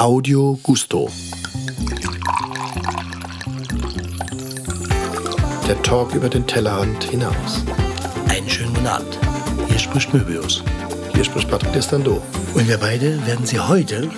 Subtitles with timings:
[0.00, 1.10] Audio Gusto.
[5.66, 7.64] Der Talk über den Tellerrand hinaus.
[8.28, 9.18] Einen schönen guten Abend.
[9.66, 10.62] Hier spricht Möbius.
[11.14, 12.22] Hier spricht Patrick Destando.
[12.54, 14.08] Und wir beide werden Sie heute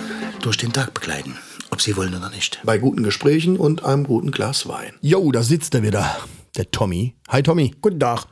[0.43, 1.35] durch den Tag begleiten.
[1.71, 2.61] Ob Sie wollen oder nicht.
[2.63, 4.93] Bei guten Gesprächen und einem guten Glas Wein.
[5.01, 6.15] Jo, da sitzt er wieder.
[6.57, 7.15] Der Tommy.
[7.29, 7.73] Hi Tommy.
[7.81, 8.27] Guten Tag.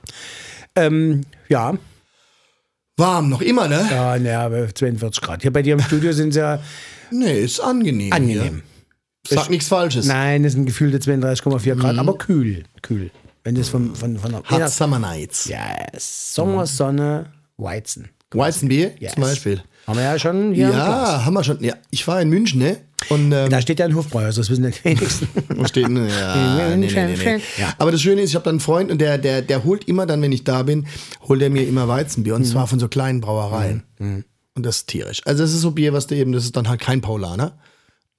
[0.75, 1.73] Ähm, ja,
[2.99, 3.87] Warm, noch immer, ne?
[3.89, 5.41] ja, naja, 42 Grad.
[5.41, 6.59] Hier bei dir im Studio sind es ja
[7.11, 8.13] Nee, ist angenehm.
[8.13, 8.61] angenehm.
[9.27, 9.37] Hier.
[9.37, 10.05] Sag nichts Falsches.
[10.05, 12.63] Nein, es sind gefühlte 32,4 Grad, aber kühl.
[12.81, 13.11] Kühl.
[13.43, 14.43] Wenn das von, von, von der.
[14.49, 15.45] Hot Summer Nights.
[15.45, 15.61] ja,
[15.97, 18.09] Sommer, Sonne, Weizen.
[18.31, 19.13] Weizenbier Yes.
[19.13, 19.61] zum Beispiel.
[19.87, 20.69] Haben wir ja schon hier.
[20.69, 21.63] Ja, haben wir schon.
[21.63, 22.77] Ja, ich war in München, ne?
[23.09, 25.27] Und ähm, Da steht ja ein Hofbräu, also das wissen die wenigsten.
[25.65, 25.83] steht?
[25.89, 27.41] Ja, nee, nee, nee.
[27.57, 27.73] Ja.
[27.77, 30.05] Aber das Schöne ist, ich habe da einen Freund und der, der, der holt immer
[30.05, 30.85] dann, wenn ich da bin,
[31.27, 33.83] holt er mir immer Weizenbier und zwar von so kleinen Brauereien.
[34.55, 35.21] Und das ist tierisch.
[35.25, 37.57] Also das ist so Bier, was du eben, das ist dann halt kein Paulaner.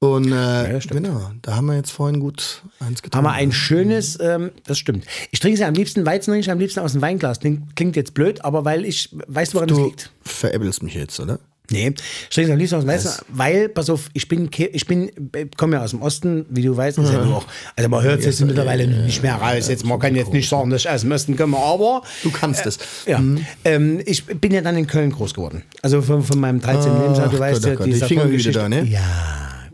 [0.03, 1.05] Und äh, das stimmt.
[1.05, 3.19] genau, da haben wir jetzt vorhin gut eins getan.
[3.19, 5.05] Haben wir ein schönes, ähm, das stimmt.
[5.31, 7.39] Ich trinke es ja am liebsten, Weizen trinke ich am liebsten aus dem Weinglas.
[7.41, 10.11] Klingt, klingt jetzt blöd, aber weil ich, weißt du, woran das Du liegt?
[10.23, 11.39] veräppelst mich jetzt, oder?
[11.73, 11.95] Nee,
[12.29, 15.11] ich trinke es am liebsten aus dem Weißen, weil, pass auf, ich bin, ich bin,
[15.57, 17.47] komme ja aus dem Osten, wie du weißt, ist ja nur auch,
[17.77, 20.71] also man hört es jetzt mittlerweile nicht mehr raus, jetzt, man kann jetzt nicht sagen,
[20.71, 22.79] dass ich aus dem Osten komme, aber, Du kannst es.
[23.07, 23.23] ja,
[23.65, 26.93] ähm, ich bin ja dann in Köln groß geworden, also von, von meinem 13.
[27.01, 28.83] Lebensjahr, du weißt Gott, ja, oh Gott, die Fingerhüte Geschichte- da, ne?
[28.85, 29.01] Ja,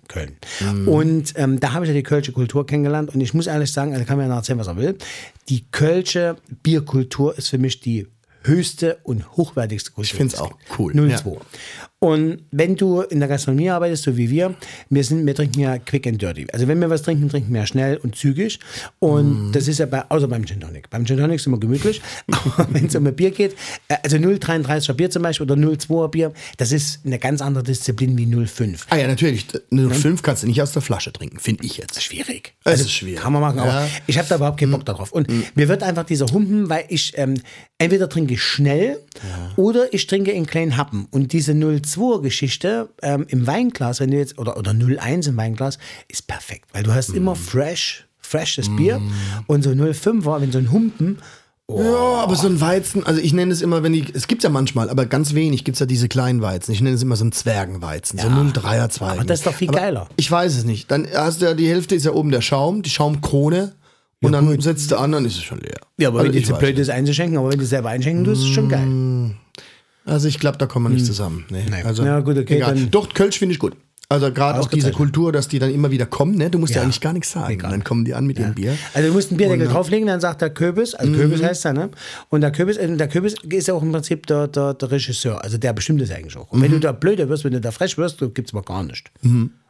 [0.09, 0.37] Köln.
[0.87, 3.93] Und ähm, da habe ich ja die kölsche Kultur kennengelernt und ich muss ehrlich sagen,
[3.93, 4.97] also kann mir ja erzählen, was er will,
[5.49, 8.07] die kölsche Bierkultur ist für mich die
[8.47, 10.05] höchste und hochwertigste Kultur.
[10.05, 11.31] Ich find's auch cool, 02.
[11.31, 11.41] ja.
[11.99, 14.55] Und wenn du in der Gastronomie arbeitest, so wie wir,
[14.91, 16.47] wir, sind, wir trinken ja quick and dirty.
[16.53, 18.59] Also wenn wir was trinken, trinken wir schnell und zügig.
[18.99, 20.91] Und das ist ja bei, außer beim Gin Tonic.
[20.91, 22.03] Beim Gin Tonic sind wir gemütlich.
[22.31, 23.57] Aber wenn es um ein Bier geht,
[23.89, 28.19] äh, also 0,33er Bier zum Beispiel oder 0,2er Bier, das ist eine ganz andere Disziplin
[28.19, 28.83] wie 0,5.
[28.91, 29.47] Ah ja, natürlich.
[29.73, 32.03] Eine 5 kannst du nicht aus der Flasche trinken, finde ich jetzt.
[32.03, 32.55] Schwierig.
[32.65, 33.21] Es ist schwierig.
[33.21, 33.89] Kann man machen, aber Ja.
[34.07, 35.13] Ich habe da überhaupt keinen Bock darauf.
[35.13, 37.41] Und mir wird einfach dieser Humpen, weil ich ähm,
[37.79, 38.99] entweder trinke ich schnell
[39.57, 41.07] oder ich trinke in kleinen Happen.
[41.11, 41.55] Und diese
[41.87, 46.67] 0,2-Geschichte ähm, im Weinglas, wenn du jetzt, oder, oder 0,1 im Weinglas, ist perfekt.
[46.73, 47.17] Weil du hast Mhm.
[47.17, 49.01] immer fresh, freshes Bier.
[49.47, 51.19] Und so 0,5er, wenn so ein Humpen,
[51.69, 54.51] Ja, aber so ein Weizen, also ich nenne es immer, wenn die, es gibt ja
[54.51, 56.71] manchmal, aber ganz wenig gibt es ja diese kleinen Weizen.
[56.73, 59.19] Ich nenne es immer so ein Zwergenweizen, so 0,3er Zweigen.
[59.19, 60.09] aber das ist doch viel Aber geiler.
[60.17, 60.89] Ich weiß es nicht.
[60.93, 63.73] Dann hast du ja, die Hälfte ist ja oben der Schaum, die Schaumkrone.
[64.23, 65.79] Und dann setzt du an, dann ist es schon leer.
[65.99, 68.49] ja, aber also wenn du blöd ist einzuschenken, aber wenn du selber einschenken tust, ist
[68.55, 68.87] schon geil.
[70.07, 71.45] Also ich glaube, da kommen wir nicht zusammen.
[71.51, 71.65] Nee.
[71.85, 72.75] Also, Ja, gut, okay, egal.
[72.75, 73.75] dann- Doch, Kölsch finde ich gut.
[74.09, 74.93] Also gerade auch diese.
[74.93, 76.49] Kultur, dass die dann immer wieder kommen, ne?
[76.49, 76.83] Du musst ja, Ja.
[76.85, 77.53] eigentlich gar nichts sagen.
[77.55, 77.73] Egal.
[77.73, 78.79] Dann kommen die an mit ihrem Bier.
[78.95, 81.91] Also du musst einen Bierdeckel drauflegen, dann sagt der Köbis, also Köbis heißt er, ne?
[82.29, 85.43] Und der Köbis, äh, der Köbis ist ja auch im Prinzip der, der, der Regisseur,
[85.43, 86.53] also der bestimmt es eigentlich auch.
[86.53, 88.85] Und wenn du da blöder wirst, wenn du da frech wirst, gibt es mal gar
[88.85, 89.11] nicht.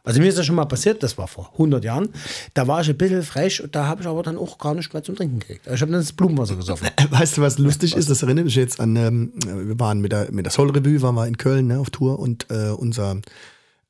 [0.07, 2.07] Also mir ist das schon mal passiert, das war vor 100 Jahren,
[2.53, 4.93] da war ich ein bisschen frech und da habe ich aber dann auch gar nicht
[4.93, 5.67] mehr zum Trinken gekriegt.
[5.67, 6.87] Ich habe dann das Blumenwasser gesoffen.
[7.09, 8.09] Weißt du, was lustig ist?
[8.09, 11.15] Das erinnert mich jetzt an, ähm, wir waren mit der, mit der Soul Revue, waren
[11.15, 13.17] wir in Köln ne, auf Tour und äh, unser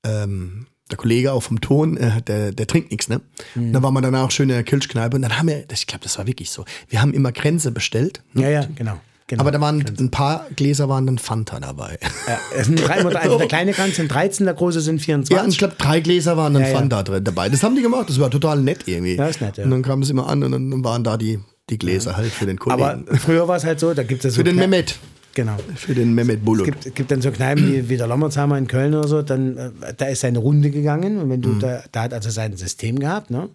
[0.03, 3.21] ähm, der Kollege auch vom Ton, äh, der, der trinkt nichts, ne?
[3.53, 6.03] Und dann waren wir danach schön in der Kirschkneipe und dann haben wir, ich glaube,
[6.03, 8.43] das war wirklich so, wir haben immer Grenze bestellt, ne?
[8.43, 8.99] Ja, ja, genau.
[9.27, 9.41] Genau.
[9.41, 11.99] aber da waren ein paar Gläser waren dann Fanta dabei.
[12.27, 15.35] ja, es sind drei, also der kleine Kranz sind 13, der große sind 24.
[15.35, 16.69] Ja, und ich glaube, drei Gläser waren dann Ja.
[16.69, 17.49] Fanta drin dabei.
[17.49, 19.15] Das haben die gemacht, das war total nett irgendwie.
[19.15, 19.63] Ja, ist nett, ja.
[19.63, 21.39] Und dann kam es immer an und dann waren da die,
[21.69, 22.81] die Gläser halt für den Kollegen.
[23.07, 24.95] aber früher war es halt so, da gibt es so für den Kneipen- Mehmet.
[25.33, 25.55] Genau.
[25.75, 26.67] Für den Mehmet Bulut.
[26.67, 29.55] Es gibt, gibt dann so Kneipen wie, wie der Lommerzheimer in Köln oder so, dann
[29.55, 32.97] äh, da ist seine Runde gegangen und wenn du da, da hat also sein System
[32.97, 33.47] gehabt, ne?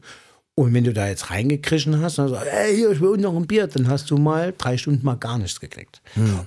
[0.55, 3.47] Und wenn du da jetzt reingekrischen hast, dann so, hey, hier, ich will noch ein
[3.47, 6.03] Bier, dann hast du mal drei Stunden mal gar nichts gekriegt.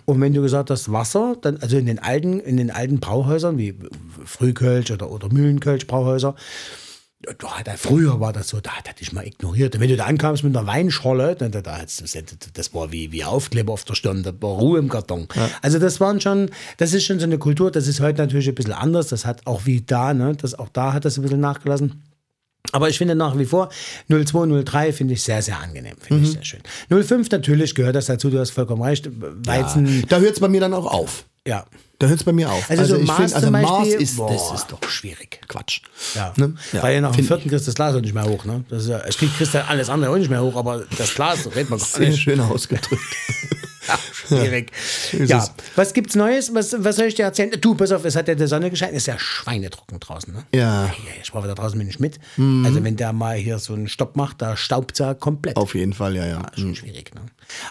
[0.05, 3.57] Und wenn du gesagt hast, Wasser, dann, also in den alten, in den alten Brauhäusern,
[3.57, 3.75] wie
[4.23, 6.35] Frühkölsch oder, oder Mühlenkölsch Brauhäuser,
[7.39, 9.73] da hat er, früher war das so, da hat er dich mal ignoriert.
[9.73, 12.03] Und wenn du da ankamst mit einer Weinscholle, da, da, das,
[12.53, 15.27] das war wie, wie Aufkleber auf der Stirn, da war Ruhe im Karton.
[15.63, 18.53] Also das waren schon, das ist schon so eine Kultur, das ist heute natürlich ein
[18.53, 19.07] bisschen anders.
[19.07, 22.03] Das hat auch wie da, ne, das, auch da hat das ein bisschen nachgelassen.
[22.71, 23.69] Aber ich finde nach wie vor
[24.09, 25.95] 02, 03 finde ich sehr, sehr angenehm.
[25.99, 26.61] Finde ich sehr schön.
[27.03, 29.09] 05 natürlich gehört das dazu, du hast vollkommen recht.
[29.45, 31.25] Weizen, Da hört es bei mir dann auch auf.
[31.47, 31.65] ja.
[31.97, 32.69] Da hört es bei mir auf.
[32.69, 35.39] Also, so ich Maß find, also Beispiel, ist, boah, das ist doch schwierig.
[35.47, 35.79] Quatsch.
[36.13, 36.33] Ja.
[36.35, 36.53] Ne?
[36.73, 38.43] Ja, Weil ja nach dem vierten kriegst du das Glas auch nicht mehr hoch.
[38.43, 38.65] Ne?
[38.67, 41.45] Das ist ja, es kriegt kriegst alles andere auch nicht mehr hoch, aber das Glas
[41.55, 42.21] redet man gar Sehr nicht.
[42.21, 43.01] schön ausgedrückt.
[43.87, 44.71] Ja, schwierig.
[45.13, 45.51] Ja, es.
[45.75, 46.53] was gibt's Neues?
[46.53, 47.51] Was, was soll ich dir erzählen?
[47.59, 48.93] Du, pass auf, es hat ja die Sonne gescheint.
[48.93, 50.33] Ist ja schweinetrocken draußen.
[50.33, 50.43] Ne?
[50.53, 50.85] Ja.
[50.85, 52.19] Ja, ich war wieder draußen mit dem Schmidt.
[52.37, 52.65] Mhm.
[52.65, 55.57] Also wenn der mal hier so einen Stopp macht, da staubt er komplett.
[55.57, 56.35] Auf jeden Fall, ja, ja.
[56.35, 57.13] Ja, schon schwierig.
[57.13, 57.21] Ne?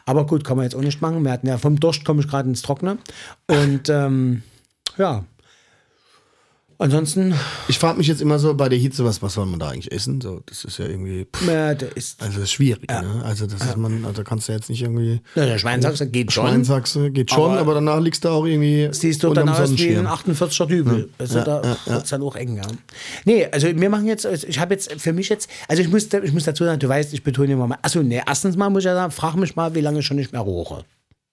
[0.06, 1.22] Aber gut, kann man jetzt auch nicht machen.
[1.24, 2.98] Wir hatten ja vom Durst komme ich gerade ins Trockene.
[3.46, 4.42] Und ähm,
[4.96, 5.24] ja,
[6.78, 7.34] Ansonsten,
[7.68, 9.92] Ich frage mich jetzt immer so bei der Hitze, was, was soll man da eigentlich
[9.92, 10.20] essen?
[10.20, 11.26] So, das ist ja irgendwie.
[11.34, 13.22] Pff, da ist, also das ist schwierig, ne?
[13.24, 15.20] Also das ist man, also kannst du jetzt nicht irgendwie.
[15.34, 16.46] na, der Schweinsachse geht schon.
[16.46, 18.88] Schweinsachse geht schon, Aber- aber, danach liegst du auch irgendwie.
[18.92, 19.66] Siehst du dann aus wie ein
[20.04, 20.06] Sonnenschirm.
[20.06, 21.08] 48er Dübel.
[21.18, 22.56] Also da wird es dann auch eng.
[22.56, 22.62] Ja.
[23.24, 26.12] Nee, also wir machen jetzt, also ich habe jetzt für mich jetzt, also ich muss,
[26.12, 28.80] ich muss dazu sagen, du weißt, ich betone immer mal, achso, nee, erstens mal muss
[28.82, 30.84] ich ja sagen, frag mich mal, wie lange ich schon nicht mehr rauche.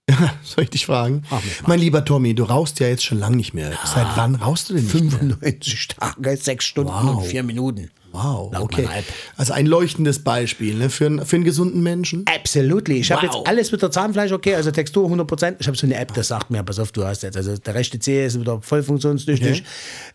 [0.44, 1.24] Soll ich dich fragen?
[1.68, 3.72] Mein lieber Tommy, du rauchst ja jetzt schon lange nicht mehr.
[3.86, 5.12] Seit wann rauchst du denn nicht mehr?
[5.12, 7.18] 95 Tage, 6 Stunden Wow.
[7.18, 7.90] und 4 Minuten.
[8.14, 8.90] Wow, Laut okay.
[9.38, 10.90] Also ein leuchtendes Beispiel ne?
[10.90, 12.26] für, einen, für einen gesunden Menschen.
[12.34, 12.98] Absolutely.
[12.98, 13.36] Ich habe Wow.
[13.38, 15.56] jetzt alles mit der Zahnfleisch okay, also Textur 100%.
[15.60, 17.74] Ich habe so eine App, das sagt mir, pass auf, du hast jetzt, also der
[17.74, 19.64] rechte Zeh ist wieder voll funktionstüchtig.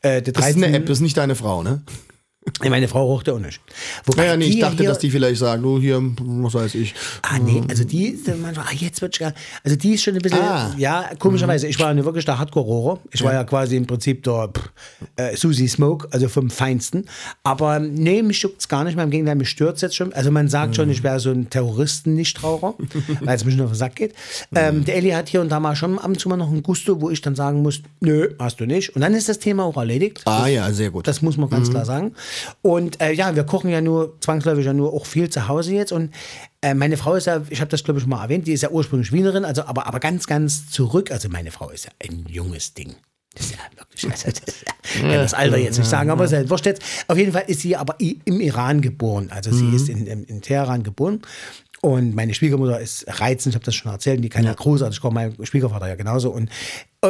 [0.02, 1.80] Äh, der Das ist eine 13 App, das ist nicht deine Frau, ne?
[2.69, 3.60] Meine Frau raucht ja auch nicht.
[4.04, 6.94] Wobei Naja, nee, ich dachte, hier, dass die vielleicht sagen, du hier, was weiß ich.
[7.22, 10.22] Ah, nee, also die ist manchmal, ah, jetzt wird gar, also die ist schon ein
[10.22, 10.72] bisschen, Ah.
[10.78, 13.00] ja, komischerweise, ich war ja wirklich der Hardcore-Rohrer.
[13.12, 14.70] Ich war ja quasi im Prinzip der pff,
[15.16, 17.04] äh, Susie Smoke, also vom Feinsten.
[17.43, 20.12] Aber nee, mich juckt es gar nicht mehr, im Gegenteil, mich stört es jetzt schon.
[20.14, 22.75] Also man sagt schon, ich wäre so ein Terroristen-Nichtraucher,
[23.20, 24.14] weil es mich nur auf den Sack geht.
[24.54, 26.62] Ähm, der Elli hat hier und da mal schon ab und zu mal noch ein
[26.62, 28.94] Gusto, wo ich dann sagen muss, nö, hast du nicht.
[28.94, 30.22] Und dann ist das Thema auch erledigt.
[30.25, 31.06] Ah ja, sehr gut.
[31.06, 32.12] Das muss man ganz klar sagen.
[32.62, 35.92] Und äh, ja, wir kochen ja nur, zwangsläufig ja nur auch viel zu Hause jetzt.
[35.92, 36.12] Und
[36.62, 38.62] äh, meine Frau ist ja, ich habe das glaube ich schon mal erwähnt, die ist
[38.62, 41.10] ja ursprünglich Wienerin, also aber, aber ganz, ganz zurück.
[41.10, 42.94] Also meine Frau ist ja ein junges Ding.
[43.34, 44.64] Das ist ja wirklich, also das, ist
[45.02, 46.82] ja, das Alter jetzt nicht sagen, aber es ist wurscht jetzt.
[47.06, 49.30] Auf jeden Fall ist sie aber im Iran geboren.
[49.30, 51.20] Also sie ist in, in, in Teheran geboren.
[51.82, 55.00] Und meine Schwiegermutter ist reizend, ich habe das schon erzählt, und die kann ja, großartig
[55.00, 56.30] kochen, mein Schwiegervater ja genauso.
[56.30, 56.50] Und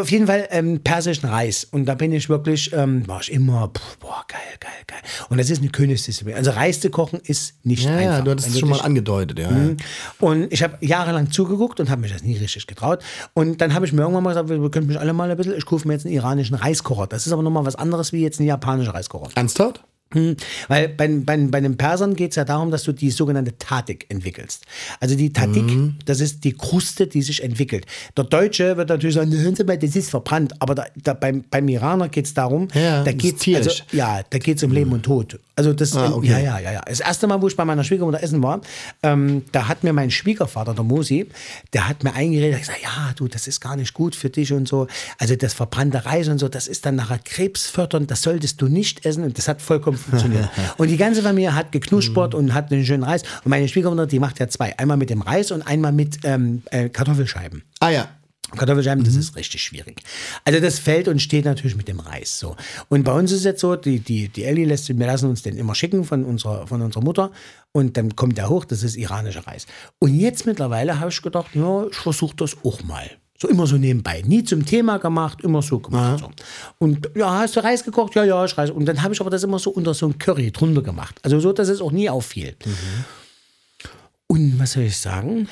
[0.01, 1.65] auf jeden Fall ähm, persischen Reis.
[1.65, 5.01] Und da bin ich wirklich, ähm, war ich immer, pff, boah, geil, geil, geil.
[5.29, 6.37] Und das ist eine Königsdisziplin.
[6.37, 8.19] Also Reis zu kochen ist nicht ja, einfach.
[8.19, 9.51] ja, du hattest Wenn es schon mal angedeutet, ja.
[9.51, 9.77] Mhm.
[10.21, 13.03] Und ich habe jahrelang zugeguckt und habe mich das nie richtig getraut.
[13.35, 15.57] Und dann habe ich mir irgendwann mal gesagt, wir können mich alle mal ein bisschen,
[15.57, 17.07] ich kaufe mir jetzt einen iranischen Reiskocher.
[17.07, 19.31] Das ist aber nochmal was anderes wie jetzt ein japanischer Reiskocher.
[19.35, 19.83] Ernsthaft?
[20.13, 20.37] Hm,
[20.69, 24.07] Weil bei, bei, bei den Persern geht es ja darum, dass du die sogenannte Tatik
[24.09, 24.65] entwickelst.
[25.01, 25.97] Also die Tatik, Mhm.
[26.05, 27.87] das ist die Kruste, die sich entwickelt.
[28.17, 30.55] Der Deutsche wird natürlich sagen, hören Sie mal, das ist verbrannt.
[30.61, 33.83] Aber da, da, beim, beim Iraner geht es darum, Ja, da geht's, tierisch.
[33.83, 35.41] also, ja, da geht es um Leben und Tod.
[35.57, 36.29] Also das, Ah, okay.
[36.29, 36.83] ja, ja, ja, ja.
[36.87, 38.61] Das erste Mal, wo ich bei meiner Schwiegermutter essen war,
[39.03, 41.27] ähm, da hat mir mein Schwiegervater, der Mosi,
[41.73, 44.69] der hat mir eingeredet, gesagt, ja, du, das ist gar nicht gut für dich und
[44.69, 44.87] so.
[45.19, 49.05] Also das verbrannte Reis und so, das ist dann nachher krebsfördernd, das solltest du nicht
[49.07, 49.25] essen.
[49.25, 50.49] Und das hat vollkommen funktioniert.
[50.77, 53.23] und die ganze Familie hat geknuspert und hat einen schönen Reis.
[53.45, 54.79] Und meine Schwiegermutter, die macht ja zwei.
[54.79, 57.63] Einmal mit dem Reis und einmal mit ähm, äh, Kartoffelscheiben.
[57.81, 58.09] Ah ja.
[58.55, 60.01] Kartoffelscheiben, das ist richtig schwierig.
[60.45, 62.55] Also das fällt und steht natürlich mit dem Reis so.
[62.89, 65.57] Und bei uns ist jetzt so, die, die, die Ellie lässt, wir lassen uns den
[65.57, 67.33] immer schicken von unserer, von unserer Mutter
[67.73, 69.67] und dann kommt der hoch, das ist iranischer Reis.
[69.99, 73.11] Und jetzt mittlerweile habe ich gedacht, ja, ich versuche das auch mal.
[73.39, 74.23] So immer so nebenbei.
[74.27, 76.21] Nie zum Thema gemacht, immer so gemacht.
[76.21, 76.31] So.
[76.79, 78.15] Und ja, hast du Reis gekocht?
[78.15, 78.71] Ja, ja, ich Reis.
[78.71, 81.19] Und dann habe ich aber das immer so unter so ein Curry drunter gemacht.
[81.23, 82.57] Also so, dass es auch nie auffiel.
[84.27, 85.49] Und was soll ich sagen?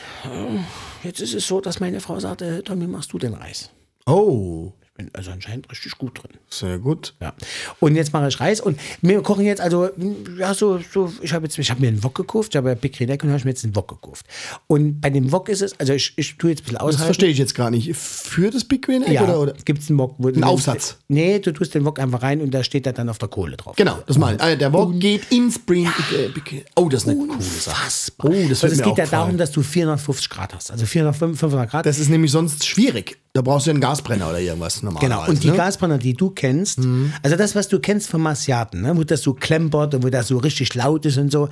[1.02, 3.70] Jetzt ist es so, dass meine Frau sagte, Tommy, machst du den Reis?
[4.06, 6.32] Oh, bin also anscheinend richtig gut drin.
[6.48, 7.14] sehr gut.
[7.20, 7.34] Ja.
[7.80, 9.90] Und jetzt mache ich Reis und wir kochen jetzt, also,
[10.38, 12.74] ja, so, so ich habe jetzt, ich habe mir einen Wok gekauft, ich habe ja
[12.76, 14.24] Big Redneck und habe ich mir jetzt einen Wok gekauft.
[14.68, 17.04] Und bei dem Wok ist es, also ich, ich tue jetzt ein bisschen Das aushalten.
[17.06, 17.94] verstehe ich jetzt gar nicht.
[17.96, 19.52] Für das Big Green Egg Ja, oder, oder?
[19.64, 20.14] gibt es einen Wok.
[20.18, 20.96] Wo Einen Aufsatz?
[21.08, 23.56] Nee, du tust den Wok einfach rein und da steht er dann auf der Kohle
[23.56, 23.74] drauf.
[23.76, 24.42] Genau, das meine ich.
[24.44, 25.86] Ah, der Wok geht ins Spring.
[26.16, 27.90] äh, Big- Oh, das ist eine coole Sache.
[28.22, 30.70] Oh, das wird es mir geht ja darum, dass du 450 Grad hast.
[30.70, 31.84] Also 400, 500 Grad.
[31.86, 33.18] Das ist nämlich sonst schwierig.
[33.36, 35.12] Da brauchst du einen Gasbrenner oder irgendwas normalerweise.
[35.22, 35.56] Genau, und die ne?
[35.56, 36.78] Gasbrenner, die du kennst,
[37.20, 40.28] also das, was du kennst vom Asiaten, ne, wo das so klempert und wo das
[40.28, 41.48] so richtig laut ist und so,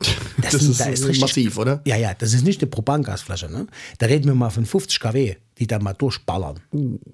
[0.40, 1.82] das, Das sind- ist, da äh, massiv, oder?
[1.84, 3.50] Ja, ja, das ist nicht eine Propangasflasche.
[3.52, 3.66] Ne?
[3.98, 6.60] Da reden wir mal von 50 kW, die da mal durchballern.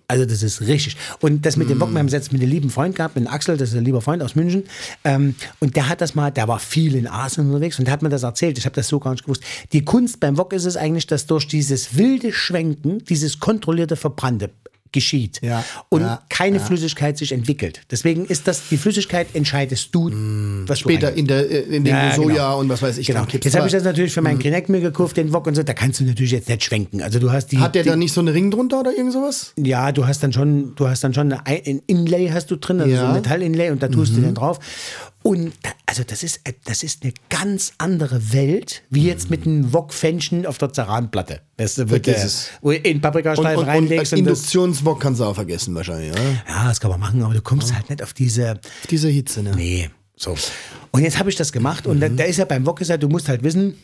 [0.09, 0.97] Also das ist richtig.
[1.21, 3.29] Und das mit dem Bock, wir haben es jetzt mit einem lieben Freund gehabt, mit
[3.29, 4.65] Axel, das ist ein lieber Freund aus München.
[5.05, 8.03] Ähm, und der hat das mal, der war viel in Asien unterwegs und der hat
[8.03, 8.59] mir das erzählt.
[8.59, 9.43] Ich habe das so gar nicht gewusst.
[9.73, 14.51] Die Kunst beim Wok ist es eigentlich, dass durch dieses wilde Schwenken, dieses kontrollierte Verbrannte
[14.93, 17.81] geschieht Ja, und ja, keine Flüssigkeit sich entwickelt.
[17.91, 20.11] Deswegen ist das, die Flüssigkeit entscheidest du,
[20.67, 22.61] was du Später rein- in, der, äh, in dem Ja, Soja genau.
[22.61, 23.07] und was weiß ich.
[23.07, 23.25] Genau.
[23.31, 25.63] Jetzt habe ich das natürlich für meinen Krenek mir gekauft, den Wok und so.
[25.63, 27.03] Da kannst du natürlich jetzt nicht schwenken.
[27.03, 27.59] Also du hast die.
[27.59, 29.53] Hat der da nicht so einen Ring drunter oder irgend sowas?
[29.57, 32.91] Ja, du hast dann schon, du hast dann schon ein Inlay hast du drin, also
[32.95, 33.09] so Ja.
[33.09, 34.59] ein Metallinlay und da tust du den drauf.
[35.23, 35.53] Und
[35.87, 40.47] also das ist, äh, das ist eine ganz andere Welt, wie jetzt mit einem Wok-Fännchen
[40.47, 40.73] auf der
[41.79, 44.13] du, wo, Vergiss der, in Und, Paprikastreifen und, und reinlegst.
[44.13, 46.23] Und das, Induktionswok kannst du auch vergessen wahrscheinlich, oder?
[46.49, 48.61] ja, das kann man machen, aber du kommst halt nicht auf diese,
[48.91, 49.53] Diese Hitze, ne?
[49.55, 50.37] Nee, so.
[50.91, 53.09] Und jetzt habe ich das gemacht und da, da ist ja beim Wok ja, du
[53.09, 53.77] musst halt wissen,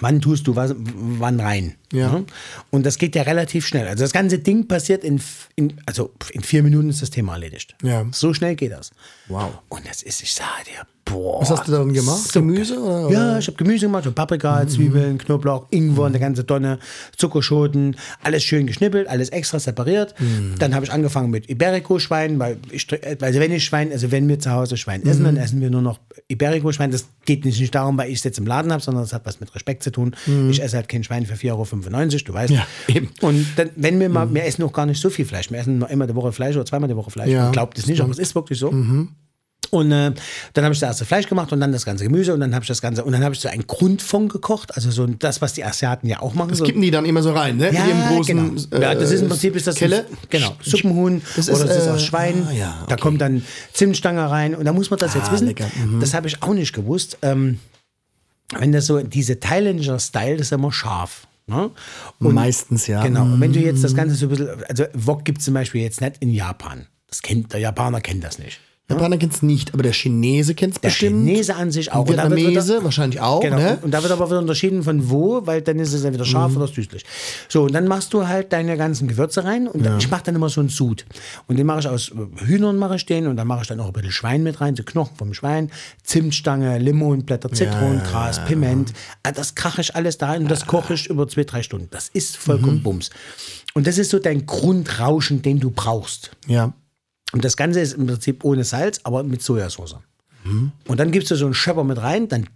[0.00, 1.76] Wann tust du was, wann rein?
[1.92, 2.12] Ja.
[2.12, 2.26] Ne?
[2.70, 3.88] Und das geht ja relativ schnell.
[3.88, 5.20] Also das ganze Ding passiert in,
[5.56, 7.74] in also in vier Minuten ist das Thema erledigt.
[7.82, 8.06] Ja.
[8.12, 8.90] So schnell geht das.
[9.28, 9.58] Wow.
[9.68, 11.40] Und das ist, ich sage dir, boah.
[11.40, 12.18] Was hast du dann gemacht?
[12.32, 13.12] so Gemüse oder- Mhm.
[13.12, 16.78] Ja, ich habe Gemüse gemacht, so Paprika, Zwiebeln, Knoblauch, Ingwer, eine ganze Tonne,
[17.16, 20.14] Zuckerschoten, alles schön geschnippelt, alles extra separiert.
[20.18, 20.54] Mhm.
[20.58, 22.86] Dann habe ich angefangen mit Iberico-Schwein, weil ich,
[23.22, 25.26] also wenn ich Schwein, also wenn wir zu Hause Schwein essen, Mhm.
[25.26, 26.90] dann essen wir nur noch Iberico-Schwein.
[26.90, 29.24] Das geht nicht, nicht darum, weil ich es jetzt im Laden habe, sondern das hat
[29.26, 30.14] was mit Respekt zu tun.
[30.50, 31.66] Ich esse halt kein Schwein für 4,95 Euro,
[32.26, 32.50] du weißt.
[32.50, 32.56] Mhm.
[32.56, 33.08] Ja, eben.
[33.20, 35.50] Und dann, wenn wir mal, wir essen auch gar nicht so viel Fleisch.
[35.50, 37.28] Wir essen nur einmal die Woche Fleisch oder zweimal die Woche Fleisch.
[37.30, 37.44] Ja.
[37.44, 38.72] Man glaubt es nicht, aber es ist wirklich so.
[39.70, 40.12] Und äh,
[40.54, 42.62] dann habe ich das erste Fleisch gemacht und dann das ganze Gemüse und dann habe
[42.62, 45.52] ich das ganze und dann habe ich so einen Grundfond gekocht, also so das, was
[45.54, 46.50] die Asiaten ja auch machen.
[46.50, 47.72] Das so, kippen die dann immer so rein, ne?
[47.72, 48.36] ja, In ihrem großen,
[48.70, 48.82] genau.
[48.82, 50.06] ja, das ist im äh, Prinzip ist das Kelle.
[50.30, 52.46] genau Suppenhuhn Das ist, oder das ist äh, aus Schwein.
[52.48, 53.02] ah, ja, Da okay.
[53.02, 55.46] kommt dann Zimtstange rein und da muss man das jetzt Ah, wissen.
[55.48, 56.00] lecker, mhm.
[56.00, 57.18] Das habe ich auch nicht gewusst.
[57.22, 57.58] Ähm,
[58.58, 61.26] wenn das so diese thailändischer Style, das ist immer scharf.
[61.46, 61.70] Ne?
[62.18, 63.02] Und Meistens, ja.
[63.02, 63.22] Genau.
[63.24, 65.82] Und wenn du jetzt das Ganze so ein bisschen, also Wok gibt es zum Beispiel
[65.82, 66.86] jetzt nicht in Japan.
[67.08, 68.60] Das kennt, der Japaner kennt das nicht.
[68.90, 71.26] Japaner kennt es nicht, aber der Chinese kennt es Der bestimmt.
[71.26, 72.00] Chinese an sich auch.
[72.06, 73.56] Und Vietnamese wieder- wahrscheinlich auch, Genau.
[73.58, 73.78] ne?
[73.82, 76.66] Und da wird aber wieder unterschieden von wo, weil dann ist es entweder scharf oder
[76.66, 77.04] süßlich.
[77.50, 80.36] So, und dann machst du halt deine ganzen Gewürze rein und dann, ich mache dann
[80.36, 81.04] immer so einen Sud.
[81.48, 83.78] Und den mache ich aus äh, Hühnern mache ich den und dann mache ich dann
[83.80, 85.70] auch ein bisschen Schwein mit rein, so Knochen vom Schwein,
[86.02, 88.94] Zimtstange, Limonblätter, Zitronengras, Piment.
[89.22, 91.88] Ah, Das krache ich alles da rein und das koche ich über zwei, drei Stunden.
[91.90, 92.40] Das ist Mhm.
[92.42, 93.10] vollkommen Bums.
[93.74, 96.30] Und das ist so dein Grundrauschen, den du brauchst.
[96.46, 96.72] Ja.
[97.32, 99.96] Und das Ganze ist im Prinzip ohne Salz, aber mit Sojasauce.
[100.86, 102.48] Und dann gibst du so einen Schöpper mit rein, dann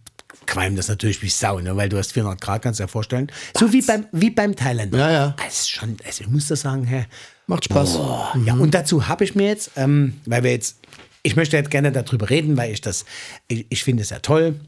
[0.46, 1.76] qualmt das natürlich wie Sau, ne?
[1.76, 3.30] weil du hast 400 Grad, kannst du dir vorstellen.
[3.56, 4.98] So wie beim, wie beim Thailänder.
[4.98, 5.36] Ja, ja.
[5.46, 7.06] Ist schon, also ich muss das sagen, hä,
[7.46, 7.98] Macht Spaß.
[8.46, 10.78] ja, und dazu habe ich mir jetzt, ähm, weil wir jetzt,
[11.22, 13.04] ich möchte jetzt gerne darüber reden, weil ich das,
[13.48, 14.58] ich, ich finde es ja toll.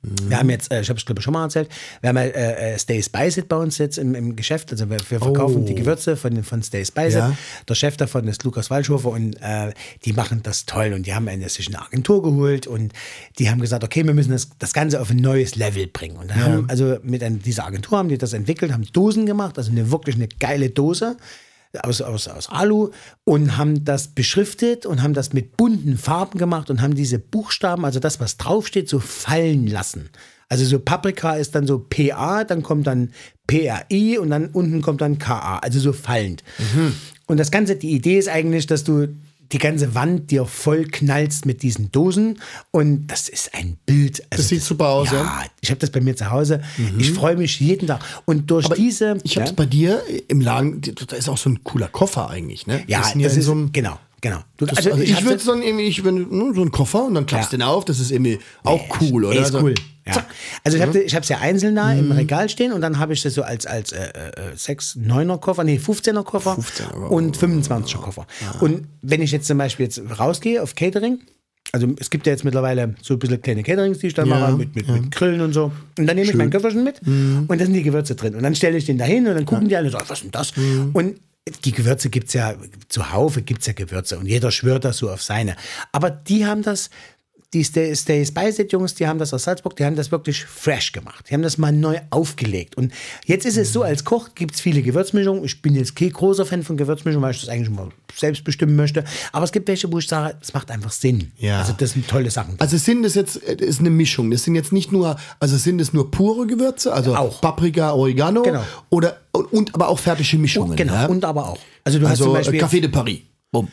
[0.00, 1.68] Wir haben jetzt, äh, ich habe es glaube ich schon mal erzählt,
[2.00, 4.70] wir haben äh, äh, Stay Spice It bei uns jetzt im, im Geschäft.
[4.70, 5.66] Also wir, wir verkaufen Oh.
[5.66, 7.18] die Gewürze von, von Stay Spice It.
[7.20, 7.36] Ja.
[7.68, 9.72] Der Chef davon ist Lukas Waldhofer und äh,
[10.04, 12.92] die machen das toll und die haben eine, sich eine Agentur geholt und
[13.40, 16.16] die haben gesagt, okay, wir müssen das, das Ganze auf ein neues Level bringen.
[16.16, 19.58] Und dann haben, also mit ein, dieser Agentur haben die das entwickelt, haben Dosen gemacht,
[19.58, 21.16] also eine wirklich eine geile Dose
[21.82, 22.90] aus, aus, aus Alu
[23.24, 27.84] und haben das beschriftet und haben das mit bunten Farben gemacht und haben diese Buchstaben,
[27.84, 30.10] also das, was draufsteht, so fallen lassen.
[30.48, 33.10] Also so Paprika ist dann so PA, dann kommt dann
[33.46, 36.42] PRI und dann unten kommt dann KA, also so fallend.
[37.26, 39.08] Und das Ganze, die Idee ist eigentlich, dass du
[39.52, 42.38] die ganze Wand dir voll knallst mit diesen Dosen
[42.70, 44.20] und das ist ein Bild.
[44.30, 45.22] Also Das sieht super aus, ja.
[45.22, 45.42] ja.
[45.60, 46.60] Ich habe das bei mir zu Hause.
[46.98, 48.00] Ich freue mich jeden Tag.
[48.26, 49.18] Und durch diese.
[49.24, 52.28] Ich habe es ja, bei dir im Laden, da ist auch so ein cooler Koffer
[52.30, 52.82] eigentlich, ne?
[52.86, 54.38] ja, das das ist so einem, genau, genau.
[54.56, 57.14] Du, das, also, ich hab's würde dann irgendwie, ich würde nur so einen Koffer und
[57.14, 57.64] dann klappst du Ja.
[57.64, 59.34] den auf, das ist irgendwie auch cool, oder?
[59.40, 59.74] Ist Also, cool.
[60.14, 60.26] Ja.
[60.64, 63.22] Also ich habe ich es ja einzeln da im Regal stehen und dann habe ich
[63.22, 67.98] das so als, als äh, äh, 6, 9er Koffer, nee, 15er Koffer 15er, und 25er
[67.98, 68.26] Koffer.
[68.60, 71.20] Und wenn ich jetzt zum Beispiel jetzt rausgehe auf Catering,
[71.72, 74.38] also es gibt ja jetzt mittlerweile so ein bisschen kleine Caterings, die ich dann Ja,
[74.38, 75.70] mache, mit, mit, mit Grillen und so.
[75.98, 78.34] Und dann nehme ich mein Köfferchen mit und da sind die Gewürze drin.
[78.34, 80.22] Und dann stelle ich den da hin und dann gucken die alle so, was ist
[80.22, 80.52] denn das?
[80.92, 81.20] Und
[81.64, 82.54] die Gewürze gibt es ja,
[82.88, 85.56] zuhaufe gibt es ja Gewürze und jeder schwört das so auf seine.
[85.92, 86.90] Aber die haben das,
[87.54, 90.44] die Stay, Stay Spice It Jungs, die haben das aus Salzburg, die haben das wirklich
[90.44, 91.26] fresh gemacht.
[91.28, 92.76] Die haben das mal neu aufgelegt.
[92.76, 92.92] Und
[93.24, 95.42] jetzt ist es so, als Koch gibt es viele Gewürzmischungen.
[95.44, 98.76] Ich bin jetzt kein großer Fan von Gewürzmischungen, weil ich das eigentlich mal selbst bestimmen
[98.76, 99.02] möchte.
[99.32, 101.32] Aber es gibt welche, wo ich sage, es macht einfach Sinn.
[101.38, 101.60] Ja.
[101.60, 102.56] Also das sind tolle Sachen.
[102.58, 104.30] Also sind das jetzt, äh, ist eine Mischung.
[104.30, 107.40] Das sind jetzt nicht nur, also sind es nur pure Gewürze, also Auch.
[107.40, 108.62] Paprika, Oregano Genau.
[108.90, 110.76] oder und, und aber auch fertige Mischungen.
[110.76, 111.06] genau, ja?
[111.06, 111.58] und aber auch.
[111.84, 112.62] Also du hast zum also äh, Beispiel...
[112.62, 113.20] Café de Paris.
[113.50, 113.68] Bumm.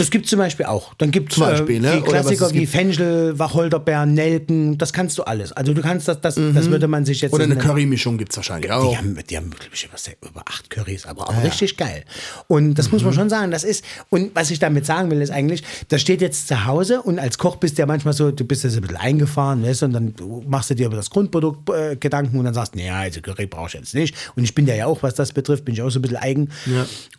[0.00, 0.94] Das gibt es zum Beispiel auch.
[0.94, 2.02] Dann gibt es äh, ne?
[2.04, 2.66] Klassiker wie.
[2.66, 5.52] Fenchel, Wacholderbeeren, Nelken, das kannst du alles.
[5.52, 7.32] Also du kannst das, das, das würde man sich jetzt...
[7.32, 7.36] Mhm.
[7.36, 8.96] Oder in eine Currymischung gibt es wahrscheinlich Die auch.
[8.96, 9.88] haben, die haben glaube ich,
[10.22, 12.04] über, acht Currys, aber, aber richtig geil.
[12.48, 15.30] Und das muss man schon sagen, das ist, und was ich damit sagen will, ist
[15.30, 18.44] eigentlich, das steht jetzt zu Hause und als Koch bist du ja manchmal so, du
[18.44, 20.14] bist ja so ein bisschen eingefahren, weißt du, und dann
[20.48, 23.68] machst du dir über das Grundprodukt äh, Gedanken und dann sagst, naja, also Curry brauche
[23.68, 24.14] ich jetzt nicht.
[24.36, 26.16] Und ich bin ja ja auch, was das betrifft, bin ich auch so ein bisschen
[26.16, 26.48] eigen.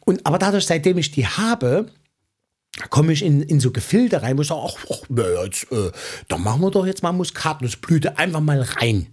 [0.05, 1.87] Und, aber dadurch, seitdem ich die habe,
[2.89, 5.91] komme ich in, in so Gefilde rein, wo ich sage, ach, ach na, jetzt, äh,
[6.27, 9.07] da machen wir doch jetzt mal Muskatnussblüte einfach mal rein.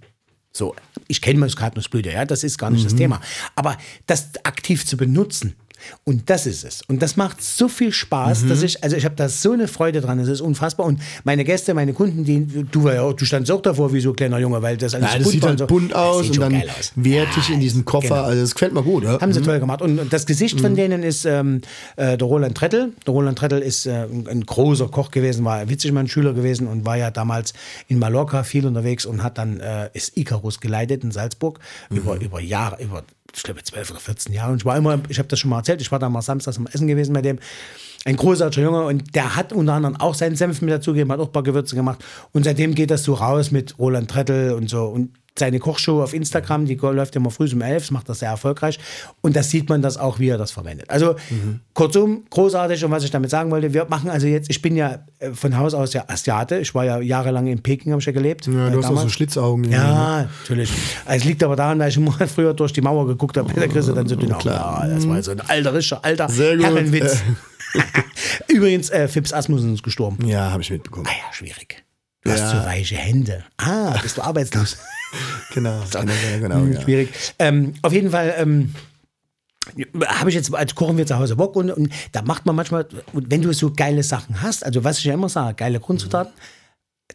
[0.53, 0.75] So,
[1.09, 3.21] ich kenne Muskatnussblüte, ja, das ist gar nicht das Thema.
[3.55, 5.55] Aber das aktiv zu benutzen,
[6.05, 6.83] Und das ist es.
[6.89, 8.49] Und das macht so viel Spaß, Mhm.
[8.49, 10.19] dass ich, also ich habe da so eine Freude dran.
[10.19, 10.87] Das ist unfassbar.
[10.87, 14.01] Und meine Gäste, meine Kunden, die, du, war ja auch, du standst auch davor wie
[14.01, 15.67] so ein kleiner Junge, weil das alles Ja, das bunt sieht halt so.
[15.67, 16.93] bunt aus und dann aus.
[16.97, 18.09] wertig Ja, in diesem Koffer.
[18.09, 18.23] genau.
[18.23, 19.05] Also das gefällt mir gut.
[19.05, 19.21] Ja?
[19.21, 19.83] Haben sie toll gemacht.
[19.83, 21.61] Und das Gesicht von denen ist ähm,
[21.97, 22.93] äh, der Roland Trettel.
[23.07, 26.67] Der Roland Trettel ist äh, ein, ein großer Koch gewesen, war witzig mein Schüler gewesen
[26.67, 27.53] und war ja damals
[27.89, 31.59] in Mallorca viel unterwegs und hat dann äh, ist Icarus geleitet in Salzburg
[31.91, 33.03] über, über Jahre, über
[33.37, 34.53] ich glaube 12 oder 14 Jahre.
[34.53, 36.59] Und ich war immer, ich habe das schon mal erzählt, ich war da mal samstags
[36.59, 37.39] am Essen gewesen bei dem.
[38.05, 41.27] Ein großartiger Junge und der hat unter anderem auch seinen Senf mit dazugegeben, hat auch
[41.27, 42.05] ein paar Gewürze gemacht.
[42.33, 44.85] Und seitdem geht das so raus mit Roland Trettel und so.
[44.85, 48.79] Und seine Kochshow auf Instagram, die läuft immer früh um elf, macht das sehr erfolgreich.
[49.21, 50.91] Und da sieht man das auch, wie er das verwendet.
[50.91, 51.17] Also
[51.75, 52.85] kurzum, großartig.
[52.85, 55.57] Und was ich damit sagen wollte, wir machen also jetzt, ich bin ja äh, von
[55.57, 56.59] Haus aus ja Asiate.
[56.59, 58.47] Ich war ja jahrelang in Peking, habe ich ja gelebt.
[58.47, 59.13] Ja, äh, du hast auch so damals.
[59.13, 59.71] Schlitzaugen.
[59.71, 60.71] Ja, natürlich.
[61.07, 63.89] Es liegt aber daran, weil ich immer früher durch die Mauer geguckt habe, da kriegst
[63.89, 64.39] du dann so Augen.
[64.39, 64.87] klar.
[64.89, 66.67] Ja, das war so ein alterischer, alter Sehr gut.
[66.67, 67.23] Herrenwitz.
[68.49, 70.27] Übrigens, äh, Fips Asmussen ist gestorben.
[70.27, 71.07] Ja, habe ich mitbekommen.
[71.09, 71.85] Ah ja, schwierig.
[72.25, 72.51] Du hast Ja.
[72.63, 73.45] so weiche Hände.
[73.59, 74.77] Ah, bist du arbeitslos?
[75.55, 76.81] Genau, genau, genau, genau Hm, ja.
[76.83, 77.09] Schwierig.
[77.39, 78.75] Ähm, auf jeden Fall ähm,
[80.07, 82.87] habe ich jetzt, als kochen wir zu Hause Bock und, und da macht man manchmal,
[83.13, 86.33] und wenn du so geile Sachen hast, also was ich ja immer sage, geile Grundzutaten,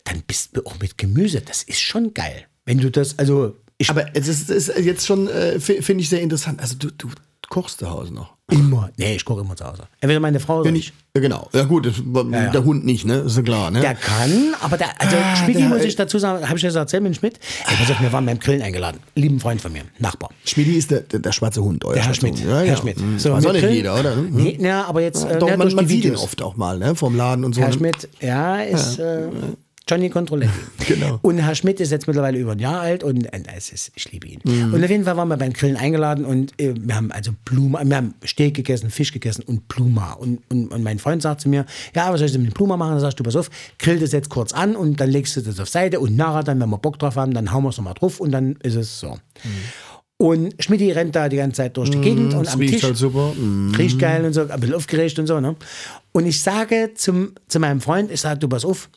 [0.06, 1.42] dann bist du auch mit Gemüse.
[1.42, 2.46] Das ist schon geil.
[2.66, 6.10] Wenn du das, also ich Aber es ist, ist jetzt schon, äh, fi- finde ich
[6.10, 6.60] sehr interessant.
[6.62, 7.10] Also du, du
[7.50, 8.34] kochst zu Hause noch.
[8.52, 9.84] immer, nee, ich koche immer zu Hause.
[10.02, 10.92] Entweder meine Frau oder Ja, ich.
[10.92, 10.94] nicht.
[11.16, 11.50] Ja, genau.
[11.54, 13.20] Ja gut, das, der Hund nicht, ne?
[13.20, 13.80] Ist ja klar, ne?
[13.82, 16.76] Der kann, aber der, also Ah, Schmidti der- muss ich dazu sagen, habe ich das
[16.76, 17.40] erzählt mit dem Schmidt?
[17.68, 19.00] Ey, pass auf, wir waren beim Grillen eingeladen.
[19.16, 20.30] Lieben Freund von mir, Nachbar.
[20.46, 22.40] Schmidi ist der, der, der schwarze Hund, euer Der Herr Schmidt.
[22.40, 22.78] Ja, Herr ja.
[22.78, 23.00] Schmidt.
[23.00, 23.18] Mhm.
[23.20, 24.16] So, Weiß auch nicht jeder, oder?
[24.16, 24.30] Mhm.
[24.36, 25.24] Nee, ja, aber jetzt.
[25.26, 26.96] äh, Doch, ne, man, man sieht ihn oft auch mal, ne?
[26.96, 27.62] Vorm Laden und so.
[27.62, 27.74] Herr ne?
[27.74, 29.28] Schmidt, ja, ist äh,
[29.88, 30.52] Johnny Controletti.
[30.86, 31.18] Genau.
[31.22, 34.12] Und Herr Schmidt ist jetzt mittlerweile über ein Jahr alt und äh, es ist, ich
[34.12, 34.42] liebe ihn.
[34.44, 34.74] Mhm.
[34.74, 37.82] Und auf jeden Fall waren wir beim Grillen eingeladen und äh, wir haben also Pluma,
[37.86, 40.12] wir haben Steak gegessen, Fisch gegessen und Pluma.
[40.13, 42.75] Und, und, und mein Freund sagt zu mir, ja, was soll ich denn mit Pluma
[42.75, 42.92] machen?
[42.92, 43.50] Dann sagst du, pass auf,
[43.80, 46.60] grill das jetzt kurz an und dann legst du das auf Seite und nachher dann,
[46.60, 49.00] wenn wir Bock drauf haben, dann hauen wir es nochmal drauf und dann ist es
[49.00, 49.18] so.
[50.18, 52.44] Und Schmidti rennt da die ganze Zeit durch die Gegend und Mhm.
[52.44, 53.34] Das am riecht Tisch halt super.
[53.36, 53.74] Mhm.
[53.75, 55.40] riecht geil und so, ein bisschen aufgeregt und so.
[55.40, 55.56] Ne?
[56.12, 58.90] Und ich sage zum, zu meinem Freund, ich sage, du pass auf,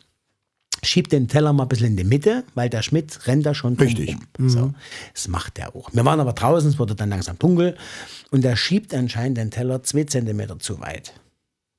[0.82, 3.74] schieb den Teller mal ein bisschen in die Mitte, weil der Schmidt rennt da schon
[3.74, 4.16] Richtig.
[4.38, 4.48] rum.
[4.48, 4.74] So,
[5.12, 5.90] das macht er auch.
[5.92, 7.76] Wir waren aber draußen, es wurde dann langsam dunkel
[8.30, 11.12] und er schiebt anscheinend den Teller zwei Zentimeter zu weit.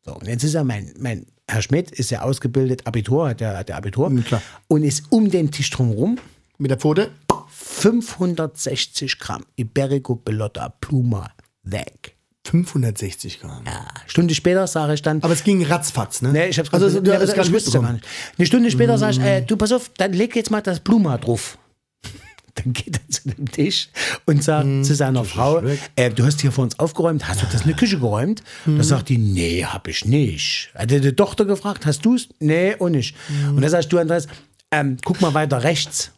[0.05, 3.55] So, und jetzt ist er mein, mein Herr Schmidt ist ja ausgebildet, Abitur, hat ja,
[3.57, 4.41] hat ja Abitur klar.
[4.67, 6.17] und ist um den Tisch drum rum
[6.57, 7.11] Mit der Pfote?
[7.49, 11.31] 560 Gramm Iberico Bellotta Pluma
[11.63, 12.16] weg.
[12.51, 13.63] 560 Gramm.
[13.65, 16.31] Ja, Stunde später sage ich dann, Aber es ging ratzfatz, ne?
[16.31, 18.05] Nee, ich hab's also, du hast es ich wusste es ja gar nicht.
[18.37, 21.17] Eine Stunde später sag ich, äh, du pass auf, dann leg jetzt mal das Bluma
[21.17, 21.57] drauf.
[22.55, 23.89] Dann geht er zu dem Tisch
[24.25, 25.79] und sagt Hm, zu seiner Frau, weg.
[25.95, 28.41] äh, du hast hier vor uns aufgeräumt, hast du das in die Küche geräumt?
[28.63, 28.77] Hm.
[28.77, 30.71] Da sagt die, nee, hab ich nicht.
[30.73, 32.29] Hat er die Tochter gefragt, hast du es?
[32.39, 33.15] Nee, auch nicht.
[33.27, 33.57] Hm.
[33.57, 34.25] Und dann sagst du, Andreas,
[34.71, 36.11] ähm, guck mal weiter rechts.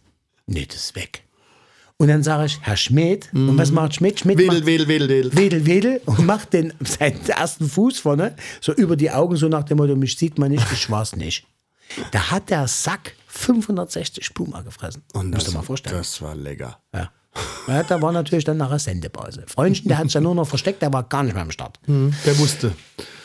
[0.47, 1.23] Nee, das ist weg.
[2.01, 4.21] Und dann sage ich, Herr Schmidt, und was macht Schmidt?
[4.21, 5.35] Schmidt Wedel, macht, wedel, wedel, wedel.
[5.35, 9.63] wedel, wedel und macht den, seinen ersten Fuß vorne, so über die Augen, so nach
[9.63, 11.45] dem Motto, mich sieht man nicht, ich war's nicht.
[12.11, 15.03] Da hat der Sack 560 Puma gefressen.
[15.13, 15.97] Und Musst das, du mal vorstellen.
[15.97, 16.79] das war lecker.
[16.93, 17.11] Ja.
[17.67, 19.43] Ja, da war natürlich dann nachher Sendepause.
[19.47, 21.79] Freundchen, der hat sich ja nur noch versteckt, der war gar nicht mehr am Start.
[21.87, 22.73] Der wusste.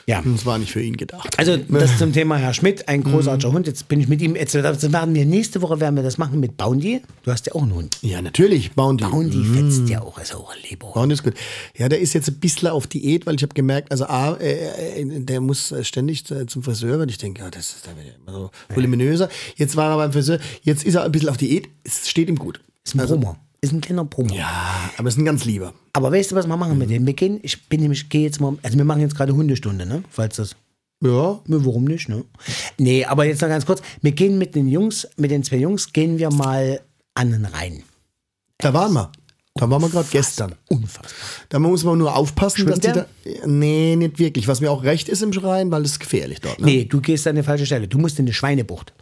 [0.07, 0.23] Ja.
[0.23, 1.38] Das war nicht für ihn gedacht.
[1.38, 3.67] Also das zum Thema Herr Schmidt, ein großartiger Hund.
[3.67, 6.59] Jetzt bin ich mit ihm, jetzt werden wir nächste Woche werden wir das machen mit
[6.59, 7.01] Bounty.
[7.23, 7.97] Du hast ja auch einen Hund.
[8.03, 8.73] Ja, natürlich.
[8.73, 9.05] Bounty.
[9.05, 10.93] Bounty fetzt ja auch, ist auch ein Leber.
[10.93, 11.35] Bounty ist gut.
[11.77, 15.01] Ja, der ist jetzt ein bisschen auf Diät, weil ich habe gemerkt, also A, äh,
[15.01, 18.33] äh, der muss ständig zum Friseur, weil ich denke, ja, das ist, der ja immer
[18.33, 19.31] so voluminöser.
[19.57, 22.37] Jetzt war er beim Friseur, jetzt ist er ein bisschen auf Diät, es steht ihm
[22.37, 22.61] gut.
[22.85, 23.38] Ist ein Brummer.
[23.64, 24.35] Ist ein kleiner Brummer.
[24.35, 25.72] Ja, aber es ist ein ganz lieber.
[25.94, 27.07] Aber weißt du, was wir machen mit dem?
[27.07, 30.05] Wir gehen, ich bin nämlich, gehe jetzt mal, also wir machen jetzt gerade Hundestunde, ne?
[30.11, 30.55] Falls das.
[31.03, 32.24] Ja, Warum nicht, ne?
[32.77, 33.81] Nee, aber jetzt noch ganz kurz.
[34.03, 36.83] Wir gehen mit den Jungs, mit den zwei Jungs, gehen wir mal
[37.14, 37.83] an den Rhein.
[38.59, 39.11] da waren wir.
[39.55, 40.55] Da waren wir gerade gestern.
[40.68, 41.11] Unfassbar.
[41.48, 43.46] Da muss man nur aufpassen, dass Schwimmt die da.
[43.46, 44.46] Nee, nicht wirklich.
[44.46, 46.61] Was mir auch recht ist im Schrein, weil ist gefährlich dort.
[46.61, 46.66] Ne?
[46.66, 47.88] Nee, du gehst an die falsche Stelle.
[47.88, 48.92] Du musst in die Schweinebucht.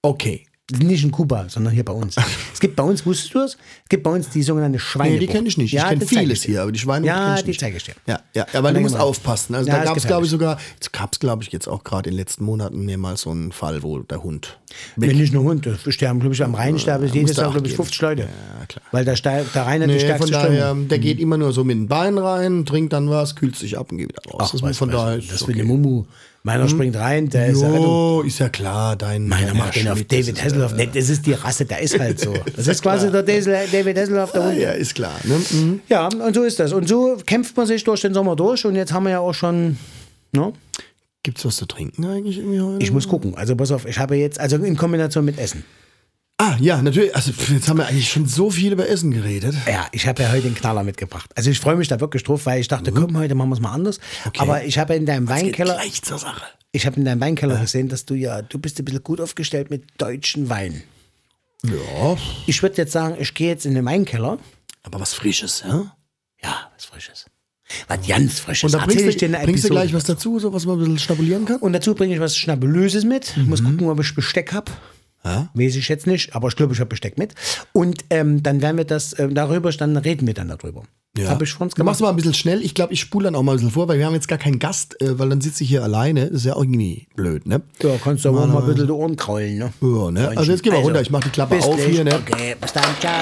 [0.00, 0.46] Okay.
[0.72, 2.16] Nicht in Kuba, sondern hier bei uns.
[2.52, 3.52] es gibt bei uns, wusstest du es?
[3.54, 5.20] Es gibt bei uns die sogenannte Schweinebucht.
[5.20, 5.72] Nee, die kenne ich nicht.
[5.72, 7.60] Ja, ich kenne das vieles hier, aber die Schweine Ja, die nicht.
[7.60, 7.94] zeige ich dir.
[8.04, 9.54] Ja, ja, weil du musst aufpassen.
[9.54, 11.84] Also Ja, da gab es, glaube ich, sogar, jetzt gab es, glaube ich, jetzt auch
[11.84, 14.58] gerade in den letzten Monaten mehrmals so einen Fall, wo der Hund.
[14.96, 15.64] Nee, nicht nur Hund.
[15.66, 17.84] Es sterben, glaube ich, am Rhein sterben jedes Jahr, glaube ich, geben.
[17.84, 18.22] 50 Leute.
[18.22, 18.82] Ja, klar.
[18.90, 20.88] Weil der, der Rhein hat die Nee, stärkste von daher, Strömung.
[20.88, 23.92] der geht immer nur so mit den Beinen rein, trinkt dann was, kühlt sich ab
[23.92, 24.42] und geht wieder raus.
[24.46, 24.96] Ach, das weiß, von weiß.
[24.96, 25.60] daher das ist will okay.
[25.60, 26.06] eine Mumu.
[26.46, 27.84] Meiner springt rein, der ist ja Rettung.
[27.86, 29.26] Jo, ist ja klar, dein.
[29.26, 30.74] Meiner macht den auf David Hasselhoff.
[30.74, 32.32] äh, Nee, das ist die Rasse, der ist halt so.
[32.56, 34.56] Das ist quasi der David Hasselhoff der Hund.
[34.56, 35.16] ja, ist klar.
[35.24, 35.34] Ne?
[35.50, 35.80] Mhm.
[35.88, 36.72] Ja, und so ist das.
[36.72, 38.64] Und so kämpft man sich durch den Sommer durch.
[38.64, 39.76] Und jetzt haben wir ja auch schon.
[40.30, 40.52] Ne?
[41.24, 42.80] Gibt's was zu trinken eigentlich irgendwie heute?
[42.84, 43.34] Ich muss gucken.
[43.34, 45.64] Also pass auf, ich habe jetzt, also in Kombination mit Essen.
[46.38, 47.14] Ah, ja, natürlich.
[47.14, 49.54] Also, jetzt haben wir eigentlich schon so viel über Essen geredet.
[49.66, 51.30] Ja, ich habe ja heute den Knaller mitgebracht.
[51.34, 53.60] Also ich freue mich da wirklich drauf, weil ich dachte, komm, heute machen wir es
[53.60, 53.98] mal anders.
[54.38, 56.42] Aber ich habe in deinem Geht Weinkeller, gleich zur Sache.
[56.72, 59.70] ich habe in deinem Weinkeller gesehen, dass du ja, du bist ein bisschen gut aufgestellt
[59.70, 60.82] mit deutschen Wein.
[61.64, 64.38] Ja, Ich würde jetzt sagen, ich gehe jetzt in den Weinkeller.
[64.82, 65.96] aber was Frisches, ja?
[66.42, 67.26] Ja, was Frisches.
[67.88, 68.64] Was ganz Frisches.
[68.64, 70.66] Und da Erzähl bringst, ich dir du, eine bringst du gleich was dazu, so was
[70.66, 71.56] man ein bisschen schnabulieren kann?
[71.56, 73.36] Und dazu bringe ich was Schnabelöses mit.
[73.36, 74.70] Ich muss gucken, ob ich Besteck habe.
[75.26, 75.48] Ja.
[75.54, 77.34] Weiß ich jetzt nicht, aber ich glaube, ich habe Besteck mit.
[77.72, 80.84] Und ähm, dann werden wir das äh, darüber, dann reden wir dann darüber.
[81.24, 82.00] Habe ich schon gemacht.
[82.00, 82.62] mal ein bisschen schnell.
[82.62, 84.38] Ich glaube, ich spule dann auch mal ein bisschen vor, weil wir haben jetzt gar
[84.38, 86.26] keinen Gast, äh, weil dann sitze ich hier alleine.
[86.26, 87.62] Das ist ja irgendwie blöd, ne?
[87.82, 89.72] Ja, kannst du aber mal ein bisschen die Ohren kraulen, ne?
[89.80, 90.28] Ja, ne?
[90.36, 91.00] Also jetzt gehen wir runter.
[91.00, 91.88] Ich mache die Klappe auf gleich.
[91.88, 92.14] hier, ne?
[92.16, 93.12] Okay, bis dann, ciao.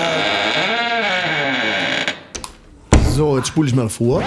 [3.15, 4.23] So, jetzt spule ich mal vor.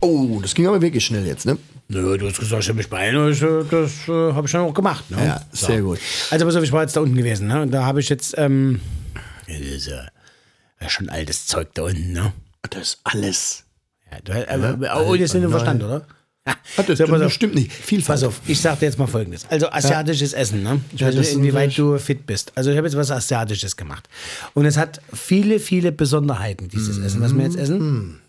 [0.00, 1.58] Oh, das ging aber wirklich schnell jetzt, ne?
[1.88, 4.74] Nö, du hast gesagt, ich habe mich das, äh, das äh, habe ich dann auch
[4.74, 5.10] gemacht.
[5.10, 5.18] Ne?
[5.24, 5.98] Ja, sehr gut.
[6.30, 7.62] Also pass auf, ich war jetzt da unten gewesen, ne?
[7.62, 8.80] Und da habe ich jetzt, ähm,
[9.46, 10.06] das ist ja,
[10.80, 12.32] ja schon altes Zeug da unten, ne?
[12.70, 13.64] Das ist alles.
[14.10, 16.06] Ja, du, aber, oh, das sind im Verstand, oder?
[16.46, 16.54] Ja,
[16.86, 17.72] das so, das stimmt nicht.
[17.72, 18.20] Vielfalt.
[18.20, 19.46] Pass auf, ich sag dir jetzt mal folgendes.
[19.48, 20.80] Also asiatisches Essen, ne?
[20.92, 22.52] Ich Ja, weiß nicht, inwieweit du fit bist.
[22.54, 24.08] Also ich habe jetzt was Asiatisches gemacht.
[24.54, 28.21] Und es hat viele, viele Besonderheiten, dieses Essen, was wir jetzt essen.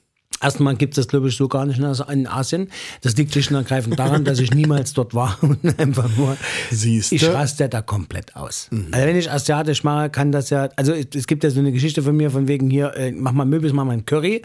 [0.43, 0.47] Mhm.
[0.47, 2.69] Erstmal gibt es das, glaube ich, so gar nicht in As- in Asien.
[3.01, 6.36] Das liegt schlicht und ergreifend daran, dass ich niemals dort war und einfach nur.
[6.69, 7.15] Siehste?
[7.15, 8.69] Ich raste da komplett aus.
[8.91, 10.69] Also wenn ich asiatisch mache, kann das ja.
[10.75, 13.45] Also es gibt ja so eine Geschichte von mir, von wegen hier, äh, mach mal
[13.45, 14.41] Möbels, mach mal ein Curry.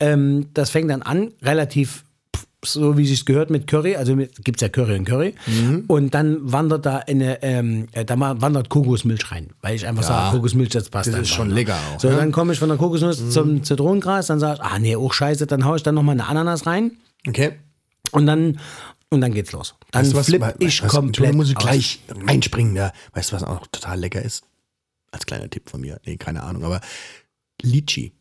[0.00, 2.04] Ähm, das fängt dann an, relativ
[2.66, 5.34] so wie sich gehört mit Curry, also gibt es ja Curry und Curry.
[5.86, 10.36] Und dann wandert da eine, ähm, äh, da wandert Kokosmilch rein, weil ich einfach sage,
[10.36, 11.54] Kokosmilch, das passt das ist einfach, schon ne?
[11.54, 12.16] lecker auch, So, ja.
[12.16, 15.46] dann komme ich von der Kokosnuss zum Zitronengras, dann sage ich, ah nee, auch scheiße,
[15.46, 16.92] dann haue ich dann nochmal eine Ananas rein
[17.28, 17.52] Okay.
[18.12, 18.58] und dann,
[19.10, 19.74] und dann geht's los.
[19.92, 20.26] Dann Weißt du was?
[20.26, 21.62] flipp ich was, komplett musst aus.
[21.64, 22.74] gleich reinspringen.
[22.76, 22.92] Ja.
[23.14, 24.44] Weißt du, was auch total lecker ist?
[25.12, 26.00] Als kleiner Tipp von mir.
[26.04, 26.80] Nee, keine Ahnung, aber
[27.62, 28.12] Litchi.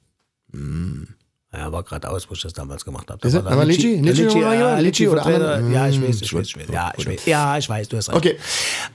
[1.58, 3.26] Ja, war gerade aus, wo ich das damals gemacht habe.
[3.28, 3.96] Ist Da da Aber Litchi?
[3.96, 4.80] Ja, Litchi Litchi, oder ja?
[4.80, 5.68] Litchi oder Vertreter.
[5.70, 6.68] Ja, ich Hm, weiß, ich weiß, ich weiß.
[6.72, 7.26] Ja, ich weiß.
[7.26, 8.18] Ja, ich weiß, du hast recht.
[8.18, 8.36] Okay.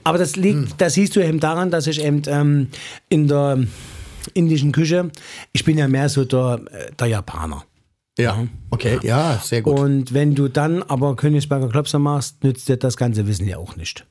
[0.03, 2.67] Aber das liegt, das siehst du eben daran, dass ich eben ähm,
[3.09, 3.59] in der
[4.33, 5.09] indischen Küche,
[5.53, 7.63] ich bin ja mehr so der, äh, der Japaner.
[8.19, 8.45] Ja.
[8.69, 9.79] Okay, ja, sehr gut.
[9.79, 13.77] Und wenn du dann aber Königsberger Klopser machst, nützt dir das ganze Wissen ja auch
[13.77, 14.05] nicht.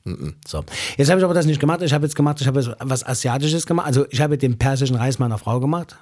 [0.49, 0.65] So.
[0.97, 1.83] Jetzt habe ich aber das nicht gemacht.
[1.83, 3.87] Ich habe jetzt gemacht, ich habe was Asiatisches gemacht.
[3.87, 5.97] Also ich habe den persischen Reis meiner Frau gemacht.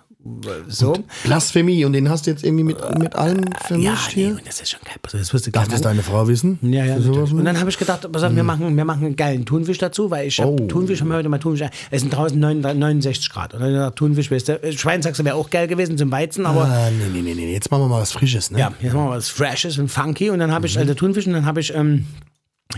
[0.67, 0.95] So.
[1.25, 1.85] Blasphemie.
[1.85, 4.31] Und den hast du jetzt irgendwie mit, mit allen ja, vermischt nee, hier?
[4.33, 4.97] und das ist schon geil.
[5.13, 6.59] Das wirst du Darf das deine Frau wissen?
[6.63, 6.99] Ja, ja.
[6.99, 7.33] Natürlich.
[7.33, 10.11] Und dann habe ich gedacht, pass auf, wir, machen, wir machen einen geilen Thunfisch dazu,
[10.11, 10.57] weil ich hab Oh.
[10.67, 11.69] Thunfisch, haben wir heute mal Thunfisch.
[11.91, 13.55] Es sind draußen 69 Grad.
[13.55, 16.91] Und dann gedacht, Thunfisch, weißt du, Schweinsachse wäre auch geil gewesen zum Weizen, aber Ah,
[16.91, 17.53] nee, nee, nee, nee.
[17.53, 18.59] Jetzt machen wir mal was Frisches, ne?
[18.59, 20.31] ja, jetzt machen wir was Freshes und Funky.
[20.31, 21.75] Und dann habe ich also Thunfisch und dann habe ich.
[21.75, 22.07] Ähm,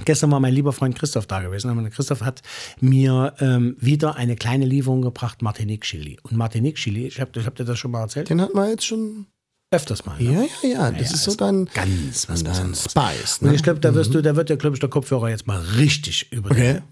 [0.05, 1.71] Gestern war mein lieber Freund Christoph da gewesen.
[1.71, 2.43] Und Christoph hat
[2.81, 6.19] mir ähm, wieder eine kleine Lieferung gebracht, Martinique Chili.
[6.23, 8.87] Und Martinique Chili, ich habe hab dir das schon mal erzählt, Den hatten wir jetzt
[8.87, 9.27] schon.
[9.73, 10.17] öfters mal.
[10.21, 10.49] Ne?
[10.63, 10.91] Ja, ja, ja.
[10.93, 12.75] Das ist so dein, Ganz was dein.
[12.75, 13.39] Spice.
[13.41, 13.55] Und Ne?
[13.57, 16.31] ich glaube, da wirst du, da wird der, glaube ich, der Kopfhörer jetzt mal richtig
[16.33, 16.51] über.
[16.53, 16.83] Okay.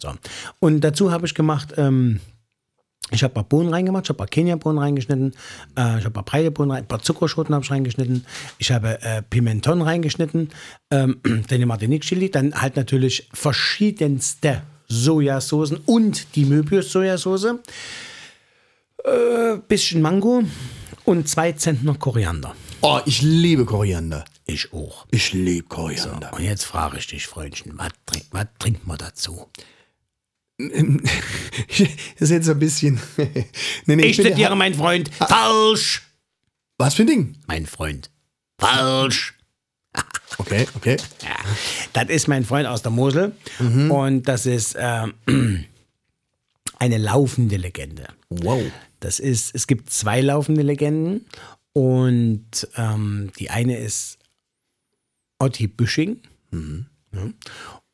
[0.00, 0.12] So.
[0.58, 2.20] Und dazu habe ich gemacht, ähm,
[3.10, 5.32] ich habe ein paar Bohnen reingemacht, ich habe ein paar Kenia-Bohnen reingeschnitten,
[5.76, 8.26] äh, ich habe ein paar breite Bohnen rein, ein paar Zuckerschoten habe ich reingeschnitten,
[8.58, 10.50] ich habe äh, Pimenton reingeschnitten,
[10.90, 17.54] ähm, den Martinique-Chili, dann halt natürlich verschiedenste Sojasoßen und die Möbius-Sojasauce,
[19.04, 20.42] äh, bisschen Mango
[21.04, 22.54] und zwei Zentner Koriander.
[22.82, 24.24] Oh, ich liebe Koriander.
[24.44, 25.06] Ich auch.
[25.10, 26.32] Ich liebe Koriander.
[26.32, 29.46] Und jetzt frage ich dich, Freundchen, was, trink, was trinkt man dazu?
[30.58, 30.70] Das
[32.20, 33.00] ist jetzt ein bisschen.
[33.86, 36.02] nee, nee, Ich bin- zitiere, mein Freund, falsch!
[36.78, 37.36] Was für ein Ding?
[37.46, 38.10] Mein Freund,
[38.58, 39.34] falsch!
[40.38, 40.96] Okay, okay.
[41.22, 41.36] Ja,
[41.94, 45.14] das ist mein Freund aus der Mosel und das ist ähm,
[46.78, 48.06] eine laufende Legende.
[48.28, 48.62] Wow.
[49.00, 51.24] Das ist, es gibt zwei laufende Legenden
[51.72, 54.18] und ähm, die eine ist
[55.38, 56.20] Otti Büsching
[56.52, 57.30] ja,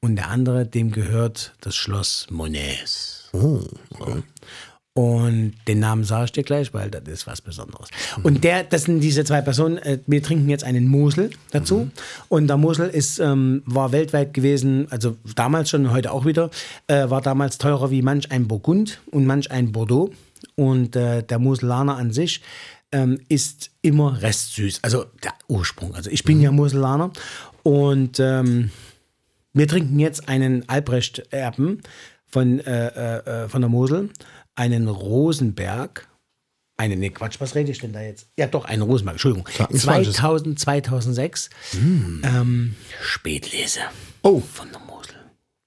[0.02, 3.30] und der andere, dem gehört das Schloss Monets.
[3.32, 4.22] so.
[4.94, 7.88] Und den Namen sage ich dir gleich, weil das ist was Besonderes.
[8.22, 9.78] Und der, das sind diese zwei Personen.
[9.78, 11.90] äh, Wir trinken jetzt einen Mosel dazu.
[12.28, 16.50] Und der Mosel ist, ähm, war weltweit gewesen, also damals schon, heute auch wieder,
[16.88, 20.10] äh, war damals teurer wie manch ein Burgund und manch ein Bordeaux.
[20.56, 22.42] Und äh, der Moselaner an sich
[22.90, 24.80] ähm, ist immer restsüß.
[24.82, 25.94] Also der Ursprung.
[25.94, 27.12] Also ich bin ja Moselaner
[27.62, 28.70] und ähm,
[29.52, 31.80] wir trinken jetzt einen Albrecht-Erben
[32.26, 34.10] von, äh, äh, äh, von der Mosel,
[34.54, 36.08] einen Rosenberg.
[36.78, 38.28] Einen, nee, Quatsch, was rede ich denn da jetzt?
[38.38, 39.46] Ja, doch, einen Rosenberg, Entschuldigung.
[39.70, 40.14] nichts Falsches.
[40.16, 41.50] 2000, 2006.
[41.74, 43.80] Ähm, Spätlese.
[44.22, 44.40] Oh.
[44.40, 45.14] Von der Mosel.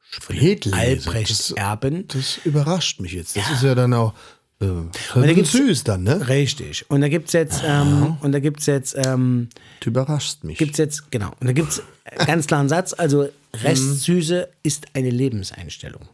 [0.09, 0.75] Spätlese.
[0.75, 2.07] Albrechts Das, Erben.
[2.07, 3.37] das überrascht mich jetzt.
[3.37, 4.13] Das ist ja dann auch
[4.61, 4.65] äh,
[5.13, 6.27] da da gibt's- süß dann, ne?
[6.29, 6.89] Richtig.
[6.89, 9.49] Und da gibt es jetzt, ähm, und da gibt's jetzt, ähm,
[9.81, 10.57] Du überraschst mich.
[10.57, 11.81] gibt's jetzt, genau, und da gibt es
[12.25, 13.27] ganz klaren Satz, also
[13.63, 16.07] Restsüße ist eine Lebenseinstellung.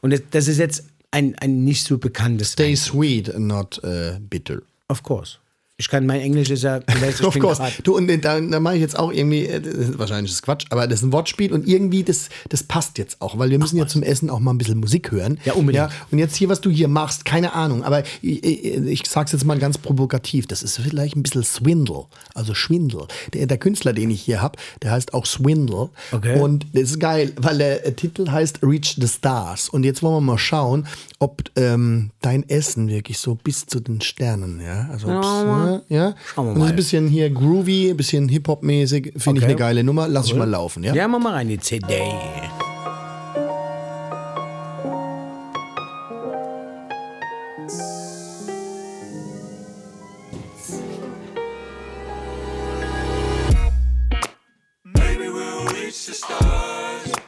[0.00, 4.62] Und das, ist jetzt ein, ein nicht so bekanntes Stay sweet and not äh, bitter.
[4.88, 5.38] Of course.
[5.78, 6.80] Ich kann, mein Englisch ist ja,
[7.22, 7.62] of course.
[7.82, 9.62] Du, und da, da mache ich jetzt auch irgendwie, äh,
[9.98, 13.38] wahrscheinlich ist Quatsch, aber das ist ein Wortspiel und irgendwie, das, das passt jetzt auch,
[13.38, 15.38] weil wir müssen ja zum Essen auch mal ein bisschen Musik hören.
[15.44, 15.88] Ja, unbedingt.
[16.10, 19.44] und jetzt hier, was du hier machst, keine Ahnung, aber ich, ich, ich sag's jetzt
[19.44, 22.04] mal ganz provokativ, das ist vielleicht ein bisschen Swindle,
[22.34, 23.06] also Schwindel.
[23.32, 25.88] Der, der Künstler, den ich hier habe, der heißt auch Swindle.
[26.12, 26.38] Okay.
[26.38, 29.68] Und das ist geil, weil der äh, Titel heißt Reach the Stars.
[29.68, 30.86] Und jetzt wollen wir mal schauen,
[31.18, 35.26] ob ähm, dein Essen wirklich so bis zu den Sternen, ja, also ob's,
[35.64, 36.68] ne, ja, Schauen wir und mal.
[36.70, 39.12] ein bisschen hier groovy, ein bisschen Hip-Hop-mäßig.
[39.16, 39.44] Finde ich Okay.
[39.44, 40.08] eine geile Nummer.
[40.08, 40.94] Lass ich mal laufen, ja?
[40.94, 41.86] Ja, mach mal rein die CD.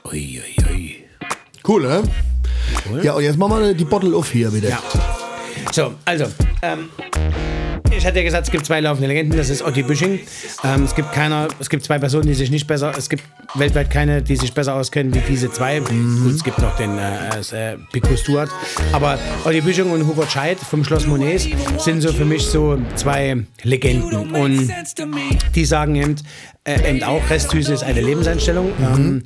[0.04, 1.04] Ui, ui, ui.
[1.66, 2.02] Cool, ne?
[3.02, 4.68] Ja, und jetzt machen wir die Bottle auf hier wieder.
[4.70, 4.80] Ja.
[5.72, 6.26] So, also,
[6.62, 6.88] ähm,
[8.04, 10.20] ich hatte ja gesagt, es gibt zwei laufende Legenden, das ist Otti Büsching.
[10.62, 13.22] Ähm, es gibt keiner, es gibt zwei Personen, die sich nicht besser, es gibt
[13.54, 15.80] weltweit keine, die sich besser auskennen wie diese zwei.
[15.80, 18.50] Gut, es gibt noch den äh, äh, Pico Stuart.
[18.92, 23.38] Aber Otti Büsching und Hubert Scheid vom Schloss Monets sind so für mich so zwei
[23.62, 24.34] Legenden.
[24.34, 24.70] Und
[25.54, 26.16] die sagen eben,
[26.66, 28.72] äh, eben auch, Resthüse ist eine Lebenseinstellung.
[28.80, 29.22] Ähm,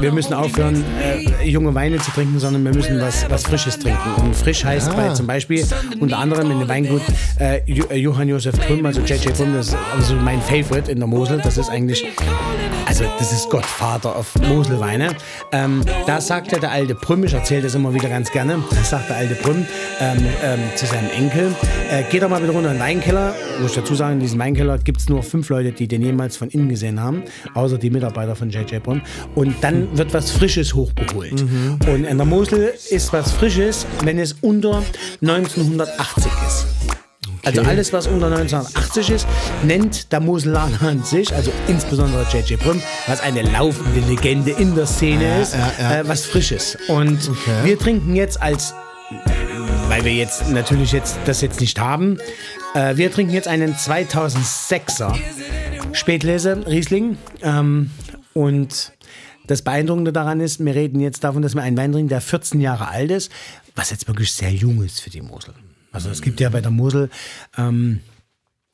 [0.00, 4.14] wir müssen aufhören, äh, junge Weine zu trinken, sondern wir müssen was, was Frisches trinken.
[4.22, 5.66] Und frisch heißt bei zum Beispiel
[5.98, 7.02] unter anderem in dem Weingut
[7.40, 11.08] äh, äh, Johann Josef Trümm, also JJ Trümm, das ist also mein Favorite in der
[11.08, 11.40] Mosel.
[11.42, 12.06] Das ist eigentlich,
[12.86, 15.16] also das ist Gottvater auf Moselweine.
[15.50, 19.08] Ähm, da sagte der alte Prüm, ich erzähle das immer wieder ganz gerne, da sagt
[19.08, 19.66] der alte Prüm
[19.98, 21.52] ähm, ähm, zu seinem Enkel,
[21.90, 23.34] äh, geh doch mal wieder runter in den Weinkeller.
[23.60, 26.36] Muss ich dazu sagen, in diesem Weinkeller gibt es nur fünf Leute, die den jemals
[26.36, 27.22] von innen gesehen haben,
[27.54, 29.00] außer die Mitarbeiter von JJ Prüm.
[29.34, 31.44] Und dann wird was Frisches hochgeholt.
[31.86, 34.82] Und in der Mosel ist was Frisches, wenn es unter
[35.22, 36.66] 1980 ist.
[37.44, 39.26] Also alles, was unter 1980 ist,
[39.64, 44.86] nennt der Moselaner an sich, also insbesondere JJ Brüm, was eine laufende Legende in der
[44.86, 46.76] Szene ist, Äh, was Frisches.
[46.88, 47.30] Und
[47.64, 48.74] wir trinken jetzt als,
[49.88, 52.18] weil wir jetzt natürlich jetzt das jetzt nicht haben,
[52.74, 55.14] äh, wir trinken jetzt einen 2006er
[55.98, 57.18] Spätlese Riesling.
[57.42, 57.90] Ähm,
[58.32, 58.92] und
[59.46, 62.60] das Beeindruckende daran ist, wir reden jetzt davon, dass wir einen Wein trinken, der 14
[62.60, 63.32] Jahre alt ist,
[63.74, 65.54] was jetzt wirklich sehr jung ist für die Mosel.
[65.90, 67.10] Also es gibt ja bei der Mosel,
[67.56, 68.00] ähm,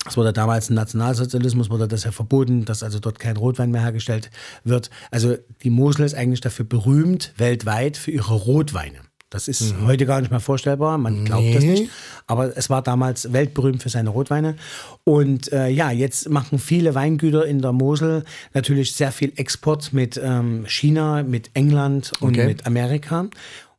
[0.06, 3.80] es wurde damals im Nationalsozialismus wurde das ja verboten, dass also dort kein Rotwein mehr
[3.80, 4.30] hergestellt
[4.62, 4.90] wird.
[5.10, 8.98] Also die Mosel ist eigentlich dafür berühmt weltweit für ihre Rotweine.
[9.34, 11.70] Das ist heute gar nicht mehr vorstellbar, man glaubt das Nee.
[11.72, 11.90] nicht.
[12.28, 14.54] Aber es war damals weltberühmt für seine Rotweine.
[15.02, 20.20] Und äh, ja, jetzt machen viele Weingüter in der Mosel natürlich sehr viel Export mit
[20.22, 22.46] ähm, China, mit England und Okay.
[22.46, 23.26] mit Amerika.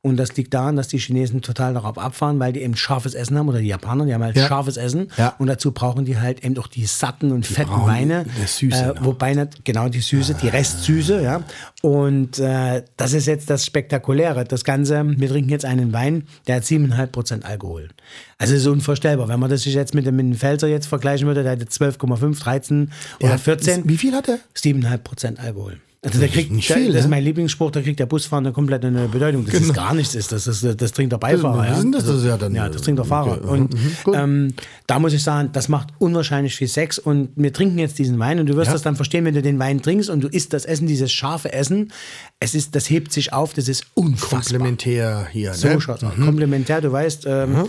[0.06, 3.40] Und das liegt daran, dass die Chinesen total darauf abfahren, weil die eben scharfes Essen
[3.40, 4.46] haben oder die Japaner, die haben halt Ja.
[4.48, 5.08] scharfes Essen.
[5.18, 5.34] Ja.
[5.40, 8.26] Und dazu brauchen die halt eben auch die satten und fetten brauchen Weine.
[8.40, 9.04] das Süße äh, noch.
[9.04, 11.42] wobei nicht, genau die Süße, die Restsüße, ja.
[11.82, 14.44] Und äh, das ist jetzt das Spektakuläre.
[14.46, 17.90] Das Ganze, wir trinken jetzt einen Wein, der hat 7,5% Alkohol.
[18.38, 19.28] Also ist unvorstellbar.
[19.28, 21.66] Wenn man das sich jetzt mit dem, mit dem Pfälzer jetzt vergleichen würde, der hätte
[21.66, 22.92] 12,5, 13
[23.22, 23.90] oder Ja, 14.
[23.90, 24.38] Wie viel hat er?
[24.56, 25.80] 7,5% Alkohol.
[26.06, 27.10] Also der kriegt, nicht viel, das ist ne?
[27.10, 29.46] mein Lieblingsspruch, da kriegt der Busfahrer eine komplett eine Bedeutung.
[29.46, 31.58] Das ist gar nichts ist, das, ist, das trinkt der Beifahrer.
[31.58, 31.82] Was ja.
[31.82, 32.06] denn das?
[32.06, 33.40] Das ist ja dann, ja, das trinkt der äh, Fahrer.
[33.40, 34.16] okay, Und mhm, gut.
[34.16, 34.54] ähm,
[34.88, 38.40] da muss ich sagen, das macht unwahrscheinlich viel Sex und wir trinken jetzt diesen Wein
[38.40, 38.74] und du wirst Ja.
[38.74, 41.52] das dann verstehen, wenn du den Wein trinkst und du isst das Essen, dieses scharfe
[41.52, 41.92] Essen.
[42.40, 44.42] Es ist, das hebt sich auf, das ist unfassbar.
[44.42, 45.82] Komplementär hier, So ne?
[45.82, 46.14] schaut's aus.
[46.16, 47.66] Komplementär, du weißt, ähm,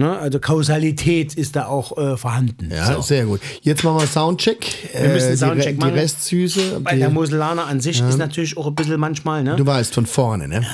[0.00, 2.70] ne, also Kausalität ist da auch äh, vorhanden.
[2.70, 3.02] Ja, So.
[3.02, 3.40] sehr gut.
[3.62, 4.66] Jetzt machen wir Soundcheck.
[4.92, 5.94] Wir müssen Äh, die Soundcheck Re- machen.
[5.94, 6.84] Die Restsüße.
[6.84, 9.56] Weil Die, der Moselaner an sich ist natürlich auch ein bisschen manchmal, ne?
[9.56, 10.66] du weißt, von vorne, ne?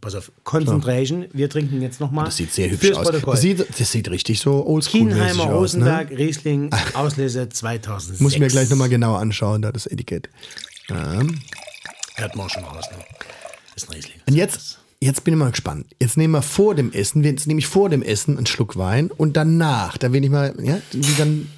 [0.00, 1.24] Pass auf, Concentration.
[1.32, 2.26] Wir trinken jetzt nochmal.
[2.26, 3.08] Das sieht sehr hübsch aus.
[3.10, 5.54] Das sieht, das sieht richtig so oldschool Kienheimer aus.
[5.74, 6.18] Rosenberg, Ne?
[6.18, 8.20] Riesling, Auslese 2006.
[8.20, 10.28] Muss ich mir gleich nochmal genauer anschauen, da das Etikett.
[10.90, 11.20] Ja.
[12.16, 12.98] Hört man auch schon raus, ne?
[13.74, 14.16] Ist ein Riesling.
[14.28, 15.86] Und jetzt Jetzt bin ich mal gespannt.
[16.00, 19.10] Jetzt nehmen wir vor dem Essen, jetzt nehme ich vor dem Essen einen Schluck Wein
[19.10, 21.48] und danach, da will ich mal, ja, wie dann,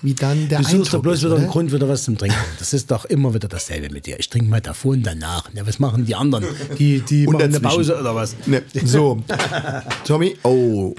[0.00, 1.48] wie dann der Du suchst doch Eindruck bloß ist, wieder einen?
[1.48, 2.36] Grund, wieder was zum Trinken.
[2.58, 4.18] Das ist doch immer wieder dasselbe mit dir.
[4.18, 5.50] Ich trinke mal davor und danach.
[5.52, 6.44] Ja, was machen die anderen?
[6.78, 7.76] Die, die Und machen eine dazwischen.
[7.76, 8.36] Pause oder was?
[8.46, 9.22] Ne, so,
[10.06, 10.94] Tommy, oh.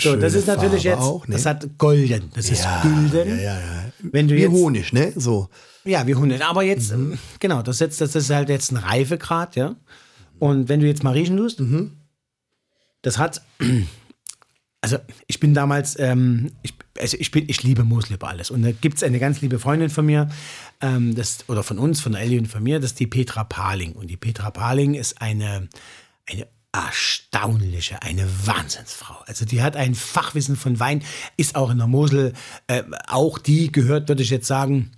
[0.00, 1.34] So, das schöne ist natürlich Farbe jetzt, auch, ne?
[1.34, 3.28] das hat golden, das ist Ja, gülden.
[3.38, 3.84] ja, ja, ja.
[4.00, 5.12] Wenn du Wie jetzt, Honig, ne?
[5.16, 5.48] So.
[5.84, 6.44] Ja, wie Hunde.
[6.46, 9.74] Aber jetzt, ähm, genau, das, jetzt, das ist halt jetzt ein Reifegrad, ja.
[10.42, 11.92] Und wenn du jetzt mal riechen tust, Mhm.
[13.02, 13.42] das hat,
[14.80, 18.50] also ich bin damals, ähm, ich, also ich bin, ich liebe Mosel über alles.
[18.50, 20.28] Und da gibt es eine ganz liebe Freundin von mir,
[20.80, 23.92] ähm, das, oder von uns, von Ellie und von mir, das ist die Petra Paling.
[23.92, 25.68] Und die Petra Paling ist eine,
[26.28, 29.22] eine erstaunliche, eine Wahnsinnsfrau.
[29.28, 31.04] Also die hat ein Fachwissen von Wein,
[31.36, 32.32] ist auch in der Mosel,
[32.66, 34.90] äh, auch die gehört, würde ich jetzt sagen,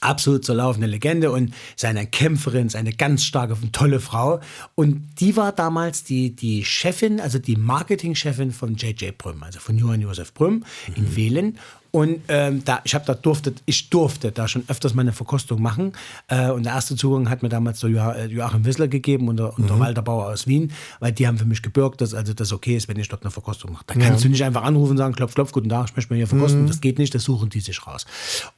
[0.00, 4.40] absolut zur laufenden Legende und ist eine Kämpferin, ist eine ganz starke und tolle Frau.
[4.74, 9.78] Und die war damals die, die Chefin, also die Marketingchefin von JJ Brüm, also von
[9.78, 10.64] Johann Josef Brüm
[10.96, 11.58] in Wählen.
[11.92, 15.60] Und ähm, da, ich habe da durfte, ich durfte da schon öfters mal eine Verkostung
[15.60, 15.92] machen.
[16.28, 19.38] Äh, und der erste Zugang hat mir damals der Jo- äh, Joachim Wissler gegeben und
[19.38, 22.32] der, und der Walter Bauer aus Wien, weil die haben für mich gebürgt, dass also
[22.32, 23.84] das okay ist, wenn ich dort eine Verkostung mache.
[23.88, 26.16] Da kannst du nicht einfach anrufen und sagen, klopf, klopf, guten Tag, ich möchte mal
[26.18, 26.66] hier verkosten.
[26.68, 28.06] Das geht nicht, das suchen die sich raus.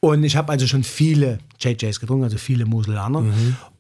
[0.01, 3.25] Und ich habe also schon viele JJs getrunken, also viele Moselaner.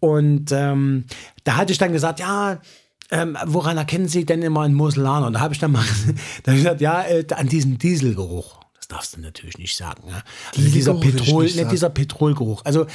[0.01, 1.05] Und ähm,
[1.45, 2.59] da hatte ich dann gesagt, ja,
[3.11, 5.27] ähm, woran erkennen Sie denn immer einen Moselaner?
[5.27, 5.85] Und da habe ich dann mal
[6.45, 8.62] da hab ich gesagt, ja, äh, an diesem Dieselgeruch.
[8.93, 10.07] Das darfst du natürlich nicht sagen.
[10.07, 10.23] Ne?
[10.55, 11.71] Also dieser Petrol, nicht sagen.
[11.71, 12.63] dieser Petrolgeruch.
[12.65, 12.87] Also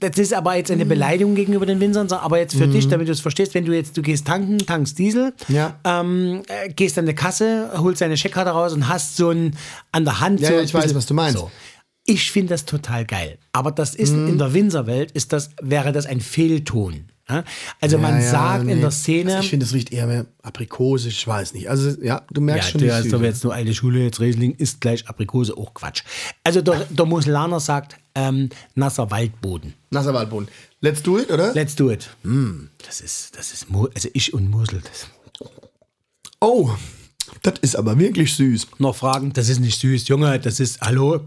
[0.00, 3.12] das ist aber jetzt eine Beleidigung gegenüber den Winzern, aber jetzt für dich, damit du
[3.12, 5.78] es verstehst, wenn du jetzt, du gehst tanken, tankst Diesel, Ja.
[5.84, 9.56] ähm, äh, gehst an eine Kasse, holst deine Checkkarte raus und hast so ein
[9.92, 11.38] an der Hand Ja, so ja, ich weiß, was du meinst.
[11.38, 11.50] So.
[12.06, 13.38] Ich finde das total geil.
[13.52, 14.28] Aber das ist Mhm.
[14.28, 17.10] in der Winzerwelt ist das, wäre das ein Fehlton.
[17.28, 17.44] Ja?
[17.80, 18.80] Also man Ja, ja, sagt in nee.
[18.80, 19.32] der Szene.
[19.34, 21.68] Also ich finde, es riecht eher mehr aprikosisch, ich weiß nicht.
[21.68, 24.54] Also, ja, du merkst ja, schon die ist doch jetzt nur alte Schule, jetzt Riesling
[24.54, 26.02] ist gleich Aprikose, auch Quatsch.
[26.44, 29.74] Also der, der Moselaner sagt ähm, nasser Waldboden.
[29.90, 30.48] Nasser Waldboden.
[30.80, 31.52] Let's do it, oder?
[31.52, 32.08] Let's do it.
[32.86, 34.80] Das ist, das ist, also ich und Mosel.
[34.82, 35.08] Das.
[36.40, 36.70] oh,
[37.42, 38.68] das ist aber wirklich süß.
[38.78, 39.32] Noch Fragen?
[39.32, 41.20] Das ist nicht süß, Junge, das ist, hallo?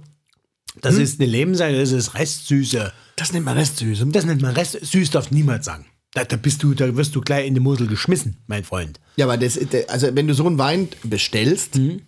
[0.81, 1.01] Das Hm?
[1.01, 2.93] ist eine Lebensseite, das ist Restsüße.
[3.17, 4.05] Das nennt man Restsüße.
[4.07, 4.77] Das nennt man Rest.
[4.81, 5.85] Süß darf niemand sagen.
[6.13, 8.99] Da, da bist du, da wirst du gleich in die Mosel geschmissen, mein Freund.
[9.15, 12.01] Ja, aber das, der- also wenn du so einen Wein bestellst, Mhm.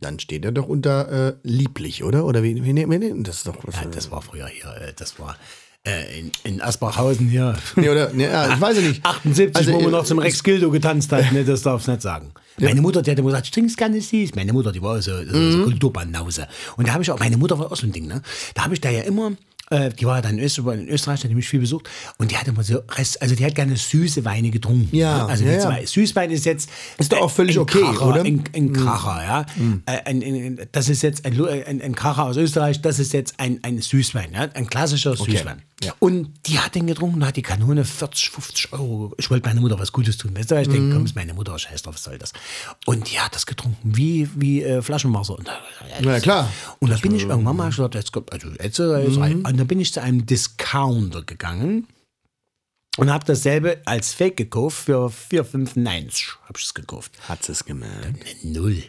[0.00, 2.24] dann steht er doch unter äh, lieblich, oder?
[2.24, 3.74] Oder wie, wie, wie, das ist doch was.
[3.76, 5.36] Ja, das war früher hier, äh, das war
[5.86, 7.56] äh, in, in Asbachhausen hier.
[7.76, 9.04] nee, oder, nee, ja, ich weiß ja nicht.
[9.04, 11.92] 78, Also, wo man äh, noch zum Rex Gildo getanzt hat, ne, das darfst du
[11.92, 12.32] nicht sagen.
[12.58, 14.34] Meine Mutter, die hat immer gesagt, ich trink's gerne süß.
[14.36, 15.52] Meine Mutter, die war so, so, Mhm.
[15.52, 16.46] so Kulturbanause.
[16.76, 18.22] Und da habe ich auch, meine Mutter war auch so ein Ding, ne?
[18.54, 19.32] Da habe ich da ja immer,
[19.74, 21.88] äh, die war dann in Österreich, in Österreich, die hat mich viel besucht.
[22.18, 24.94] Und die hat immer so, Rest, also die hat gerne süße Weine getrunken.
[24.96, 25.28] Ja, ne?
[25.28, 25.86] Also ja, ja.
[25.86, 26.70] Süßwein ist jetzt.
[26.98, 28.20] Ist doch auch völlig ein okay, Kracher, oder?
[28.24, 28.26] Mhm.
[28.26, 29.46] Ein, ein Kracher, ja.
[29.86, 33.80] Äh, Ein, ein, das ist jetzt ein, Kracher aus Österreich, das ist jetzt ein, ein
[33.80, 34.48] Süßwein, ja?
[34.54, 35.62] ein klassischer Süßwein.
[35.82, 35.92] ja.
[35.98, 39.12] Und die hat den getrunken und hat die Kanone 40, 50 Euro.
[39.18, 40.36] Ich wollte meiner Mutter was Gutes tun.
[40.36, 42.32] Weißt du, ich denke, komm, ist meine Mutter, scheiß drauf, was soll das?
[42.86, 45.38] Und die hat das getrunken wie, wie äh, Flaschenwasser.
[45.38, 45.58] Und, da-
[46.02, 46.50] Na klar.
[46.80, 49.42] und da bin ich irgendwann mal gesagt, jetzt kommt, also jetzt, äh, jetzt rein.
[49.64, 51.86] Dann bin ich zu einem Discounter gegangen
[52.98, 57.12] und habe dasselbe als Fake gekauft für 4,95 habe ich es gekauft.
[57.26, 58.44] Hat es gemerkt.
[58.44, 58.82] Null.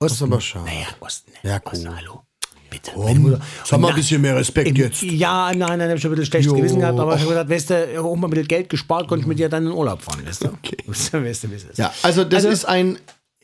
[0.00, 0.66] Das ist aber schade.
[0.66, 1.32] Naja, Osten.
[1.42, 1.96] Ja, Osten, cool.
[1.96, 2.22] hallo.
[2.68, 2.92] Bitte.
[2.94, 3.40] Mutter.
[3.64, 5.00] Sag mal ein bisschen mehr Respekt im- jetzt.
[5.00, 6.52] Ja, nein, nein, hab ich schon ein bisschen schlechtes.
[6.54, 9.22] Gewissen gehabt, aber ich habe gesagt, weißt du, auch mal ein bisschen Geld gespart, konnte
[9.22, 10.48] ich mit dir dann in den Urlaub fahren, weißt du?
[10.48, 10.76] Okay.
[10.86, 11.78] Weißt du, weißt du, es ist.
[11.78, 12.98] Ja, also das ist ein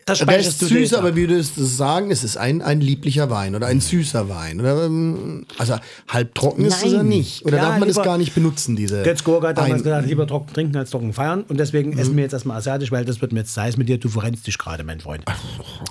[0.09, 2.11] das du dir süß, aber wie würdest du sagen?
[2.11, 4.61] Es ist ein, ein lieblicher Wein oder ein süßer Wein.
[4.61, 5.77] Oder, ähm, also
[6.09, 7.45] halbtrocken ist es ja nicht.
[7.45, 9.03] Oder Ja, darf man das lieber- gar nicht benutzen, diese.
[9.03, 11.43] Götz Gorga hat damals gesagt, lieber trocken trinken als trocken feiern.
[11.43, 11.99] Und deswegen Mhm.
[11.99, 13.99] essen wir jetzt erstmal asiatisch, weil das wird mir jetzt heiß mit dir.
[13.99, 15.25] Du verrennst dich gerade, mein Freund.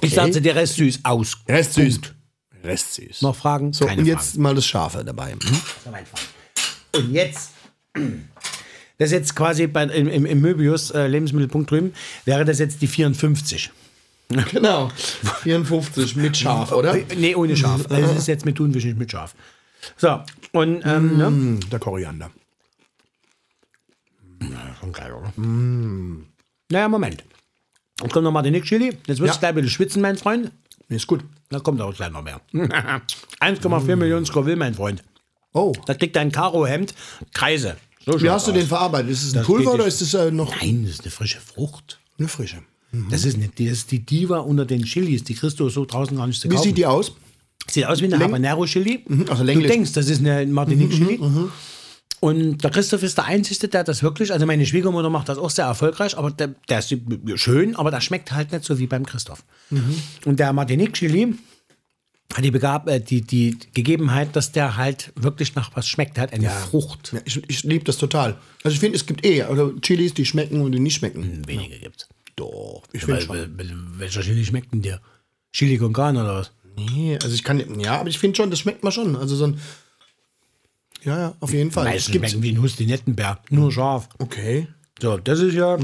[0.01, 1.37] Ich sage dir Rest süß aus.
[1.47, 1.99] Rest süß.
[2.63, 3.21] Rest süß.
[3.21, 3.71] Noch Fragen?
[3.71, 5.31] so, Keine und jetzt mal das Scharfe dabei.
[5.31, 5.39] Hm?
[5.83, 6.05] Fragen.
[6.95, 7.51] Und jetzt,
[8.97, 11.93] das ist jetzt quasi bei, im, im, im Möbius äh, Lebensmittelpunkt drüben,
[12.25, 13.71] wäre das jetzt die 54.
[14.51, 14.89] Genau.
[15.43, 16.95] 54 mit Scharf, oder?
[17.15, 17.85] Nee, ohne Schaf.
[17.89, 19.35] Also es ist jetzt mit Thunfisch, nicht mit Schaf.
[19.95, 21.27] So, und ähm, ne?
[21.27, 22.29] Hm, der Koriander.
[24.79, 25.33] Schon geil, oder?
[26.69, 27.23] Naja, Moment.
[28.01, 28.97] Jetzt kommt noch Martinique Chili.
[29.07, 29.33] Jetzt wirst Ja.
[29.33, 30.51] du gleich ein bisschen schwitzen, mein Freund.
[30.89, 31.23] Ist gut.
[31.49, 32.39] Da kommt auch gleich noch mehr.
[32.53, 35.03] 1,4 Millionen Scoville, mein Freund.
[35.53, 35.73] Oh.
[35.85, 36.93] Da kriegt dein Karo-Hemd
[37.33, 37.77] Kreise.
[38.05, 38.57] So Wie hast du aus.
[38.57, 39.09] den verarbeitet?
[39.11, 41.39] Ist es ein Das Pulver oder ist es äh, noch Nein, das ist eine frische
[41.39, 41.99] Frucht.
[42.19, 42.61] eine frische?
[43.09, 45.23] Das ist, eine, das ist die Diva unter den Chilis.
[45.23, 46.67] Die kriegst du so draußen gar nicht zu Wie kaufen.
[46.67, 47.13] sieht die aus?
[47.69, 49.03] Sieht aus wie eine Habanero-Chili.
[49.27, 49.67] also du länglich.
[49.67, 51.19] denkst, das ist eine Martinique-Chili.
[52.19, 55.51] Und der Christoph ist der Einzige, der das wirklich, also meine Schwiegermutter macht das auch
[55.51, 56.95] sehr erfolgreich, aber der, der ist
[57.35, 59.43] schön, aber der schmeckt halt nicht so wie beim Christoph.
[60.25, 61.35] Und der Martinique Chili
[62.33, 66.17] hat die, Begab, äh, die, die Gegebenheit, dass der halt wirklich nach was schmeckt.
[66.17, 67.13] Der hat eine Frucht.
[67.13, 68.37] Ja, ich ich liebe das total.
[68.63, 71.47] Also ich finde, es gibt eh also Chilis, die schmecken und die nicht schmecken.
[71.47, 72.09] Wenige gibt's.
[72.37, 73.35] Doch, ich finde schon.
[73.35, 75.01] wel- wel- welcher Chili schmeckt denn dir?
[75.51, 76.51] Chili con carne oder was?
[76.77, 79.15] Nee, also ich kann, ja, aber ich finde schon, das schmeckt man schon.
[79.15, 79.59] Also so ein,
[81.03, 81.87] ja, ja, auf jeden Fall.
[81.87, 83.39] Es Meistens gibt, schmecken wie ein Hustinettenbär.
[83.49, 84.07] Nur scharf.
[84.19, 84.67] okay.
[85.01, 85.77] So, das ist ja.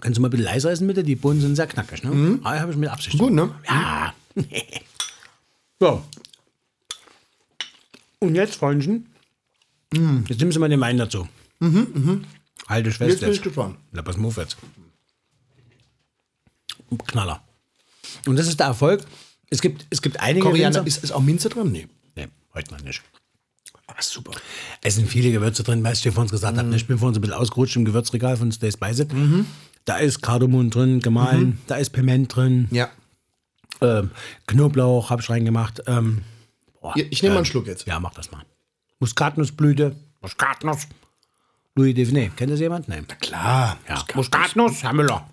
[0.00, 1.02] Kannst du mal ein bisschen leiser essen, bitte?
[1.02, 2.38] Die Bohnen sind sehr knackig, ne?
[2.42, 3.16] Ah, habe ich mit Absicht.
[3.18, 3.54] Gut, ne?
[3.66, 4.14] Ja.
[5.80, 6.02] so.
[8.18, 9.06] Und jetzt, Freundchen,
[10.28, 11.26] jetzt nimmst du mal den Wein dazu.
[11.60, 12.20] Halte
[12.68, 13.78] ich fest Jetzt bin ich gespannt.
[13.92, 14.56] Na, pass mal auf jetzt.
[17.06, 17.42] Knaller.
[18.26, 19.04] Und das ist der Erfolg.
[19.50, 21.70] Es gibt, es gibt einige Koriander, Winzer- ist, ist auch Minze drin?
[21.72, 21.88] Nee.
[22.16, 23.02] Nee, heute mal nicht.
[23.86, 24.32] Aber super.
[24.82, 26.74] Es sind viele Gewürze drin, weil ich dir vorhin gesagt habe.
[26.74, 29.06] Ich bin vorhin so ein bisschen ausgerutscht im Gewürzregal von Stay Spice.
[29.84, 32.90] Da ist Kardamom drin, gemahlen, da ist Piment drin, Ja.
[33.80, 34.10] ähm,
[34.48, 35.82] Knoblauch habe ich reingemacht.
[35.86, 36.22] Ähm,
[36.80, 37.86] boah, ich nehme mal einen Schluck jetzt.
[37.86, 38.44] Ja, mach das mal.
[38.98, 40.88] Muskatnussblüte, Muskatnuss.
[41.76, 42.88] Louis Devinay, kennt das jemand?
[42.88, 43.06] Nein.
[43.20, 43.76] Klar.
[43.88, 45.28] Ja, Muskatnuss, Herr Müller.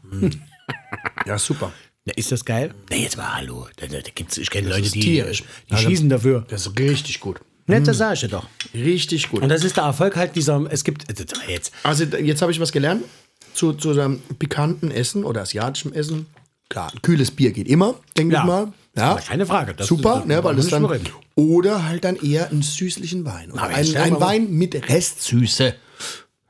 [1.26, 1.72] Ja, super.
[2.06, 2.74] Na, ist das geil?
[2.90, 3.68] Nee, jetzt mal hallo.
[3.78, 5.44] Da, da, da gibt's, ich kenne Leute, ist die, tierisch.
[5.72, 6.46] die schießen dafür.
[6.50, 7.40] Das ist richtig gut.
[7.66, 8.46] Nicht, das sag ich dir doch.
[8.74, 9.42] Richtig gut.
[9.42, 12.60] Und das ist der Erfolg halt dieser, es gibt, äh, jetzt, Also jetzt habe ich
[12.60, 13.06] was gelernt
[13.54, 16.26] zu, zu einem pikanten Essen oder asiatischem Essen.
[16.68, 18.42] Klar, ein kühles Bier geht immer, denke Ja.
[18.42, 18.74] ich mal.
[18.98, 19.16] Ja.
[19.16, 20.84] Keine Frage, das- Super, das- ne, weil das dann.
[20.84, 21.08] reden.
[21.36, 23.52] Oder halt dann eher einen süßlichen Wein.
[23.52, 25.74] Oder Aber jetzt stell Wein mit Restsüße.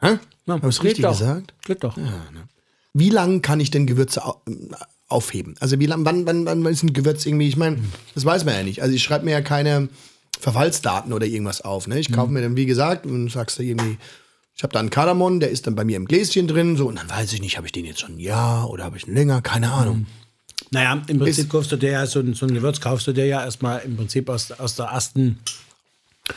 [0.04, 0.20] Hä?
[0.46, 1.18] Ja, Habe ich geht richtig doch.
[1.18, 1.54] gesagt?
[1.66, 1.98] Geht doch.
[2.94, 4.42] Wie lange kann ich denn Gewürze au-
[5.08, 5.56] aufheben?
[5.60, 7.78] Also wie lang, wann, wann, wann ist ein Gewürz irgendwie, ich meine,
[8.14, 8.82] das weiß man ja nicht.
[8.82, 9.90] Also ich schreibe mir ja keine
[10.40, 11.88] Verfallsdaten oder irgendwas auf.
[11.88, 12.00] Ne?
[12.00, 12.34] Ich kaufe Mhm.
[12.34, 13.98] mir dann, wie gesagt, und sagst du irgendwie,
[14.56, 16.98] ich habe da einen Kardamom, der ist dann bei mir im Gläschen drin, so, und
[17.00, 19.14] dann weiß ich nicht, habe ich den jetzt schon ein Jahr oder habe ich ihn
[19.16, 20.06] länger, keine Ahnung.
[20.70, 23.26] Naja, im Prinzip kaufst du dir ja so ein, so ein Gewürz, kaufst du dir
[23.26, 25.40] ja erstmal im Prinzip aus, aus der ersten,
[26.28, 26.34] äh,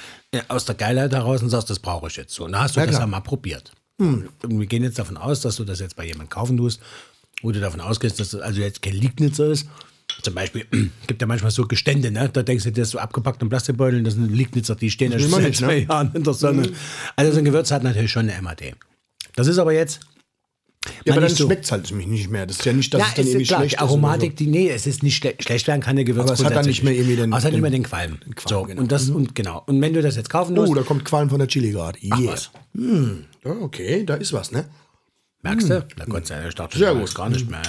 [0.48, 2.44] aus der Geilheit heraus und sagst, das brauche ich jetzt so.
[2.44, 3.72] Und dann hast du Ja, das ja mal probiert.
[3.98, 6.80] Und wir gehen jetzt davon aus, dass du das jetzt bei jemandem kaufen tust,
[7.42, 9.66] wo du davon ausgehst, dass das also jetzt kein Liegnitzer ist.
[10.22, 10.66] Zum Beispiel
[11.06, 12.28] gibt ja manchmal so Gestände, ne?
[12.28, 15.18] da denkst du, das ist so abgepackt in Plastikbeuteln, das sind Liegnitzer, die stehen ja
[15.18, 15.52] schon seit ne?
[15.52, 16.70] zwei Jahren in der Sonne.
[17.16, 18.74] Also so ein Gewürz hat natürlich schon eine MAD.
[19.34, 20.00] Das ist aber jetzt
[21.04, 21.44] Ja, aber dann so.
[21.46, 22.46] schmeckt es halt mich nicht mehr.
[22.46, 23.82] Das ist ja nicht, dass ja, es dann irgendwie klar, schlecht die ist.
[23.82, 26.54] Aromatik, die, nee, es ist nicht schle schlecht werden kann der Gewürz Aber es hat
[26.54, 28.18] dann nicht mehr irgendwie den- nicht den- mehr den Qualm.
[28.34, 28.80] Qualm, so, genau.
[28.82, 29.62] und das, und genau.
[29.66, 30.60] Und wenn du das jetzt kaufen So.
[30.62, 31.98] musst, Oh, da kommt Qualm von der Chili gerade.
[32.10, 32.32] Ach Yeah.
[32.32, 32.50] was.
[33.44, 34.66] Ja, okay, da ist was, ne?
[35.42, 37.04] merkst du, da konntest du ja starten, Sehr da gut.
[37.08, 37.62] ist gar nicht mehr.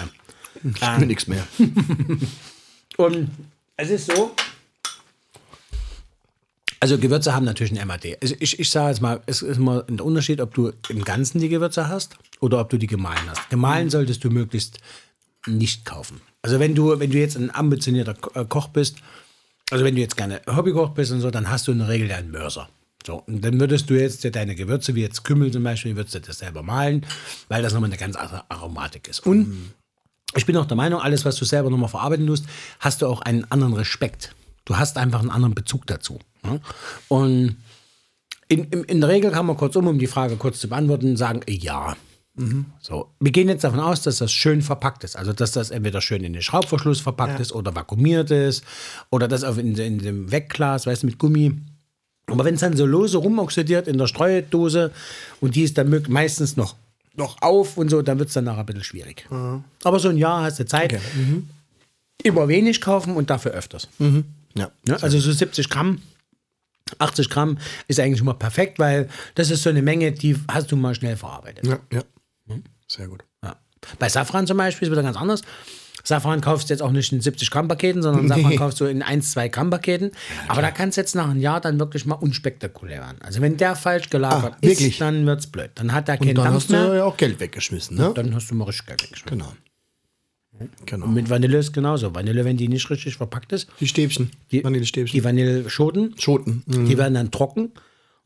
[0.63, 1.45] Ich will nichts mehr.
[2.97, 3.29] Und
[3.75, 4.31] es ist so,
[6.79, 8.17] also Gewürze haben natürlich ein MAD.
[8.21, 11.39] Also ich, ich sage jetzt mal, es ist immer ein Unterschied, ob du im Ganzen
[11.39, 13.49] die Gewürze hast oder ob du die gemahlen hast.
[13.49, 14.79] Gemahlen solltest du möglichst
[15.47, 16.21] nicht kaufen.
[16.41, 18.97] Also wenn du, wenn du jetzt ein ambitionierter äh, Koch bist,
[19.71, 22.11] also wenn du jetzt gerne Hobbykoch bist und so, dann hast du in der Regel
[22.11, 22.69] einen Mörser.
[23.05, 26.19] So, und dann würdest du jetzt deine Gewürze, wie jetzt Kümmel zum Beispiel, würdest du
[26.19, 27.05] das selber mahlen,
[27.47, 29.25] weil das nochmal eine ganz andere Aromatik ist.
[29.25, 29.71] Und
[30.35, 32.45] ich bin auch der Meinung, alles, was du selber nochmal verarbeiten musst,
[32.79, 34.35] hast du auch einen anderen Respekt.
[34.65, 36.19] Du hast einfach einen anderen Bezug dazu.
[36.53, 36.61] Ne?
[37.07, 37.57] Und
[38.47, 41.41] in, in, in der Regel kann man kurzum, um die Frage kurz zu beantworten, sagen,
[41.47, 41.95] ja.
[42.81, 45.17] So, wir gehen jetzt davon aus, dass das schön verpackt ist.
[45.17, 48.63] Also, dass das entweder schön in den Schraubverschluss verpackt ist oder vakuumiert ist
[49.09, 51.53] oder das auf in, in dem Wegglas, weißt du, mit Gummi.
[52.27, 54.91] Aber wenn es dann so lose rumoxidiert in der Streudose
[55.41, 56.75] und die ist dann meistens noch,
[57.15, 59.25] noch auf und so, dann wird es dann nachher ein bisschen schwierig.
[59.83, 60.91] Aber so ein Jahr hast du Zeit.
[62.21, 63.87] Immer wenig kaufen und dafür öfters.
[64.53, 64.69] Ja.
[64.85, 64.97] Ne?
[65.01, 66.01] Also so 70 Gramm,
[66.99, 67.57] 80 Gramm
[67.87, 71.17] ist eigentlich immer perfekt, weil das ist so eine Menge, die hast du mal schnell
[71.17, 71.65] verarbeitet.
[71.65, 72.03] Ja, ja.
[72.87, 73.23] Sehr gut.
[73.43, 73.55] Ja.
[73.99, 75.41] Bei Safran zum Beispiel ist wieder ganz anders.
[76.03, 79.01] Safran kaufst du jetzt auch nicht in 70 Gramm Paketen, sondern Safran kaufst du in
[79.03, 80.11] 1, 2 Gramm Paketen.
[80.47, 83.17] Aber da kann es jetzt nach einem Jahr dann wirklich mal unspektakulär werden.
[83.21, 85.71] Also wenn der falsch gelagert Ah, ist, dann wird es blöd.
[85.75, 86.95] Dann hat er Und keinen dann Dampf hast du mehr.
[86.95, 88.13] ja auch Geld weggeschmissen, ne?
[88.15, 89.37] Dann hast du mal richtig Geld weggeschmissen.
[89.39, 89.51] Genau.
[90.85, 91.05] Genau.
[91.05, 92.13] Und mit Vanille ist genauso.
[92.15, 94.31] Vanille, wenn die nicht richtig verpackt ist, Die Stäbchen.
[94.51, 95.13] die, Vanillestäbchen.
[95.17, 96.63] die Vanilleschoten, Schoten.
[96.65, 96.85] Mhm.
[96.85, 97.71] Die werden dann trocken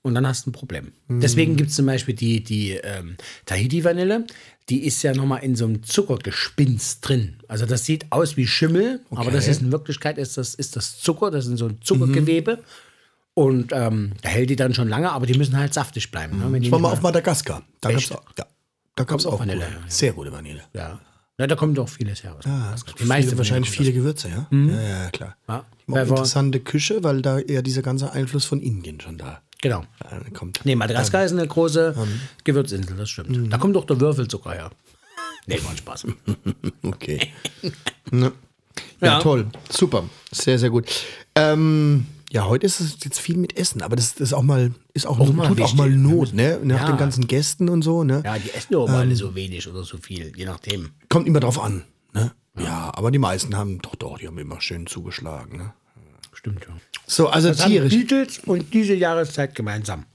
[0.02, 0.94] und dann hast du ein Problem.
[1.10, 4.26] Deswegen gibt es zum Beispiel die, die ähm, Tahiti-Vanille,
[4.70, 7.36] die ist ja nochmal in so einem Zuckergespinst drin.
[7.48, 11.00] Also das sieht aus wie Schimmel, aber das ist in Wirklichkeit ist das, ist das
[11.00, 12.64] Zucker, das ist so ein Zuckergewebe.
[13.34, 16.38] Und ähm, da hält die dann schon lange, aber die müssen halt saftig bleiben.
[16.52, 16.58] Ne?
[16.60, 17.64] Ich war mal auf Madagaskar.
[17.80, 18.46] Da gab es auch, ja,
[18.96, 20.64] da gab's auch auch Vanille, gute, sehr gute Vanille.
[20.74, 21.00] ja.
[21.42, 22.38] Ja, da kommt auch vieles her.
[22.46, 24.48] Ja, die meiste wahrscheinlich viele Gewürze, ja?
[24.52, 25.36] Ja, ja, klar.
[25.48, 25.66] Ja.
[25.90, 29.84] Auch interessante Küche, weil da eher dieser ganze Einfluss von Indien schon da Genau.
[30.34, 30.62] Kommt.
[30.64, 31.96] Nee, Madagaskar ist eine große
[32.44, 33.54] Gewürzinsel, das stimmt.
[33.54, 34.72] Da kommt doch der Würfelzucker her.
[35.48, 36.06] Nee, war Spaß.
[36.84, 37.20] Okay.
[38.12, 38.32] ne?
[39.02, 39.20] ja, Ja.
[39.20, 39.48] toll.
[39.72, 40.04] Super.
[40.32, 40.86] Sehr, sehr gut.
[41.34, 44.72] Ähm, ja, heute ist es jetzt viel mit Essen, aber das, das ist auch mal,
[44.94, 46.60] ist auch, mal tut auch mal Not, ne?
[46.64, 46.88] Nach Ja.
[46.88, 48.22] den ganzen Gästen und so, ne?
[48.26, 50.92] Ja, die essen ja aber alle so wenig oder so viel, je nachdem.
[51.10, 52.32] Kommt immer drauf an, ne?
[52.58, 55.74] Ja, aber die meisten haben, doch, doch, die haben immer schön zugeschlagen, ne?
[56.34, 56.74] Stimmt, ja.
[57.06, 57.94] So, also Das haben tierisch.
[57.94, 60.06] Beatles und diese Jahreszeit gemeinsam.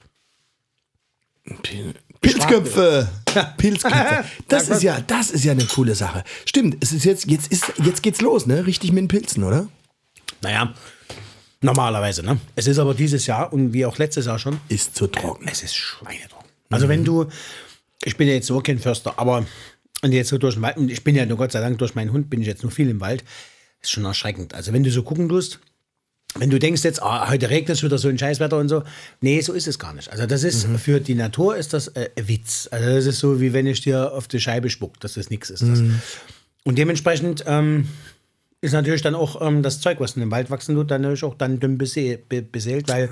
[2.20, 3.08] Pilzköpfe.
[3.58, 4.24] Pilzköpfe.
[4.48, 6.24] Das ist ja, das ist ja eine coole Sache.
[6.46, 8.66] Stimmt, es ist jetzt, jetzt ist, jetzt geht's los, ne?
[8.66, 9.68] Richtig mit den Pilzen, oder?
[10.42, 10.74] Naja,
[11.60, 12.38] normalerweise, ne?
[12.54, 15.46] Es ist aber dieses Jahr und wie auch letztes Jahr schon, Ist zu trocken.
[15.50, 16.50] es ist schweinetrocken.
[16.70, 17.26] Also wenn du,
[18.04, 19.46] ich bin ja jetzt so kein Förster, aber
[20.02, 21.94] und jetzt so durch den Wald, und ich bin ja nur Gott sei Dank durch
[21.94, 23.24] meinen Hund, bin ich jetzt nur viel im Wald,
[23.80, 24.54] ist schon erschreckend.
[24.54, 25.60] Also wenn du so gucken tust,
[26.38, 28.82] wenn du denkst jetzt, ah, heute regnet es wieder so ein Scheißwetter und so,
[29.22, 30.10] nee, so ist es gar nicht.
[30.10, 32.68] Also das ist, für die Natur ist das äh, ein Witz.
[32.70, 35.48] Also das ist so, wie wenn ich dir auf die Scheibe spuck, dass das nichts
[35.48, 35.62] ist.
[35.62, 35.80] Das.
[36.64, 37.88] Und dementsprechend ähm,
[38.62, 41.24] ist natürlich dann auch ähm, das Zeug, was in dem Wald wachsen tut, dann natürlich
[41.24, 43.08] auch dann dünn bese be beseelt, weil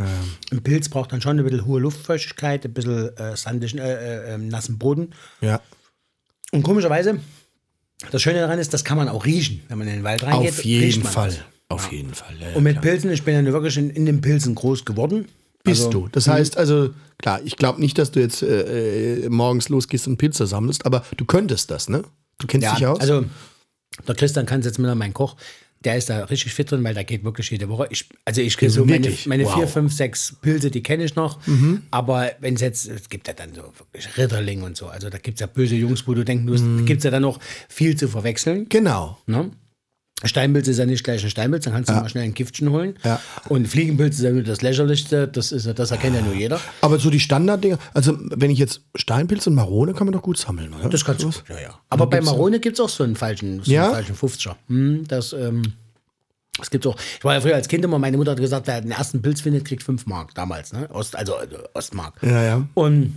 [0.51, 4.35] ein Pilz braucht dann schon ein bisschen hohe Luftfeuchtigkeit, ein bisschen äh, sandigen, äh, äh,
[4.35, 5.11] äh, nassen Boden.
[5.41, 5.61] Ja.
[6.53, 7.21] Und komischerweise,
[8.11, 10.51] das Schöne daran ist, das kann man auch riechen, wenn man in den Wald reingeht.
[10.51, 11.29] Auf jeden Fall.
[11.29, 11.39] das.
[11.69, 12.35] Auf jeden Fall.
[12.41, 12.83] Ja, ja, Und mit klar.
[12.93, 15.27] Pilzen, ich bin ja wirklich in, in den Pilzen groß geworden.
[15.63, 16.09] bist Also, du.
[16.13, 20.17] Das heißt also, klar, ich glaube nicht, dass du jetzt äh, äh, morgens losgehst und
[20.19, 22.03] Pilze sammelst, aber du könntest das, ne?
[22.39, 23.01] Du kennst dich Ja, aus?
[23.01, 23.25] also
[24.07, 25.37] der Christian kann jetzt mit mein Koch,
[25.85, 27.87] der ist da richtig fit drin, weil der geht wirklich jede Woche.
[27.91, 29.51] Ich, also ich kenne so meine, meine Wow.
[29.55, 29.59] Mhm.
[29.59, 31.39] vier, fünf, sechs Pilze, die kenne ich noch.
[31.91, 35.19] Aber wenn es jetzt, es gibt ja dann so wirklich Ritterling und so, also da
[35.19, 36.79] gibt es ja böse Jungs, wo du denken musst, Mhm.
[36.79, 37.39] da gibt es ja dann noch
[37.69, 38.67] viel zu verwechseln.
[38.71, 39.19] genau.
[39.27, 39.51] Ne?
[40.23, 42.97] Steinpilz ist ja nicht gleich ein Steinpilz, dann kannst du mal schnell ein Giftchen holen.
[43.05, 43.21] Ja.
[43.49, 46.61] Und Fliegenpilz ist ja nur das Lächerlichste, das, ist, ja- das erkennt ja nur jeder.
[46.81, 50.39] Aber so die Standarddinger, also wenn ich jetzt Steinpilz und Marone kann man doch gut
[50.39, 50.89] sammeln, oder?
[50.89, 51.31] Das kannst du.
[51.49, 51.81] Ja, ja.
[51.91, 53.93] Aber bei Marone gibt es auch so einen falschen, so Ja?
[53.93, 54.55] einen falschen 50er.
[54.69, 55.73] Hm, das, ähm,
[56.57, 56.97] das gibt's auch.
[57.19, 59.41] Ich war ja früher als Kind immer, meine Mutter hat gesagt, wer den ersten Pilz
[59.41, 60.89] findet, kriegt 5 Mark damals, ne?
[60.93, 62.15] Ost, also äh, Ostmark.
[62.23, 62.67] Ja, ja.
[62.75, 63.15] Und,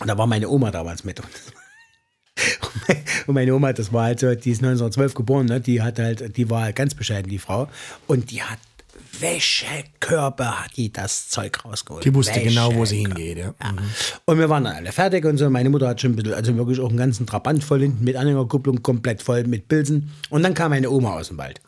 [0.00, 1.20] und da war meine Oma damals mit.
[1.20, 1.28] Und
[3.26, 5.60] meine Oma, das war halt so, die ist 1912 geboren, ne?
[5.60, 7.68] die hat halt, die war halt ganz bescheiden, die Frau.
[8.06, 8.58] Und die hat
[9.18, 12.04] Wäschekörper, hat die das Zeug rausgeholt.
[12.04, 13.54] Die wusste genau, wo sie hingeht, ja.
[13.62, 13.74] Ja.
[14.24, 15.50] Und wir waren dann alle fertig und so.
[15.50, 18.16] Meine Mutter hat schon ein bisschen, also wirklich auch einen ganzen Trabant voll hinten mit
[18.16, 20.10] Anhängerkupplung, komplett voll mit Pilzen.
[20.30, 21.60] Und dann kam meine Oma aus dem Wald.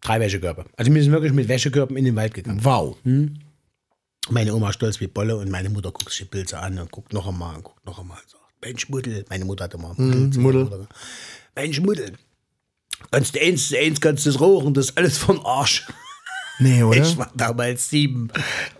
[0.00, 0.64] Drei Wäschekörper.
[0.76, 2.60] Also wir sind wirklich mit Wäschekörpern in den Wald gegangen.
[2.62, 2.96] Wow.
[4.30, 7.12] Meine Oma stolz wie Bolle und meine Mutter guckt sich die Pilze an und guckt
[7.12, 9.24] noch einmal und guckt noch einmal und sagt, Mensch Muddel.
[9.28, 10.40] Meine Mutter hatte mal Pilze.
[10.40, 10.88] Muddel.
[11.54, 12.12] Mensch Muddel.
[13.10, 15.86] Kannst du eins, eins kannst du das rauchen, das ist alles vom Arsch.
[16.58, 17.00] Nee, oder?
[17.00, 18.28] Ich war damals sieben.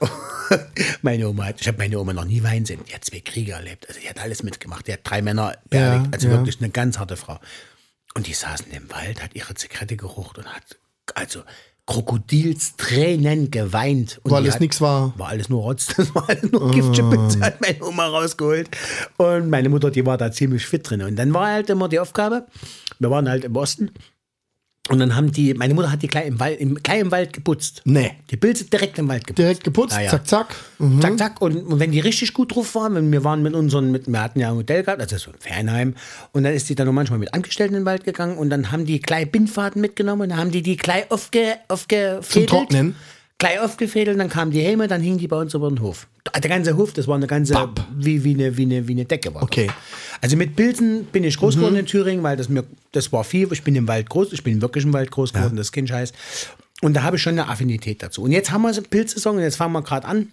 [1.03, 2.81] meine Oma hat, ich habe meine Oma noch nie weinen sehen.
[2.89, 3.89] Die hat zwei Kriege erlebt.
[3.89, 4.87] Also die hat alles mitgemacht.
[4.89, 6.13] Die hat drei Männer beerdigt.
[6.13, 6.35] also ja.
[6.35, 7.39] wirklich eine ganz harte Frau.
[8.15, 10.65] Und die saßen im Wald, hat ihre Zigarette gerucht und hat
[11.15, 11.43] also
[11.89, 14.21] Krokodilstränen geweint.
[14.23, 15.15] Und Weil es nichts war.
[15.17, 18.69] War alles nur Rotz, das war alles nur Giftchippe, hat meine Oma rausgeholt.
[19.17, 21.01] Und meine Mutter, die war da ziemlich fit drin.
[21.01, 22.47] Und dann war halt immer die Aufgabe,
[22.99, 23.91] wir waren halt im Osten.
[24.89, 27.33] Und dann haben die, meine Mutter hat die gleich im Wald, im, gleich im Wald
[27.33, 27.83] geputzt.
[27.85, 28.13] Nee.
[28.31, 29.39] Die Pilze direkt im Wald geputzt.
[29.39, 30.11] Direkt geputzt, Ja, ja.
[30.11, 30.57] zack, zack.
[30.79, 31.01] Mhm.
[31.01, 31.43] Zack, zack.
[31.43, 34.23] Und, und wenn die richtig gut drauf waren, wenn wir waren mit unseren, mit, wir
[34.23, 35.95] hatten ja ein Hotel gehabt, also so ein Fernheim,
[36.33, 38.73] und dann ist die dann noch manchmal mit Angestellten in den Wald gegangen und dann
[38.73, 42.27] haben die gleich Bindfaden mitgenommen und dann haben die die gleich aufge, aufgefädelt.
[42.31, 42.97] Zum Trocknen?
[43.41, 46.09] Gleich aufgefädelt, dann kamen die Häme, dann hingen die bei uns über den Hof.
[46.35, 47.55] Der ganze Hof, das war eine ganze,
[47.97, 49.43] wie, wie, eine, wie, eine, wie eine Decke war.
[49.43, 49.49] das.
[49.51, 49.71] Okay.
[50.21, 53.49] Also mit Pilzen bin ich groß geworden in Thüringen, weil das mir, das war viel.
[53.53, 55.87] Ich bin im Wald groß, ich bin wirklich im Wald groß geworden, das ist kein
[55.87, 56.13] Scheiß.
[56.83, 58.23] Und da habe ich schon eine Affinität dazu.
[58.23, 60.29] Und jetzt haben wir so Pilzsaison und jetzt fangen wir gerade an.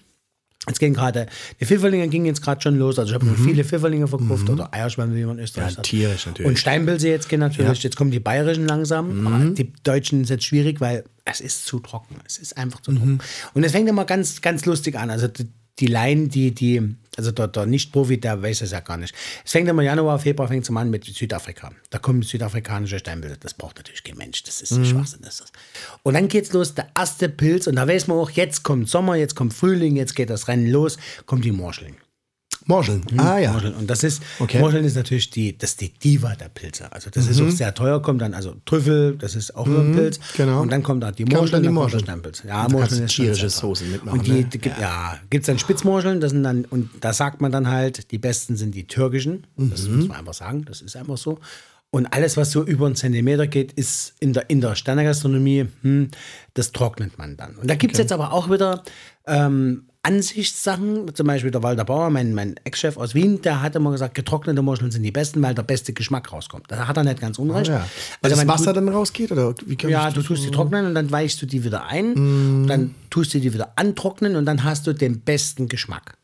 [0.67, 1.27] Jetzt gehen gerade,
[1.59, 2.97] die Pfifferlinge gingen jetzt gerade schon los.
[2.97, 5.85] Also ich habe noch viele Pfifferlinge verkauft oder Eierschwämme, wie man in Österreich Ja, sagt.
[5.85, 6.49] tierisch natürlich.
[6.49, 7.83] Und Steinpilze jetzt gehen natürlich.
[7.83, 9.27] Jetzt kommen die bayerischen langsam.
[9.27, 12.17] Aber Die deutschen ist jetzt schwierig, weil es ist zu trocken.
[12.25, 13.19] Es ist einfach zu trocken.
[13.53, 15.09] Und es fängt immer ganz, ganz lustig an.
[15.09, 15.47] Also die,
[15.79, 19.13] die Laien, die, die, also der, der Nicht-Profi, der weiß es ja gar nicht.
[19.43, 21.71] Es fängt immer Januar, Februar fängt es an mit Südafrika.
[21.89, 23.37] Da kommen südafrikanische Steinpilze.
[23.39, 24.43] Das braucht natürlich kein Mensch.
[24.43, 25.23] Das ist ein Schwachsinn.
[25.23, 25.51] Ist das.
[26.03, 27.65] Und dann geht's los, der erste Pilz.
[27.67, 30.67] Und da weiß man auch, jetzt kommt Sommer, jetzt kommt Frühling, jetzt geht das Rennen
[30.67, 31.97] los, kommt die Morschling.
[32.67, 33.03] Morscheln.
[33.17, 33.51] Ah ja.
[33.51, 33.75] Morscheln.
[33.75, 34.59] Und das ist, Okay.
[34.59, 36.91] Morscheln ist natürlich die, das die Diva der Pilze.
[36.91, 40.19] Also das ist auch sehr teuer, kommt dann, also Trüffel, das ist auch ein Pilz.
[40.35, 40.61] genau.
[40.61, 42.03] Und dann kommt da die Morscheln, dann die dann Morscheln.
[42.03, 42.43] Steinpilz.
[42.47, 43.93] Ja, Und Morscheln ist tierische Soßen teuer.
[43.93, 44.43] mitmachen, Und die, ne?
[44.45, 48.11] gibt, ja, gibt es dann Spitzmorscheln, das sind dann, und da sagt man dann halt,
[48.11, 49.45] die besten sind die türkischen.
[49.57, 49.97] Das Mhm.
[49.97, 51.39] muss man einfach sagen, das ist einfach so.
[51.91, 56.09] Und alles, was so über einen Zentimeter geht, ist in der, in der Sternegastronomie, hm,
[56.53, 57.55] das trocknet man dann.
[57.55, 58.83] Und da gibt es jetzt aber auch wieder
[59.27, 61.13] ähm, Ansichtssachen.
[61.15, 64.61] Zum Beispiel der Walter Bauer, mein, mein Ex-Chef aus Wien, der hat immer gesagt, getrocknete
[64.61, 66.65] Muscheln sind die besten, weil der beste Geschmack rauskommt.
[66.69, 67.69] Da hat er nicht ganz unrecht.
[67.69, 67.87] Ja.
[68.21, 69.31] Weil das Wasser dann rausgeht?
[69.31, 72.67] Oder wie kann ja, du tust die trocknen und dann weichst du die wieder ein.
[72.67, 76.17] Dann tust du die wieder antrocknen und dann hast du den besten Geschmack.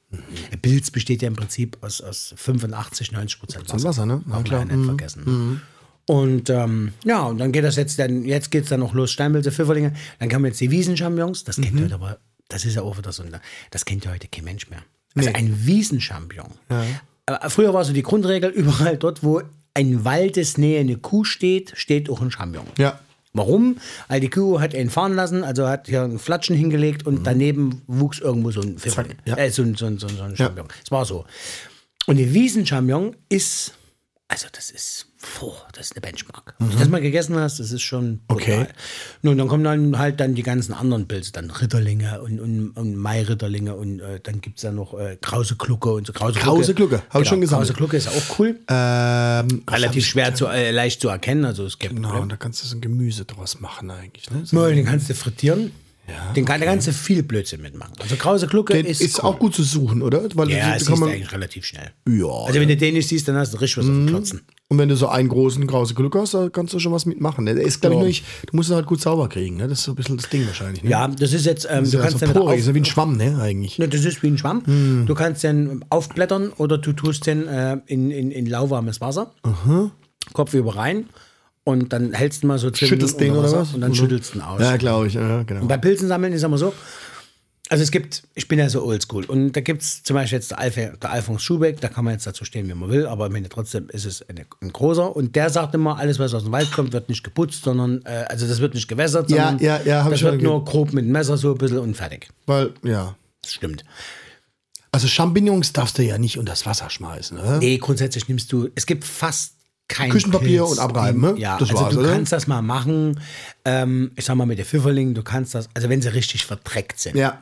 [0.51, 3.87] Der Pilz besteht ja im Prinzip aus, aus 85, 90 Prozent Wasser.
[3.87, 4.21] Wasser, ne?
[4.27, 4.65] Darf klar.
[4.65, 5.61] nicht vergessen.
[6.07, 9.11] Und ähm, ja, und dann geht das jetzt, dann, jetzt geht es dann noch los,
[9.11, 9.93] Steinpilze, Pfifferlinge.
[10.19, 11.43] Dann kommen jetzt die Wiesenchampignons.
[11.45, 12.17] Das kennt heute aber,
[12.51, 13.35] das ist ja auch wieder so, ein-
[13.71, 14.83] das kennt ja heute kein Mensch mehr.
[15.15, 16.51] Also ein Wiesenchampion.
[17.25, 19.41] Aber früher war so die Grundregel, überall dort, wo
[19.73, 22.67] ein Waldesnähe eine Kuh steht, steht auch ein Champignon.
[22.77, 22.99] Ja.
[23.33, 23.77] Warum?
[24.09, 27.81] Weil die Kuh hat ihn fahren lassen, also hat hier einen Flatschen hingelegt und daneben
[27.87, 29.17] wuchs irgendwo so ein Pfifferling.
[29.25, 29.37] ja.
[29.37, 30.67] Äh, so ein, so ein, so ein, so ein Champignon.
[30.83, 31.25] Es war so.
[32.07, 33.73] Und die Wiesenchampion ist,
[34.27, 35.07] also das ist,
[35.39, 36.55] boah, das ist eine Benchmark.
[36.59, 38.61] Wenn du das mal gegessen hast, das ist schon brutal.
[38.63, 38.67] Okay.
[39.21, 42.95] Nun, dann kommen dann halt dann die ganzen anderen Pilze, dann Ritterlinge und, und, und
[42.95, 46.13] Mairitterlinge und äh, dann gibt es ja noch äh, Krause Glucke und so.
[46.13, 47.67] Krause Krause Glucke, hab ich schon gesammelt.
[47.67, 48.59] Krause Glucke ist auch cool.
[48.67, 52.63] Ähm, Relativ schwer, zu, äh, leicht zu erkennen, also es gibt Genau, und da kannst
[52.63, 54.29] du so ein Gemüse draus machen eigentlich.
[54.31, 54.41] Ne?
[54.45, 54.55] So.
[54.55, 55.71] Mal, den kannst du frittieren.
[56.35, 57.93] den kann, da kannst du viel Blödsinn mitmachen.
[58.01, 59.29] Also Krause Glucke Den ist, ist, cool.
[59.29, 60.23] auch gut zu suchen, oder?
[60.35, 61.91] Weil Ja, da das man, eigentlich relativ schnell.
[62.09, 64.41] ja, Also wenn du den nicht siehst, dann hast du richtig was auf dem Klotzen.
[64.71, 67.45] Und wenn du so einen großen krause Glück hast, da kannst du schon was mitmachen.
[67.45, 69.57] Der ist, glaube ich, nicht, du musst ihn halt gut sauber kriegen.
[69.57, 69.67] Ne?
[69.67, 70.81] Das ist so ein bisschen das Ding wahrscheinlich.
[70.81, 70.89] Ne?
[70.89, 72.79] Ja, das ist jetzt, ähm, das du ist ja kannst so porig, auf, so wie
[72.79, 73.77] ein Schwamm, ne, eigentlich.
[73.79, 74.65] Ne, das ist wie ein Schwamm.
[74.65, 75.03] Hm.
[75.07, 79.33] Du kannst den aufblättern oder du tust den äh, in, in, in lauwarmes Wasser.
[80.31, 81.07] Kopf über rein.
[81.65, 83.73] Und dann hältst du mal so zehn Schüttelst den oder was?
[83.73, 83.95] Und dann Mhm.
[83.95, 84.61] schüttelst du ihn aus.
[84.61, 85.63] Ja, glaube ich, ja, genau.
[85.63, 86.73] Und bei Pilzen sammeln ist immer so.
[87.71, 90.51] Also es gibt, ich bin ja so oldschool und da gibt es zum Beispiel jetzt
[90.51, 93.29] der, Alf, der Alfons Schubeck, da kann man jetzt dazu stehen, wie man will, aber
[93.29, 96.51] meine, trotzdem ist es eine, ein großer und der sagt immer, alles was aus dem
[96.51, 99.79] Wald kommt, wird nicht geputzt, sondern, äh, also das wird nicht gewässert, Ja, sondern ja,
[99.85, 102.27] ja, hab das wird nur grob mit dem Messer so ein bisschen und fertig.
[102.45, 103.15] Weil, ja.
[103.41, 103.85] Das stimmt.
[104.91, 107.59] Also Champignons darfst du ja nicht unter das Wasser schmeißen, ne?
[107.59, 109.53] Nee, grundsätzlich nimmst du, es gibt fast
[109.91, 111.35] kein Küchenpapier Pilz, und abreiben, ne?
[111.37, 112.13] Ja, Das also war's, du oder?
[112.13, 113.19] kannst das mal machen.
[113.65, 116.99] Ähm, ich sag mal mit den Pfifferlingen, du kannst das, also wenn sie richtig verdreckt
[116.99, 117.15] sind.
[117.15, 117.39] Ja.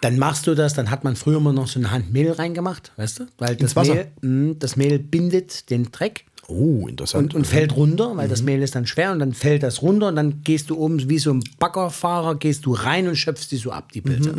[0.00, 2.92] dann machst du das, dann hat man früher immer noch so eine Hand Mehl reingemacht,
[2.96, 3.26] weißt du?
[3.38, 3.94] Weil das Wasser?
[3.94, 7.32] Mehl, mh, das Mehl bindet den Dreck Oh, interessant.
[7.34, 10.08] und, und fällt runter, weil das Mehl ist dann schwer und dann fällt das runter
[10.08, 13.56] und dann gehst du oben wie so ein Baggerfahrer, gehst du rein und schöpfst die
[13.56, 14.34] so ab, die Pilze.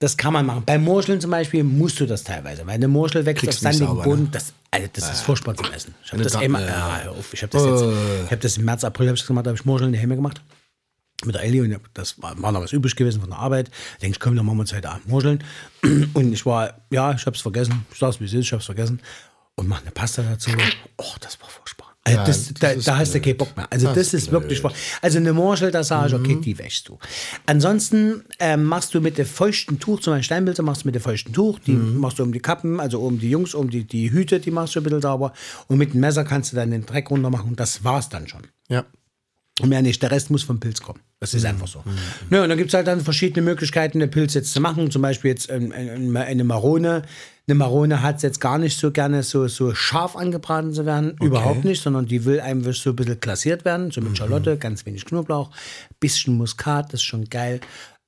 [0.00, 0.62] Das kann man machen.
[0.64, 3.96] Bei Murscheln zum Beispiel musst du das teilweise, weil eine Murschel wächst Kriegst auf sandigem
[3.96, 4.02] ne?
[4.04, 4.28] Boden.
[4.30, 5.94] Das, also das ist furchtbar zum Essen.
[6.04, 6.42] Ich habe das, ja.
[6.42, 7.82] ja, ich habe das jetzt,
[8.24, 9.92] ich habe das im März, April habe ich das gemacht, da habe ich Murscheln in
[9.94, 10.40] die Hemme gemacht
[11.24, 13.70] mit der Ellie und das war, war noch was übrig gewesen von der Arbeit.
[13.94, 15.42] Ich denke, komm, dann machen wir uns heute Abend Murscheln.
[16.14, 17.86] Und ich war, ja, ich hab's vergessen.
[17.90, 19.00] Ich sag's, wie es ist, ich hab's vergessen.
[19.56, 20.50] Und mach eine Pasta dazu.
[20.96, 21.87] Oh, das war furchtbar.
[22.08, 23.66] Also Ja, das, das da, da hast du keinen Bock mehr.
[23.70, 24.80] Also das, ist wirklich furchtbar.
[25.02, 26.42] Also eine Murschel, da sage ich, okay, Mhm.
[26.42, 26.98] die wäschst du.
[27.46, 31.02] Ansonsten ähm, machst du mit dem feuchten Tuch, zum Beispiel Steinbilder machst du mit dem
[31.02, 31.98] feuchten Tuch, die Mhm.
[31.98, 34.74] machst du um die Kappen, also um die Jungs, um die, die Hüte, die machst
[34.74, 35.32] du ein bisschen sauber.
[35.66, 37.56] Und mit dem Messer kannst du dann den Dreck runter machen.
[37.56, 38.42] Das war's dann schon.
[38.68, 38.84] ja.
[39.60, 40.00] Und mehr nicht.
[40.04, 41.00] Der Rest muss vom Pilz kommen.
[41.18, 41.38] Das Mhm.
[41.40, 41.82] ist einfach so.
[42.30, 44.88] Ja, und dann gibt es halt dann verschiedene Möglichkeiten, den Pilz jetzt zu machen.
[44.92, 45.72] Zum Beispiel jetzt ähm,
[46.16, 47.02] eine Marone.
[47.48, 51.16] Eine Marone hat es jetzt gar nicht so gerne so, so scharf angebraten zu werden.
[51.22, 53.90] Überhaupt nicht, sondern die will einem so ein bisschen klassiert werden.
[53.90, 55.50] So mit Schalotte, ganz wenig Knoblauch,
[55.98, 57.60] bisschen Muskat, das ist schon geil.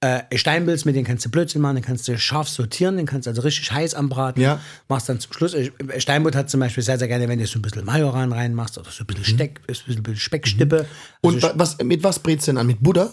[0.02, 3.26] Äh, Steinpilz, mit denen kannst du Blödsinn machen, den kannst du scharf sortieren, den kannst
[3.26, 4.42] du also richtig heiß anbraten.
[4.42, 4.58] Ja.
[4.88, 5.52] Machst dann zum Schluss.
[5.54, 8.78] äh, Steinbutt hat zum Beispiel sehr, sehr gerne, wenn du so ein bisschen Majoran reinmachst
[8.78, 10.86] oder so ein bisschen, Steck, ein bisschen Speckstippe.
[11.22, 12.66] Also Und wa- was, mit was brätst du denn an?
[12.66, 13.10] Mit Butter?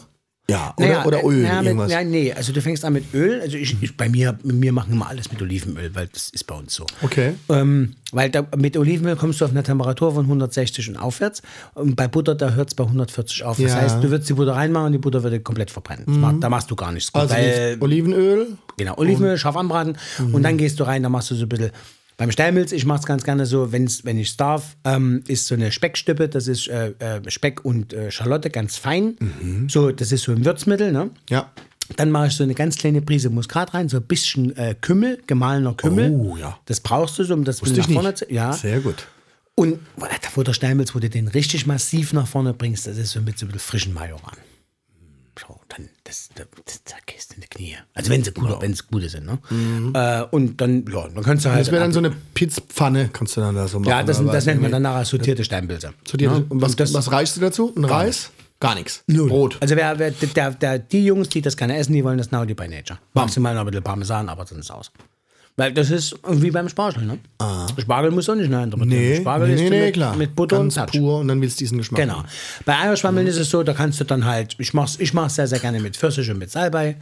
[0.50, 1.92] Ja, oder, naja, oder Öl, naja, mit, irgendwas?
[1.92, 3.42] ja, nee, also du fängst an mit Öl.
[3.42, 6.56] Also ich, ich bei mir, mir machen immer alles mit Olivenöl, weil das ist bei
[6.56, 6.86] uns so.
[7.02, 7.34] Okay.
[7.50, 11.42] Ähm, weil da, mit Olivenöl kommst du auf eine Temperatur von 160 und aufwärts.
[11.74, 13.58] Und bei Butter, da hört es bei 140 auf.
[13.58, 13.76] Das Ja.
[13.82, 16.06] heißt, du würdest die Butter reinmachen und die Butter würde komplett verbrennen.
[16.22, 17.12] Macht, da machst du gar nichts.
[17.12, 18.48] Gut, Also weil, Olivenöl.
[18.78, 19.98] Genau, Olivenöl scharf anbraten
[20.32, 21.72] und dann gehst du rein, da machst du so ein bisschen.
[22.18, 25.46] Beim Steinmilz, ich mache es ganz gerne so, wenn's, wenn ich es darf, ähm, ist
[25.46, 29.16] so eine Speckstippe, das ist äh, äh, Speck und äh, Schalotte, ganz fein.
[29.68, 31.12] So, das ist so ein Würzmittel, ne?
[31.30, 31.52] Ja.
[31.96, 35.22] Dann mache ich so eine ganz kleine Prise Muskat rein, so ein bisschen äh, Kümmel,
[35.28, 36.12] gemahlener Kümmel.
[36.12, 36.58] Oh, ja.
[36.66, 38.26] Das brauchst du so, um das Wusste nach vorne zu.
[38.34, 38.52] Ja.
[38.52, 39.08] Sehr gut.
[39.54, 39.80] Und
[40.34, 43.38] wo der Steinmilz, wo du den richtig massiv nach vorne bringst, das ist so mit
[43.38, 44.38] so ein bisschen frischen Majoran.
[45.40, 47.78] So, dann, das, das, das, da gehst du in die Knie.
[47.94, 49.38] Also wenn sie gute, wenn es gute sind, ne?
[49.94, 51.60] Äh, und dann, ja, dann kannst du halt.
[51.62, 53.90] Das wäre dann so eine Pizzpfanne, kannst du dann da so machen.
[53.90, 55.94] ja, das, das nennt man dann nachher sortierte Steinpilze.
[56.14, 57.74] Dir, Ja, Und was, das- was reichst du dazu?
[57.76, 58.32] Ein Reis?
[58.60, 59.04] Gar nichts.
[59.06, 59.30] Null.
[59.30, 59.58] Brot.
[59.60, 62.56] Also wer, wer, der, der, die Jungs, die das gerne essen, die wollen das Naughty
[62.56, 62.98] by Nature.
[63.14, 64.92] Maximal noch ein bisschen Parmesan, aber dann ist es aus.
[65.60, 67.18] Weil das ist wie beim Spargel, ne?
[67.82, 68.72] Spargel muss auch nicht nein.
[68.86, 70.16] Nee, Spargel nee, ist nee, mit, klar.
[70.16, 71.02] mit Butter Ganz und Touch.
[71.02, 72.00] pur und dann willst du diesen Geschmack.
[72.00, 72.24] Genau.
[72.64, 75.48] Bei Eierschwammeln ist es so, da kannst du dann halt, ich mach's, ich mach's sehr,
[75.48, 76.98] sehr gerne mit Pfirsich und mit Salbei.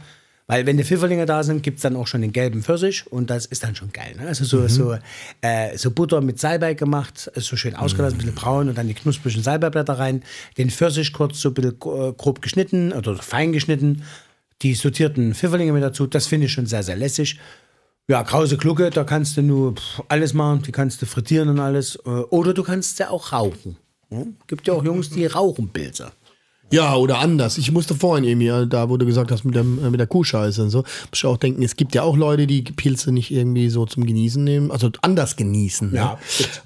[0.46, 3.30] Weil wenn die Pfifferlinge da sind, gibt es dann auch schon den gelben Pfirsich und
[3.30, 4.14] das ist dann schon geil.
[4.16, 4.28] Ne?
[4.28, 4.96] Also so, so,
[5.42, 8.86] äh, so Butter mit Salbei gemacht, ist so schön ausgelassen, ein bisschen braun und dann
[8.86, 10.22] die knusprigen Salbeiblätter rein,
[10.56, 14.04] den Pfirsich kurz so ein bisschen äh, grob geschnitten oder fein geschnitten,
[14.62, 17.38] die sortierten Pfifferlinge mit dazu, das finde ich schon sehr, sehr lässig.
[18.08, 19.74] Ja, krause Glucke, da kannst du nur
[20.08, 21.96] alles machen, die kannst du frittieren und alles.
[22.06, 23.76] äh, Oder du kannst ja auch rauchen.
[24.10, 24.22] Ja?
[24.46, 26.12] Gibt ja auch Jungs, die rauchen Pilze.
[26.72, 27.58] Ja, oder anders.
[27.58, 30.62] Ich musste vorhin irgendwie, äh, da du gesagt hast mit, dem, äh, mit der Kuhscheiße
[30.62, 33.70] und so, muss ich auch denken, es gibt ja auch Leute, die Pilze nicht irgendwie
[33.70, 35.90] so zum Genießen nehmen, also anders genießen.
[35.90, 35.96] Ne?
[35.96, 36.18] Ja.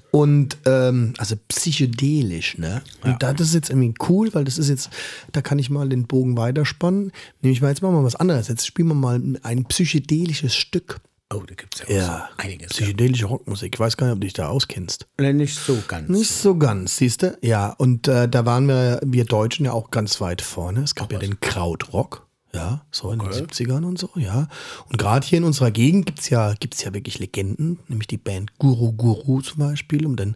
[0.09, 2.81] Und ähm, also psychedelisch, ne?
[3.03, 4.89] Und da, das ist jetzt irgendwie cool, weil das ist jetzt,
[5.31, 7.11] da kann ich mal den Bogen weiterspannen.
[7.41, 8.47] Nämlich mal jetzt machen wir mal was anderes.
[8.47, 10.99] Jetzt spielen wir mal ein psychedelisches Stück.
[11.33, 12.71] Oh, da gibt es ja, auch so einiges.
[12.71, 12.85] Ja.
[12.85, 13.75] Psychedelische Rockmusik.
[13.75, 15.07] Ich weiß gar nicht, ob du dich da auskennst.
[15.17, 16.09] Nicht so ganz.
[16.09, 17.37] Nicht so ganz, siehst du?
[17.41, 20.81] Ja, und äh, da waren wir, wir Deutschen ja auch ganz weit vorne.
[20.81, 24.47] Es gab ja den Krautrock, ja, so in den 70ern und so, ja.
[24.89, 28.57] Und gerade hier in unserer Gegend gibt's ja, gibt's ja wirklich Legenden, nämlich die Band
[28.59, 30.35] Guru Guru zum Beispiel und den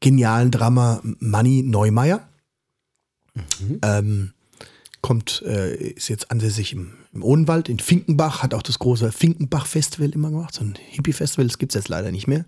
[0.00, 2.28] genialen Drummer Manny Neumeier.
[3.82, 4.32] Ähm,
[5.04, 10.08] kommt, äh, ist jetzt ansässig im, im Odenwald, in Finkenbach, hat auch das große Finkenbach-Festival
[10.08, 12.46] immer gemacht, so ein Hippie-Festival, das gibt's jetzt leider nicht mehr.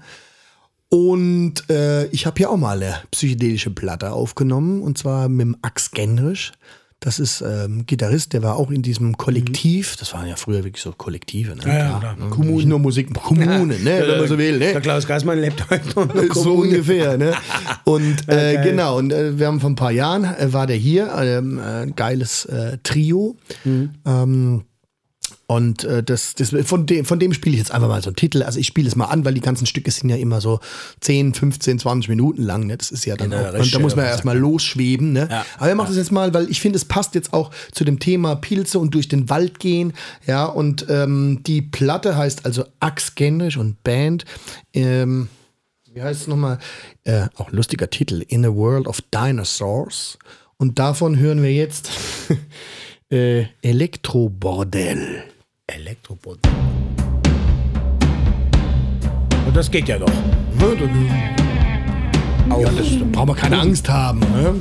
[0.89, 5.57] Und äh, ich habe hier auch mal eine psychedelische Platte aufgenommen und zwar mit dem
[5.61, 6.53] Ax Genrich.
[7.01, 9.97] Das ist ähm, Gitarrist, der war auch in diesem Kollektiv.
[9.97, 11.55] Das waren ja früher wirklich so Kollektive.
[11.55, 11.62] Ne?
[11.66, 12.16] ja, klar.
[12.16, 12.47] ne?
[12.47, 14.03] Nicht nur Musik, Kommunen, ne?
[14.07, 14.59] wenn man so will.
[14.59, 14.72] Ne?
[14.72, 16.14] Der Klaus Geismann lebt heute noch.
[16.34, 16.62] So Kommune.
[16.62, 17.34] ungefähr, ne?
[17.84, 21.12] Und äh, genau, und äh, wir haben vor ein paar Jahren, äh, war der hier,
[21.18, 23.36] ähm, äh, geiles äh, Trio.
[23.64, 24.64] Ähm,
[25.49, 28.16] und äh, das, das, von dem, von dem spiele ich jetzt einfach mal so einen
[28.16, 28.42] Titel.
[28.42, 30.59] Also ich spiele es mal an, weil die ganzen Stücke sind ja immer so
[31.03, 32.66] 10, 15, 20 Minuten lang.
[32.66, 32.76] Ne?
[32.76, 35.12] Das ist ja dann Ja, auch, und da muss man ja, ja erstmal losschweben.
[35.12, 35.28] Ne?
[35.30, 35.47] Ja.
[35.59, 38.01] Aber er macht das jetzt mal, weil ich finde, es passt jetzt auch zu dem
[38.01, 39.92] Thema Pilze und durch den Wald gehen.
[40.26, 44.24] Ja, und ähm, die Platte heißt also Ax Genrich und Band.
[44.74, 45.28] Ähm,
[45.94, 46.59] wie heißt es nochmal?
[47.05, 48.24] Äh, auch lustiger Titel.
[48.26, 50.18] In a World of Dinosaurs.
[50.57, 51.90] Und davon hören wir jetzt
[53.12, 55.22] äh, Elektrobordell.
[55.69, 56.39] Elektrobot.
[59.47, 60.07] Und das geht ja doch.
[60.07, 64.21] Ne, dann, ja, das, da brauchen wir keine Angst haben.
[64.21, 64.55] Ne?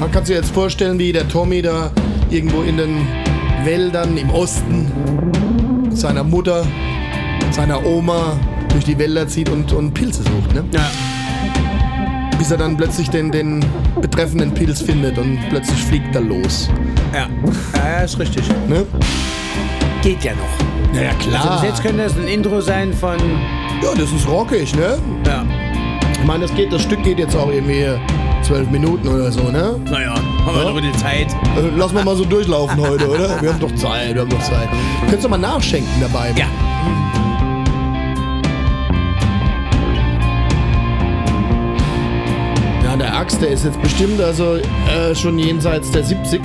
[0.00, 1.90] Man kann sich jetzt vorstellen, wie der Tommy da
[2.30, 3.06] irgendwo in den
[3.64, 4.90] Wäldern im Osten
[5.82, 6.66] mit seiner Mutter,
[7.50, 10.54] seiner Oma durch die Wälder zieht und, und Pilze sucht.
[10.54, 10.64] Ne?
[10.72, 10.90] Ja.
[12.38, 13.64] Bis er dann plötzlich den, den
[14.00, 16.68] betreffenden Pilz findet und plötzlich fliegt er los.
[17.12, 17.26] Ja.
[17.76, 18.44] ja, ist richtig.
[18.68, 18.86] Ne?
[20.02, 20.94] Geht ja noch.
[20.96, 21.40] Ja, ja, klar.
[21.50, 23.18] Also bis jetzt könnte das ein Intro sein von.
[23.82, 24.98] ja, das ist rockig, ne?
[25.26, 25.44] Ja.
[26.12, 27.86] Ich meine, das, geht, das Stück geht jetzt auch irgendwie
[28.42, 29.78] zwölf Minuten oder so, ne?
[29.90, 30.68] Naja, haben wir Ja.
[30.68, 31.32] ein bisschen Zeit.
[31.56, 33.42] Äh, Lass mal mal so durchlaufen heute, oder?
[33.42, 34.68] Wir haben doch Zeit, wir haben doch Zeit.
[35.02, 36.32] Könntest du mal nachschenken dabei?
[36.36, 36.46] Ja.
[43.18, 46.40] Axt, der ist jetzt bestimmt also äh, schon jenseits der 70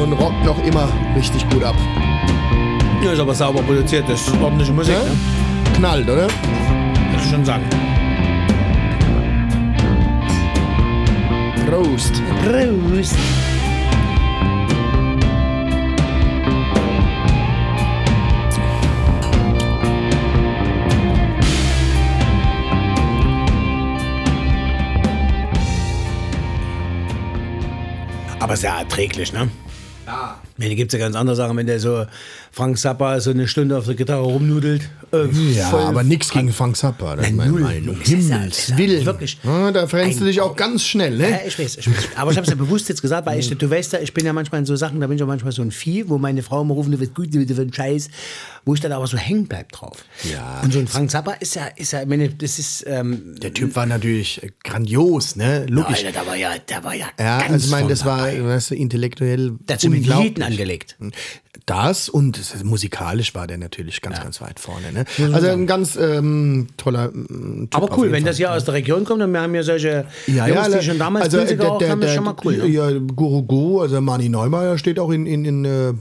[0.00, 1.74] und rockt noch immer richtig gut ab.
[3.04, 4.08] Ja, ist aber sauber produziert.
[4.08, 4.94] Das ist ordentliche Musik.
[4.94, 5.02] Ja?
[5.02, 5.10] Ne?
[5.76, 6.28] Knallt, oder?
[7.12, 7.64] Das ist schon sagen.
[11.68, 12.22] Prost.
[12.42, 13.51] Prost.
[28.42, 29.48] Aber sehr erträglich, ne?
[30.04, 30.41] Ja.
[30.56, 32.04] Mir gibt es ja ganz andere Sachen, wenn der so
[32.50, 34.82] Frank Zappa so eine Stunde auf der Gitarre rumnudelt.
[35.12, 37.16] Äh, Ja, aber nix gegen Frank Zappa.
[37.16, 37.52] Das ist meine.
[37.52, 37.96] Meinung.
[38.04, 39.04] Ja- Himmels ja Willen.
[39.06, 41.40] wirklich Ja, da verrennst du dich auch ganz schnell, Ja, ne?
[41.46, 41.96] ich weiß, ich weiß.
[42.16, 44.24] Aber ich habe es ja bewusst jetzt gesagt, weil ich, du weißt ja, ich bin
[44.26, 46.42] ja manchmal in so Sachen, da bin ich ja manchmal so ein Vieh, wo meine
[46.42, 48.08] Frau immer ruft, du wirst gut, du wirst ein Scheiß,
[48.64, 50.04] wo ich dann aber so hängen bleib drauf.
[50.30, 50.60] Ja.
[50.62, 53.52] Und so ein Frank Zappa ist ja, ist ja, ich meine, das ist, ähm, Der
[53.52, 55.66] Typ war natürlich grandios, ne?
[55.68, 55.98] Logisch.
[56.04, 58.44] Alter, der war ja, der war ja Ja, ganz also ich meine, das war, dabei.
[58.44, 60.41] weißt du, intellektuell mit unglaublich.
[60.50, 60.96] Lieden angelegt.
[61.66, 64.92] Das und musikalisch war der natürlich ganz, ganz weit vorne.
[64.92, 65.04] Ne?
[65.32, 68.30] Also ein ganz ähm, toller mm, Typ Aber cool, wenn Fall.
[68.30, 70.84] das hier aus der Region kommt und wir haben ja solche ja, Jungs, ja, die
[70.84, 72.56] schon damals also, der, geraucht der, haben, der, ist schon mal cool.
[72.56, 72.66] Ne?
[72.66, 75.92] Ja, Guru Guru, also Mani Neumeier steht auch in, in, in äh,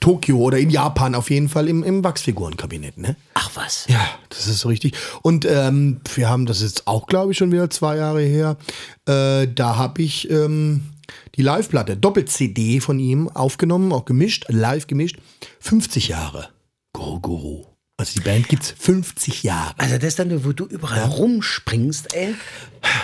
[0.00, 2.98] Tokio oder in Japan auf jeden Fall im, im Wachsfigurenkabinett.
[2.98, 3.16] Ne?
[3.34, 3.86] Ach was.
[3.88, 4.94] Ja, das ist so richtig.
[5.22, 8.56] Und ähm, wir haben das jetzt auch, glaube ich, schon wieder zwei Jahre her.
[9.06, 10.82] Äh, da habe ich ähm,
[11.36, 15.18] die Live-Platte, Doppel-CD von ihm aufgenommen, auch gemischt, live gemischt.
[15.60, 16.48] 50 Jahre.
[16.92, 17.64] Guru Guru.
[17.96, 19.74] Also die Band gibt's 50 Jahre.
[19.76, 22.34] Also das dann, wo du überall rumspringst, ey.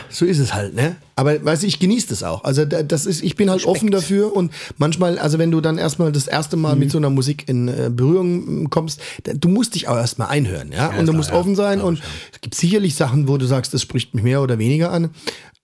[0.08, 0.96] So ist es halt, ne?
[1.16, 2.44] Aber weißt du, ich genieße das auch.
[2.44, 5.76] Also da- das ist, ich bin halt offen dafür und manchmal, also wenn du dann
[5.76, 6.80] erstmal das erste Mal Mhm.
[6.80, 10.72] mit so einer Musik in äh, Berührung mm, kommst, du musst dich auch erstmal einhören,
[10.72, 10.88] ja.
[10.98, 11.36] und du musst ja.
[11.36, 12.00] offen sein und
[12.32, 15.10] es gibt sicherlich Sachen, wo du sagst, das spricht mich mehr oder weniger an.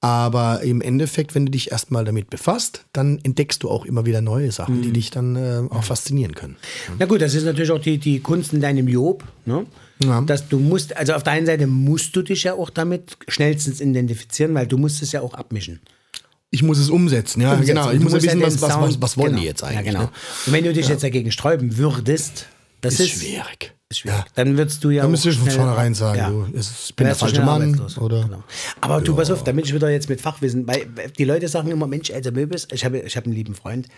[0.04, 4.20] Aber im Endeffekt, wenn du dich erstmal damit befasst, dann entdeckst du auch immer wieder
[4.20, 4.82] neue Sachen, Mhm.
[4.82, 6.56] die dich dann äh, auch faszinieren können.
[6.98, 9.64] Na gut, das ist natürlich auch die, die Kunst in deinem Job, ne?
[10.02, 10.20] Ja.
[10.22, 13.80] Dass du musst, also auf der einen Seite musst du dich ja auch damit schnellstens
[13.80, 15.78] identifizieren, weil du musst es ja auch abmischen.
[16.50, 17.68] Ich muss es umsetzen, ja, Umsetzen.
[17.76, 17.90] genau.
[17.92, 19.40] Ich muss ja wissen, den was, was, was, was wollen genau.
[19.42, 19.76] die jetzt eigentlich.
[19.86, 20.00] Ja, genau.
[20.02, 20.10] ne?
[20.46, 22.46] Und wenn du dich jetzt dagegen sträuben würdest,
[22.80, 23.72] das Ist, ist, schwierig.
[23.92, 24.24] Ist schwierig.
[24.34, 25.02] Dann würdest du ja.
[25.02, 26.30] Da auch müsstest du von vornherein sagen, Ja.
[26.30, 27.80] du, ich bin der falsche Mann.
[28.00, 28.24] Oder?
[28.24, 28.42] Genau.
[28.80, 30.86] Aber du, pass auf, damit ich wieder jetzt mit Fachwissen, weil
[31.16, 33.88] die Leute sagen immer, Mensch, Alter Möbis, ich habe ich hab einen lieben Freund,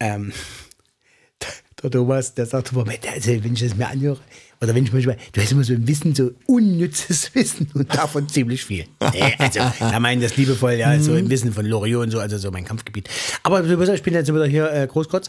[0.00, 0.32] ähm,
[1.82, 2.84] der Thomas, der sagt immer,
[3.14, 4.18] also, wenn ich das mir anhöre,
[4.60, 8.28] oder wenn ich manchmal, du hast immer so ein Wissen, so unnützes Wissen und davon
[8.28, 8.86] ziemlich viel.
[9.12, 12.38] Nee, also, er meint das liebevoll, ja, so im Wissen von Loriot und so, also
[12.38, 13.08] so mein Kampfgebiet.
[13.44, 15.28] Aber du weißt, ich bin jetzt wieder hier äh, Großkotz.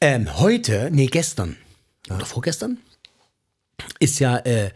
[0.00, 1.56] Ähm, heute, nee, gestern,
[2.10, 2.78] oder vorgestern,
[3.98, 4.70] ist ja äh,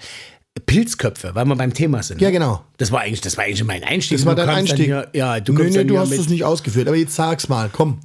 [0.67, 2.21] Pilzköpfe, weil wir beim Thema sind.
[2.21, 2.33] Ja, ne?
[2.35, 2.63] genau.
[2.77, 4.19] Das war eigentlich, das war eigentlich mein Einstieg.
[4.19, 4.85] Das war dein Einstieg.
[4.87, 6.89] Hier, ja, du nee, kommst nee, du hast es nicht ausgeführt.
[6.89, 8.01] Aber jetzt sag's mal, komm.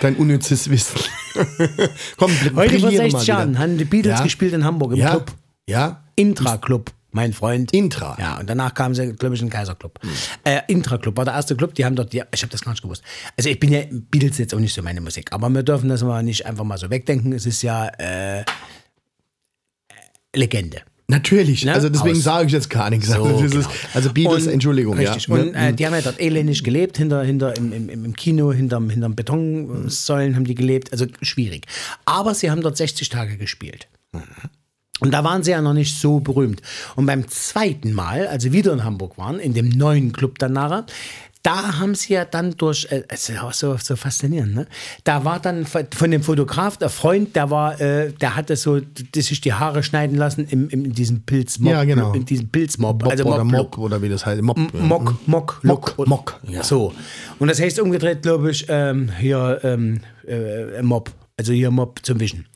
[0.00, 0.98] Dein unnützes Wissen.
[2.16, 4.24] komm, Heute vor brilliere mal 60 Jahren haben die Beatles Ja.
[4.24, 5.32] gespielt in Hamburg im Ja, Club.
[5.68, 6.02] ja.
[6.16, 7.72] Intra-Club, mein Freund.
[7.72, 8.16] Intra.
[8.18, 10.00] Ja, und danach kamen sie, glaube ich, in den Kaiserclub.
[10.44, 12.82] Äh, Intra-Club war der erste Club, die haben dort, ja, ich habe das gar nicht
[12.82, 13.02] gewusst.
[13.36, 16.02] Also ich bin ja, Beatles jetzt auch nicht so meine Musik, aber wir dürfen das
[16.02, 17.32] mal nicht einfach mal so wegdenken.
[17.32, 18.44] Es ist ja äh,
[20.36, 20.82] Legende.
[21.08, 21.64] Natürlich.
[21.64, 21.72] Ne?
[21.72, 23.06] Also deswegen Aus- sage ich jetzt gar nichts.
[23.06, 23.60] So, das genau.
[23.60, 24.96] ist, also Beatles, Und- Entschuldigung.
[24.98, 25.28] Richtig.
[25.28, 25.34] Ja.
[25.34, 28.90] Und äh, die haben ja dort elendig gelebt, hinter, hinter im, im, im Kino, hinterm,
[28.90, 30.92] hinterm Betonsäulen haben die gelebt.
[30.92, 31.66] Also schwierig.
[32.06, 33.86] Aber sie haben dort 60 Tage gespielt.
[34.98, 36.60] Und da waren sie ja noch nicht so berühmt.
[36.96, 40.54] Und beim zweiten Mal, als sie wieder in Hamburg waren, in dem neuen Club dann
[40.54, 40.86] nachher,
[41.46, 44.66] da haben sie ja dann durch, äh, es ist auch so, so faszinierend, ne?
[45.04, 49.22] Da war dann von dem Fotograf, der Freund, der war, äh, der hatte so, die,
[49.22, 51.70] sich die Haare schneiden lassen im, im, in diesem Pilzmob.
[51.70, 52.12] Ja, genau.
[52.14, 53.06] In diesem Pilzmob.
[53.06, 53.52] Oder Mob-Look.
[53.52, 54.42] Mob oder wie das heißt.
[54.42, 54.58] Mob.
[54.74, 56.08] Mock, Mock, Mock, Look.
[56.08, 56.64] Mock, ja.
[56.64, 56.92] So.
[57.38, 61.12] Und das heißt umgedreht, glaube ich, ähm, hier ähm, äh, Mob.
[61.38, 62.46] Also hier Mob zum Wischen.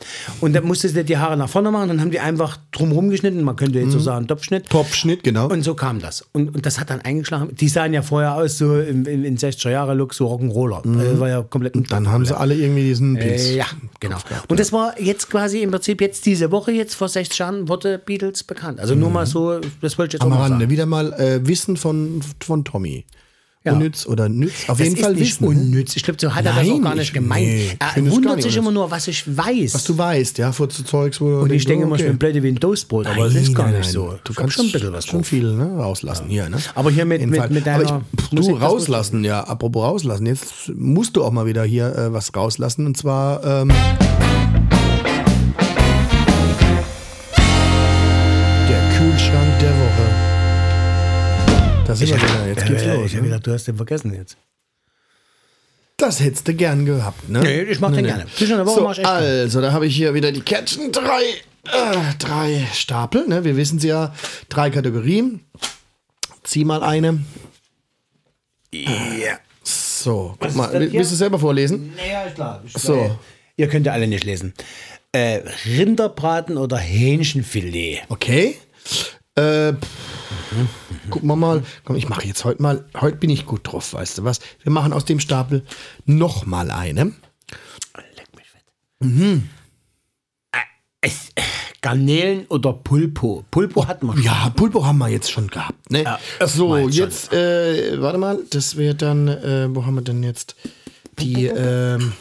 [0.41, 3.43] Und dann musstest du die Haare nach vorne machen, dann haben die einfach drumherum geschnitten.
[3.43, 4.71] Man könnte jetzt so sagen, Topfschnitt.
[4.71, 5.49] Topfschnitt, genau.
[5.51, 6.25] Und so kam das.
[6.33, 7.55] Und, und das hat dann eingeschlagen.
[7.55, 10.81] Die sahen ja vorher aus, so im, im, in 60er-Jahre-Look, so Rock'n'Roller.
[10.99, 13.49] Das war ja komplett Dann haben sie alle irgendwie diesen Pilz.
[13.49, 13.67] äh, ja,
[14.01, 14.17] genau.
[14.49, 17.99] Und das war jetzt quasi im Prinzip jetzt diese Woche, jetzt vor 60 Jahren, wurde
[17.99, 18.81] Beatles bekannt.
[18.81, 20.53] Also nur mal so, das wollte ich jetzt Am auch mal sagen.
[20.55, 20.71] Rande.
[20.71, 23.05] Wieder mal äh, Wissen von, von Tommy.
[23.63, 23.75] Ja.
[23.75, 24.53] Unnütz oder nütz.
[24.69, 25.45] Auf Das jeden Fall nicht Wissen.
[25.45, 25.51] ne?
[25.61, 25.95] unnütz.
[25.95, 27.47] Ich glaube, so hat er das Nein, auch gar nicht ich- gemeint.
[27.47, 29.75] nee, ich er wundert sich immer nur, was ich weiß.
[29.75, 32.09] Was du weißt, ja, vor zu Zeugs, wo und ich denke immer, ich okay.
[32.09, 34.15] bin blöde wie ein Toastbrot, aber das ist gar Nein, nicht nein, so.
[34.25, 36.49] Du Ich kannst schon ein bisschen was schon viel ne, rauslassen hier.
[36.49, 36.57] Ne?
[36.75, 40.25] Aber hier mit- mit- mit Aber deiner ich, Musik, Du rauslassen, ja, apropos rauslassen.
[40.25, 43.71] Jetzt musst du auch mal wieder hier äh, was rauslassen und zwar ähm,
[48.69, 50.30] der Kühlschrank der Woche.
[51.91, 52.47] Da sind wir wieder.
[52.47, 53.07] Jetzt geht's Äh, los.
[53.07, 53.29] ich habe Ne?
[53.31, 54.37] gedacht, du hast den vergessen jetzt.
[55.97, 57.41] Das hättest du gern gehabt, ne?
[57.41, 58.27] Nee, ich mach den gerne.
[58.35, 60.93] Zwischen der Woche So, mach ich echt also, da habe ich hier wieder die Kärtchen.
[60.93, 61.23] Drei,
[61.65, 63.43] äh, drei Stapel, ne?
[63.45, 64.15] Wir wissen ja,
[64.49, 65.41] drei Kategorien.
[66.45, 67.25] Zieh mal eine.
[68.73, 69.39] Ja.
[69.65, 70.73] So, guck mal.
[70.73, 71.93] Willst du selber vorlesen?
[71.97, 72.63] Naja, ist klar.
[72.65, 73.19] Ich So.
[73.57, 74.55] Ihr könnt ja alle nicht lesen.
[75.13, 78.03] Äh, Rinderbraten oder Hähnchenfilet?
[78.09, 78.57] Okay.
[79.37, 81.63] Äh, pff, gucken wir mal.
[81.85, 82.85] Komm, ich mache jetzt heute mal.
[83.01, 84.41] Heute bin ich gut drauf, weißt du was?
[84.63, 85.65] Wir machen aus dem Stapel
[86.05, 87.13] noch mal eine.
[88.17, 88.65] Leck mich fett.
[90.53, 90.59] Äh,
[91.01, 91.43] es- äh,
[91.83, 93.45] Garnelen oder Pulpo?
[93.51, 94.23] Pulpo hatten wir schon.
[94.23, 95.91] Ja, Pulpo haben wir jetzt schon gehabt.
[95.91, 96.03] Ne?
[96.03, 100.57] Ja, so, jetzt, äh, warte mal, das wäre dann, äh, wo haben wir denn jetzt?
[101.19, 102.13] Die, ähm,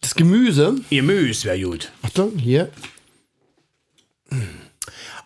[0.00, 0.76] das Gemüse.
[0.90, 1.90] Gemüse wäre gut.
[2.02, 2.70] Achtung, hier.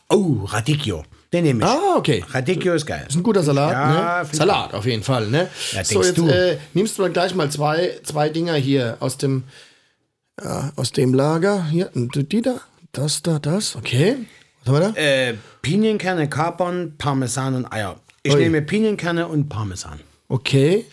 [0.09, 1.04] Oh, Radicchio.
[1.32, 1.68] Den nehme ich.
[1.68, 2.24] Ah, okay.
[2.30, 3.04] Radicchio ist geil.
[3.09, 4.28] Ist ein guter Salat, Ja, ne?
[4.32, 5.48] Salat auf jeden Fall, ne?
[5.72, 6.28] Ja, so, jetzt du.
[6.28, 9.42] äh, nimmst du mal gleich mal zwei, zwei Dinger hier aus dem,
[10.42, 11.64] ja, aus dem Lager.
[11.66, 12.61] Hier, die da,
[12.92, 14.16] das da, das, okay.
[14.64, 15.00] Was haben wir da?
[15.00, 17.96] Äh, Pinienkerne, Kapern, Parmesan und Eier.
[18.22, 18.40] Ich Ui.
[18.40, 20.00] nehme Pinienkerne und Parmesan.
[20.28, 20.84] Okay.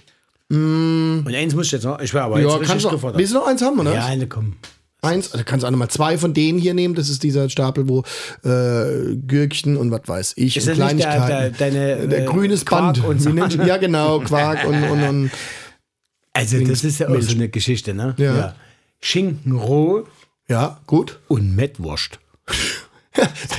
[0.50, 2.00] Und eins muss ich jetzt noch.
[2.00, 3.20] Ich wäre aber Ja, jetzt richtig gefordert.
[3.20, 3.94] willst du noch eins haben, oder?
[3.94, 4.58] Ja, eine komm.
[5.04, 6.96] Eins, da kannst du auch nochmal zwei von denen hier nehmen.
[6.96, 8.04] Das ist dieser Stapel, wo
[8.44, 11.28] äh, Gürkchen und was weiß ich Ist und nicht der- Kleinigkeiten.
[11.28, 13.06] der- deine, der äh, grünes Quark Band.
[13.06, 13.50] und Sahne?
[13.68, 15.32] ja, genau, Quark und, und, und
[16.36, 18.16] Also, das ist ja auch so eine Geschichte, ne?
[18.18, 18.56] Ja.
[19.02, 20.06] Schinken roh
[20.48, 21.20] ja, gut.
[21.28, 22.18] und Mettwurst.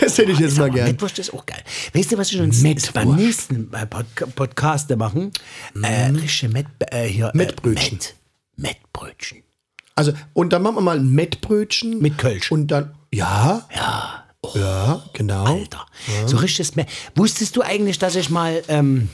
[0.00, 0.86] das hätte ich jetzt mal Aber gern.
[0.88, 1.62] Mettwurst ist auch geil.
[1.92, 2.60] Weißt du, was wir uns
[2.92, 5.30] beim nächsten äh, Podca- Podcast machen?
[5.80, 7.98] Äh, richtige Met, äh, hier, äh, Mettbrötchen.
[7.98, 8.14] Mett.
[8.56, 9.43] Mettbrötchen.
[9.94, 12.00] Also, und dann machen wir mal ein Mettbrötchen.
[12.00, 12.50] Mit Kölsch.
[12.50, 15.44] Und dann, ja, Ja, oh, ja, genau.
[15.44, 15.86] Alter.
[16.26, 16.88] So richtiges Met.
[17.14, 19.08] Wusstest du eigentlich, dass ich mal, ähm,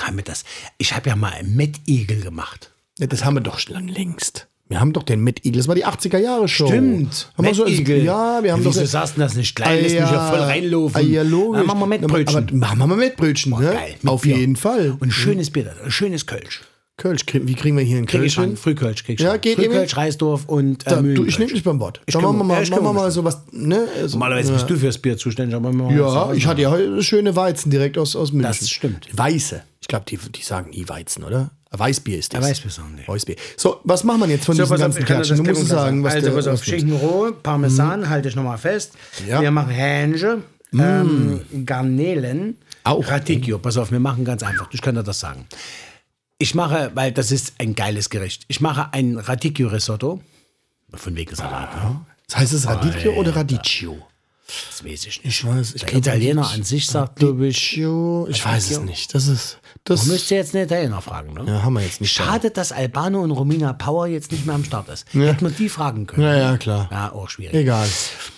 [0.00, 0.44] haben wir das,
[0.78, 2.72] ich habe ja mal einen Mettigel gemacht.
[2.98, 4.48] Ja, das haben wir doch schon längst.
[4.66, 6.70] Wir haben doch den Mettigel, das war die 80er Jahre Show.
[6.70, 8.02] Haben wir so, Mettigel.
[8.02, 9.12] ja, wir haben Wieso doch.
[9.12, 9.82] du das nicht klein?
[9.82, 10.96] Lässt mich ja voll reinlaufen.
[10.96, 11.58] Ah, ja, logisch.
[11.58, 12.36] Dann machen wir Mettbrötchen.
[12.48, 13.72] Aber machen wir mal Mettbrötchen, ne?
[13.72, 13.96] Geil.
[14.06, 14.38] Auf Bier.
[14.38, 14.92] jeden Fall.
[14.92, 16.62] Und ein schönes Bier, schönes Kölsch.
[16.96, 18.34] Kölsch, krieg- wie kriegen wir hier einen Krieg Kölsch?
[18.34, 18.56] schon.
[18.56, 21.80] Frühkölsch krieg ich Ja, geht Frühkölsch, Reisdorf und äh, Da, du, ich nehme dich beim
[21.80, 22.00] Wort.
[22.06, 23.38] Ich Dann machen wir mal, ja, machen wir mal sowas.
[23.50, 23.88] Ne?
[24.00, 27.34] Also, Normalerweise bist du fürs Bier zuständig, aber wir ja, ich hatte ja heute schöne
[27.34, 28.56] Weizen direkt aus, aus München.
[28.58, 29.08] Das stimmt.
[29.12, 29.62] Weiße.
[29.80, 31.50] Ich glaube, die, die sagen nie Weizen, oder?
[31.72, 32.44] Weißbier ist das.
[32.44, 33.08] Ja, Weißbier sagen die.
[33.08, 33.34] Weißbier.
[33.56, 35.36] So, was macht man jetzt von So, auf, ganzen Klatschen?
[35.42, 38.92] Du musst sagen, was Also, pass auf, was Schinken roh, Parmesan, halte ich nochmal fest.
[39.28, 39.40] Ja.
[39.40, 43.04] Wir machen Hähnchen, ähm, Garnelen, Auch.
[43.08, 43.58] Radicchio.
[43.58, 44.68] Pass auf, wir machen ganz einfach.
[44.70, 45.46] Ich kann dir das sagen.
[46.38, 48.44] Ich mache, weil das ist ein geiles Gericht.
[48.48, 50.20] Ich mache ein Radicchio-Risotto.
[50.92, 51.74] Von wegen Salat.
[51.76, 52.00] Ne?
[52.28, 53.98] Das heißt es Radicchio oder Radicchio?
[54.46, 55.24] Das weiß ich nicht.
[55.24, 59.14] Ich weiß, ich Der Italiener an sich sagt, glaube ich, Radicchio, ich weiß es nicht.
[59.14, 61.34] Das ist, das, du müsstest jetzt einen Italiener fragen.
[61.34, 61.44] Ne?
[61.46, 62.10] ja, haben wir jetzt nicht.
[62.10, 65.04] Schade, dass Albano und Romina Power jetzt nicht mehr am Start ist.
[65.12, 66.22] Hätten wir die fragen können.
[66.22, 66.88] Ja, ja, klar.
[66.90, 67.54] Ja, auch schwierig.
[67.54, 67.86] Egal.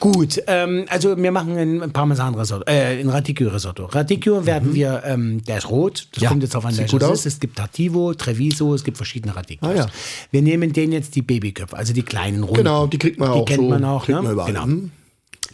[0.00, 3.84] Gut, ähm, also wir machen ein Parmesan-Risotto, äh, ein Radicchio-Risotto.
[3.84, 6.22] Radicchio werden wir, ähm, der ist rot, das Mhm.
[6.24, 7.26] Ja, kommt jetzt auf an, welches ist.
[7.26, 9.70] Es gibt Tartivo, Treviso, es gibt verschiedene Radicchios.
[9.70, 9.86] Ah, ja.
[10.32, 12.56] Wir nehmen den jetzt die Babyköpfe, also die kleinen runden.
[12.56, 13.68] Genau, die kriegt man die auch kennt so.
[13.68, 14.22] man auch, kriegt ne?
[14.22, 14.52] man überall.
[14.52, 14.88] Genau.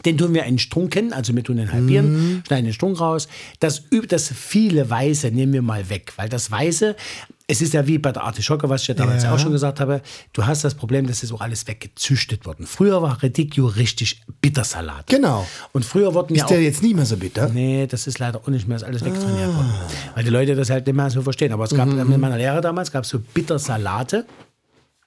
[0.05, 2.43] Den tun wir in Strunken, also wir tun den halbieren, Mhm.
[2.45, 3.27] schneiden den Strunk raus.
[3.59, 6.95] Das, das viele Weiße nehmen wir mal weg, weil das Weiße,
[7.47, 9.33] es ist ja wie bei der Artischocke, was ich ja damals Ja.
[9.33, 10.01] auch schon gesagt habe,
[10.33, 12.65] du hast das Problem, dass es auch alles weggezüchtet worden.
[12.65, 15.07] Früher war Radicchio richtig Bittersalat.
[15.07, 15.45] Genau.
[15.73, 17.49] Und früher wurden ja Ist der jetzt nicht mehr so bitter?
[17.49, 19.55] Nee, das ist leider auch nicht mehr, ist alles wegtrainiert Ah.
[19.57, 19.73] worden.
[20.15, 21.51] Weil die Leute das halt nicht mehr so verstehen.
[21.51, 22.13] Aber es gab Mhm.
[22.13, 24.25] in meiner Lehre damals gab es so Bittersalate.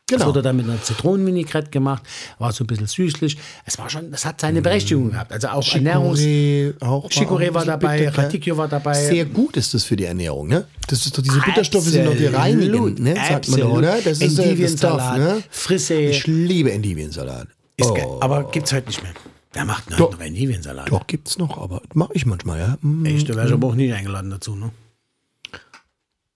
[0.09, 0.28] Das Genau.
[0.28, 2.00] wurde dann mit einer Zitronenvinaigrette gemacht,
[2.38, 3.36] war so ein bisschen süßlich.
[3.64, 5.32] Es war schon, das hat seine Berechtigung gehabt.
[5.32, 6.20] Also auch Ernährungs...
[6.20, 7.11] Chicorée auch.
[7.11, 8.18] Chicorée war bisschen dabei, bitter?
[8.22, 8.94] Radicchio war dabei.
[8.94, 10.64] Sehr gut ist das für die Ernährung, ne?
[10.86, 13.16] Das ist doch diese Bitterstoffe sind doch die reinigen, ne?
[13.16, 13.78] Sagt man doch, Absolut.
[13.78, 13.96] oder?
[13.96, 15.42] Das ist das Stuff, Endiviensalat, ne?
[15.50, 15.94] Frisse.
[15.94, 17.48] Ich liebe Endiviensalat.
[17.76, 17.94] Ist Oh.
[17.94, 18.07] geil.
[18.20, 19.12] Aber gibt's heute nicht mehr.
[19.54, 20.88] Wer macht denn heute noch Endiviensalat?
[20.88, 22.78] Doch, gibt's noch, aber mache ich manchmal, ja.
[22.80, 23.07] Mm.
[23.07, 24.70] Echt, da wäre ich aber auch nie eingeladen dazu, ne?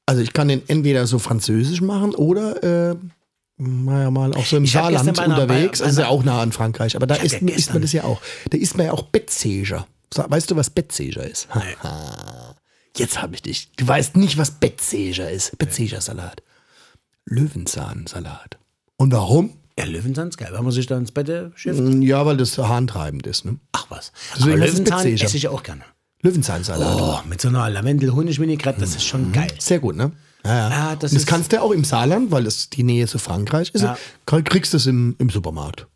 [0.07, 2.97] Also ich kann den entweder so französisch machen oder äh,
[3.61, 5.79] naja, mal auch so im Ich Saarland gestern bei einer- unterwegs.
[5.81, 7.93] bei- das ist ja auch nah an Frankreich, aber da isst, ja isst man das
[7.93, 8.21] ja auch.
[8.51, 9.87] Da isst man ja auch Bettsäger.
[10.13, 11.47] Sa- Weißt du, was Bettsäger ist?
[12.97, 13.71] Jetzt habe ich dich.
[13.77, 15.57] Du weißt nicht, was Bettsäger ist.
[15.59, 16.43] Bettsägersalat.
[17.27, 18.59] Löwenzahnsalat.
[18.97, 19.51] Und warum?
[19.79, 21.81] Ja, Löwenzahn ist geil, wenn man sich da ins Bett äh, schifft.
[22.03, 23.45] Ja, weil das harntreibend ist.
[23.45, 23.59] Ne?
[23.73, 24.13] Ach was.
[24.37, 25.83] Deswegen aber Löwenzahn esse ich auch gerne.
[26.23, 27.01] Löwenzahnsalat.
[27.01, 29.51] Oh, mit so einer Lavendel-Honig-Vinaigrette, das ist schon geil.
[29.59, 30.13] Sehr gut, ne?
[30.45, 30.71] Ja, ja.
[30.71, 33.19] Ja, das Und das kannst du ja auch im Saarland, weil das die Nähe zu
[33.19, 33.83] Frankreich ist.
[33.83, 33.97] Ja.
[34.31, 34.43] Ja.
[34.43, 35.87] Kriegst du es im, im Supermarkt.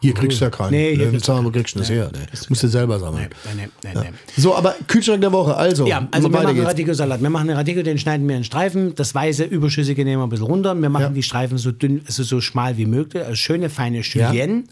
[0.00, 0.70] Hier kriegst du ja keinen.
[0.70, 1.26] Nee, hier kriegst
[1.74, 2.10] du das her?
[2.12, 2.20] Nee.
[2.48, 3.28] Musst du selber sammeln.
[3.56, 4.40] Nee, nee, nee, nee.
[4.40, 5.88] So, aber Kühlschrank der Woche, also.
[5.88, 6.68] Ja, also wir machen geht's.
[6.68, 7.20] Radicchio-Salat.
[7.20, 8.94] Wir machen einen Radicchio, den schneiden wir in Streifen.
[8.94, 10.80] Das weiße, überschüssige nehmen wir ein bisschen runter.
[10.80, 11.08] Wir machen Ja.
[11.08, 13.24] die Streifen so dünn, also so schmal wie möglich.
[13.24, 14.64] Also schöne, feine Julienne.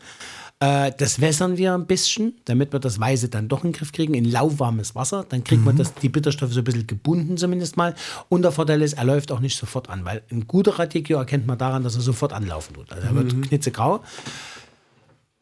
[0.59, 3.93] Äh, das wässern wir ein bisschen, damit wir das Weiße dann doch in den Griff
[3.93, 5.27] kriegen, in lauwarmes Wasser.
[5.29, 5.67] Dann kriegt Mhm.
[5.67, 7.95] man das, die Bitterstoffe so ein bisschen gebunden zumindest mal.
[8.31, 11.47] Und der Vorteil ist, er läuft auch nicht sofort an, weil ein guter Radicchio erkennt
[11.47, 12.91] man daran, dass er sofort anlaufen tut.
[12.91, 13.17] Also er Mhm.
[13.17, 14.03] wird knitzegrau.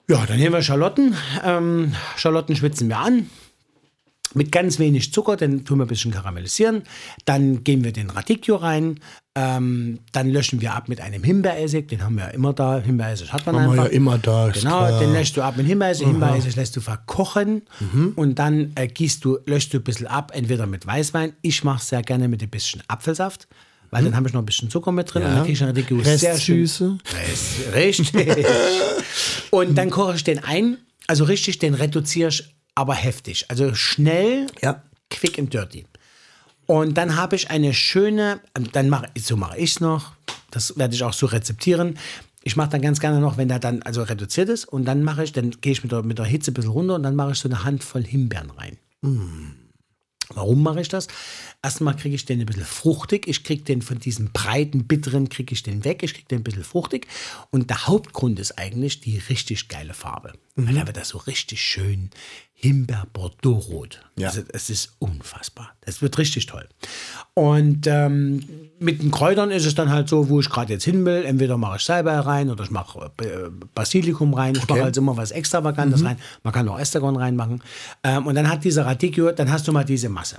[0.09, 1.15] Ja, dann nehmen wir Schalotten.
[1.45, 3.31] Ähm, Schalotten schwitzen wir an.
[4.35, 6.83] Mit ganz wenig Zucker, den tun wir ein bisschen karamellisieren.
[7.25, 9.01] Dann geben wir den Radicchio rein.
[9.37, 11.89] Ähm, dann löschen wir ab mit einem Himbeeressig.
[11.89, 12.79] Den haben wir ja immer da.
[12.79, 13.85] Himbeeressig hat man Haben wir einfach.
[13.87, 16.07] ja immer da, Genau, den löschst du ab mit Himbeeressig.
[16.07, 17.63] Himbeeressig lässt du verkochen.
[17.81, 18.13] Mhm.
[18.17, 21.33] Und dann äh, gießt du, löschst du ein bisschen ab, entweder mit Weißwein.
[21.43, 23.49] Ich mache es sehr gerne mit ein bisschen Apfelsaft.
[23.91, 25.59] Weil dann habe ich noch ein bisschen Zucker mit drin und dann kriege ich
[26.19, 26.61] sehr schön.
[26.63, 26.99] Restsüße.
[27.15, 28.45] Rest- Richtig.
[29.51, 30.79] und dann koche ich den ein.
[31.07, 33.47] Also richtig, den reduziere ich aber heftig.
[33.51, 34.83] Also schnell, Ja.
[35.11, 35.87] quick and dirty.
[36.67, 38.41] Und dann habe ich eine schöne,
[38.73, 40.13] dann mache so mache ich es noch.
[40.51, 41.99] Das werde ich auch so rezeptieren.
[42.43, 45.25] Ich mache dann ganz gerne noch, wenn der dann also reduziert ist, und dann mache
[45.25, 47.33] ich, dann gehe ich mit der, mit der Hitze ein bisschen runter und dann mache
[47.33, 48.77] ich so eine Handvoll Himbeeren rein.
[50.31, 51.09] Warum mache ich das?
[51.63, 53.29] Erstmal kriege ich den ein bisschen fruchtig.
[53.29, 56.03] Ich kriege den von diesem breiten, bitteren, kriege ich den weg.
[56.03, 57.07] Ich kriege den ein bisschen fruchtig.
[57.51, 60.33] Und der Hauptgrund ist eigentlich die richtig geile Farbe.
[60.57, 60.69] Mhm.
[60.69, 62.11] Weil da wird das so richtig schön
[62.65, 64.01] Himbeer-Bordeaux-Rot.
[64.17, 64.29] Ja.
[64.29, 65.75] Also, es ist unfassbar.
[65.83, 66.67] Das wird richtig toll.
[67.35, 68.43] Und ähm,
[68.79, 71.25] mit den Kräutern ist es dann halt so, wo ich gerade jetzt hin will.
[71.25, 74.55] Entweder mache ich Salbei rein oder ich mache äh, Basilikum rein.
[74.57, 76.17] Ich mache also immer was Extravagantes rein.
[76.43, 77.63] Man kann auch Estragon reinmachen.
[78.03, 80.39] Ähm, und dann hat dieser Radicchio, dann hast du mal diese Masse.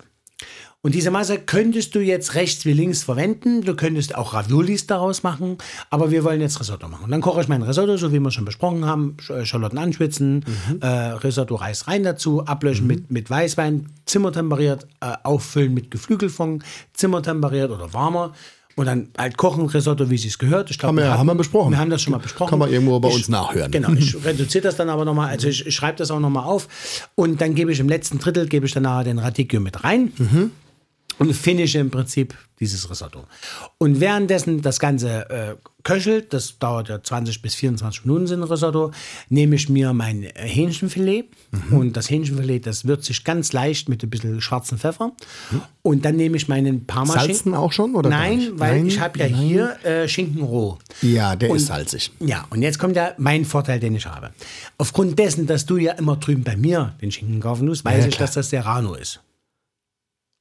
[0.86, 3.64] Und diese Masse könntest du jetzt rechts wie links verwenden.
[3.64, 5.58] Du könntest auch Raviolis daraus machen.
[5.90, 7.06] Aber wir wollen jetzt Risotto machen.
[7.06, 9.18] Und dann koche ich mein Risotto, so wie wir schon besprochen haben.
[9.28, 10.46] Äh, Schalotten anschwitzen,
[10.82, 16.62] äh, Risotto Reis rein dazu, ablöschen mit, mit Weißwein, zimmertemperiert, äh, auffüllen mit Geflügelfond,
[16.94, 18.34] zimmertemperiert oder warmer.
[18.76, 20.70] Und dann halt kochen Risotto, wie es sich gehört.
[20.70, 21.72] Ich glaub, Haben wir- hatten- haben wir besprochen.
[21.72, 22.52] Wir haben das schon mal besprochen.
[22.52, 23.72] Kann man irgendwo bei Ich- uns nachhören.
[23.72, 27.08] Genau, ich reduziere das dann aber nochmal, also ich, ich schreibe das auch nochmal auf
[27.16, 30.12] und dann gebe ich im letzten Drittel, gebe ich dann nachher den Radicchio mit rein
[31.20, 33.26] und finische im Prinzip dieses Risotto.
[33.78, 38.92] Und währenddessen das Ganze äh, köchelt, das dauert ja 20 bis 24 Minuten sind Risotto,
[39.30, 41.26] nehme ich mir mein äh, Hähnchenfilet
[41.72, 45.12] und das Hähnchenfilet, das würze ich ganz leicht mit ein bisschen schwarzen Pfeffer
[45.82, 47.28] und dann nehme ich meinen Parmaschinken.
[47.36, 49.36] Salzen auch schon, oder Nein, weil Nein, ich habe ja nein.
[49.40, 50.78] hier äh, Schinken roh.
[51.02, 52.12] Ja, der Und- ist salzig.
[52.22, 54.32] Ja, und jetzt kommt ja mein Vorteil, den ich habe.
[54.78, 58.10] Aufgrund dessen, dass du ja immer drüben bei mir den Schinken kaufen musst, weiß Ja,
[58.10, 59.20] ich, dass das Serrano ist.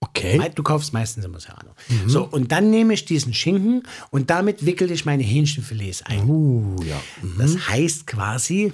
[0.08, 0.40] Okay.
[0.54, 1.70] Du kaufst meistens immer Serrano.
[2.06, 6.28] So, und dann nehme ich diesen Schinken und damit wickel ich meine Hähnchenfilets ein.
[6.28, 7.00] Uh, ja.
[7.38, 8.72] Das heißt quasi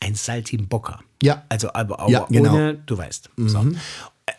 [0.00, 1.00] ein Saltimbocca.
[1.22, 1.44] Ja.
[1.48, 2.54] Also aber, aber Ja, genau.
[2.54, 3.30] ohne, du weißt.
[3.36, 3.64] So.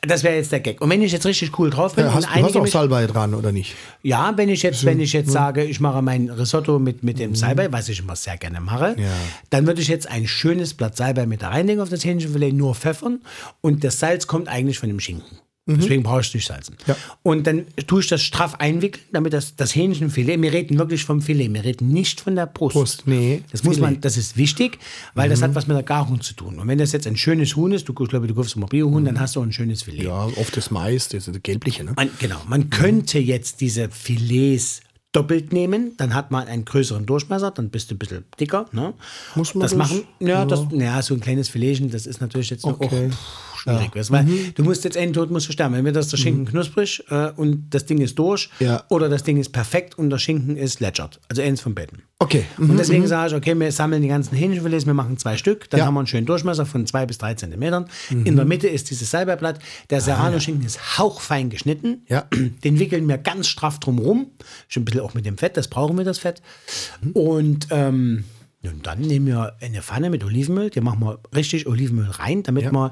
[0.03, 0.80] Das wäre jetzt der Gag.
[0.82, 3.05] Und wenn ich jetzt richtig cool drauf bin, und hast, du hast auch mich- Salbei
[3.07, 3.76] dran, oder nicht?
[4.03, 7.36] ja, wenn ich jetzt, wenn ich jetzt sage, ich mache mein Risotto mit, mit dem
[7.36, 9.09] Salbei, was ich immer sehr gerne mache, Ja.
[9.49, 12.74] dann würde ich jetzt ein schönes Blatt Salbei mit da reinlegen auf das Hähnchenfilet, nur
[12.74, 13.22] pfeffern
[13.59, 15.38] und das Salz kommt eigentlich von dem Schinken.
[15.68, 16.76] Deswegen brauchst du nicht salzen.
[16.88, 16.95] Ja.
[17.22, 21.22] Und dann tue ich das straff einwickeln, damit das, das Hähnchenfilet, wir reden wirklich vom
[21.22, 22.74] Filet, wir reden nicht von der Brust.
[22.74, 23.86] Brust, nee, Das muss Filet.
[23.86, 24.80] man, das ist wichtig,
[25.14, 26.57] weil das hat was mit der Garung zu tun.
[26.59, 29.05] Und wenn das jetzt ein schönes Huhn ist, du, ich glaube, du kaufst immer Biohuhn,
[29.05, 30.03] dann hast du auch ein schönes Filet.
[30.03, 31.93] Ja, oft das Mais, das ist gelbliche, ne?
[31.95, 34.82] Man, genau, man könnte jetzt diese Filets
[35.14, 38.66] doppelt nehmen, dann hat man einen größeren Durchmesser, dann bist du ein bisschen dicker.
[38.72, 38.93] Ne?
[39.36, 39.78] Muss man das das?
[39.78, 40.03] machen?
[40.20, 43.09] Ja, das, ja, so ein kleines Filetchen, das ist natürlich jetzt noch Okay.
[43.12, 43.95] auch schwierig.
[43.95, 45.76] weißt du, Weil du musst jetzt einen Tod musst du sterben.
[45.76, 48.84] Entweder ist der Schinken knusprig äh, und das Ding ist durch Ja.
[48.89, 51.20] oder das Ding ist perfekt und der Schinken ist lätschert.
[51.30, 52.03] Also eins von beiden.
[52.20, 52.43] Okay.
[52.57, 55.80] Und deswegen sage ich, okay, wir sammeln die ganzen Hähnchenfilets, wir machen zwei Stück, dann
[55.80, 55.86] Ja.
[55.88, 57.86] haben wir einen schönen Durchmesser von zwei bis drei Zentimetern.
[58.09, 59.59] In der Mitte ist dieses Salbeiblatt.
[59.89, 62.05] Der Serrano-Schinken ist hauchfein geschnitten.
[62.07, 62.26] Ja.
[62.64, 64.28] Den wickeln wir ganz straff drum rum.
[64.68, 66.41] Schon ein bisschen auch mit dem Fett, das brauchen wir, das Fett.
[67.14, 68.24] Und ähm,
[68.64, 72.72] und dann nehmen wir eine Pfanne mit Olivenöl, die machen wir richtig Olivenöl rein, damit
[72.72, 72.91] wir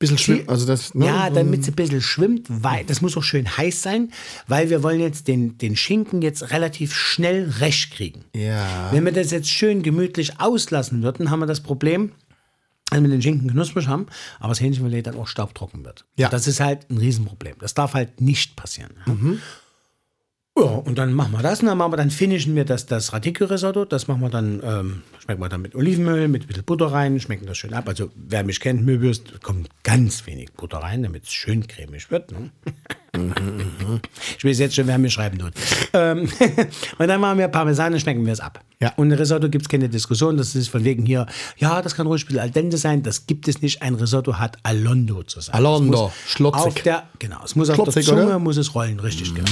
[0.00, 1.04] Bisschen schwimmt, also das, ne?
[1.04, 4.10] ja, damit sie ein bisschen schwimmt, weil das muss auch schön heiß sein,
[4.48, 8.24] weil wir wollen jetzt den, den Schinken jetzt relativ schnell recht kriegen.
[8.34, 8.88] Ja.
[8.92, 12.12] Wenn wir das jetzt schön gemütlich auslassen würden, haben wir das Problem,
[12.88, 14.06] dass wir den Schinken knusprig haben,
[14.38, 16.06] aber das Hähnchenfilet dann auch staubtrocken wird.
[16.16, 16.30] Ja.
[16.30, 17.56] Das ist halt ein Riesenproblem.
[17.60, 18.92] Das darf halt nicht passieren.
[19.06, 19.12] Ja.
[20.60, 23.14] Ja, und dann machen wir das und dann machen wir, dann finishen wir das, das
[23.14, 23.86] Radicchio-Risotto.
[23.86, 27.18] Das machen wir dann, ähm, schmecken wir dann mit Olivenöl, mit ein bisschen Butter rein,
[27.18, 27.88] schmecken das schön ab.
[27.88, 32.32] Also wer mich kennt, Möbius, kommt ganz wenig Butter rein, damit es schön cremig wird.
[32.32, 32.50] Ne?
[34.38, 35.52] ich weiß jetzt schon, wer mir schreiben tut.
[35.92, 36.28] Ähm,
[36.98, 38.60] und dann machen wir Parmesan und schmecken wir es ab.
[38.80, 38.92] Ja.
[38.96, 40.36] Und Risotto gibt es keine Diskussion.
[40.36, 41.26] Das ist von wegen hier,
[41.58, 43.02] ja, das kann ruhig ein bisschen al dente sein.
[43.02, 43.82] Das gibt es nicht.
[43.82, 45.54] Ein Risotto hat Alondo zu sein.
[45.54, 46.66] Alondo, schlotzig.
[46.66, 48.38] Auf der, genau, es muss auf der Schlotzig, Zunge oder?
[48.38, 49.50] muss es rollen, richtig, genau.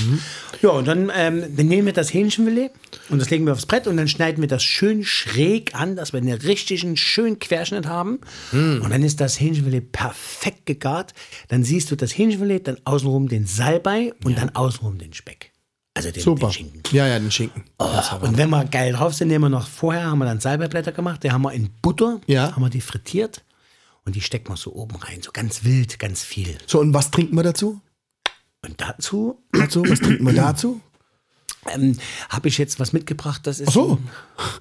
[0.62, 2.70] Ja, und dann, ähm, dann nehmen wir das Hähnchenfilet
[3.10, 6.12] und das legen wir aufs Brett und dann schneiden wir das schön schräg an, dass
[6.12, 8.20] wir einen richtigen, schönen Querschnitt haben.
[8.52, 11.12] Und dann ist das Hähnchenfilet perfekt gegart.
[11.48, 15.52] Dann siehst du das Hähnchenfilet, dann außenrum den Salbei und dann außenrum den Speck.
[15.94, 16.48] Also den, Super.
[16.48, 16.82] den Schinken.
[16.92, 17.64] Ja, ja, den Schinken.
[17.78, 21.24] Und wenn wir geil drauf sind, nehmen wir noch vorher, haben wir dann Salbeiblätter gemacht,
[21.24, 22.54] die haben wir in Butter, Ja.
[22.54, 23.44] haben wir die frittiert
[24.04, 26.56] und die stecken wir so oben rein, so ganz wild, ganz viel.
[26.66, 27.80] So, und was trinken wir dazu?
[28.64, 29.82] Und dazu dazu?
[29.88, 30.80] Was trinken wir dazu?
[31.74, 33.68] ähm, habe ich jetzt was mitgebracht, das ist.
[33.68, 33.98] Ach so.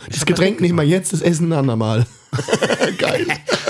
[0.09, 2.05] Das Getränk nicht mal jetzt, das Essen ein andermal.
[2.97, 3.25] Geil.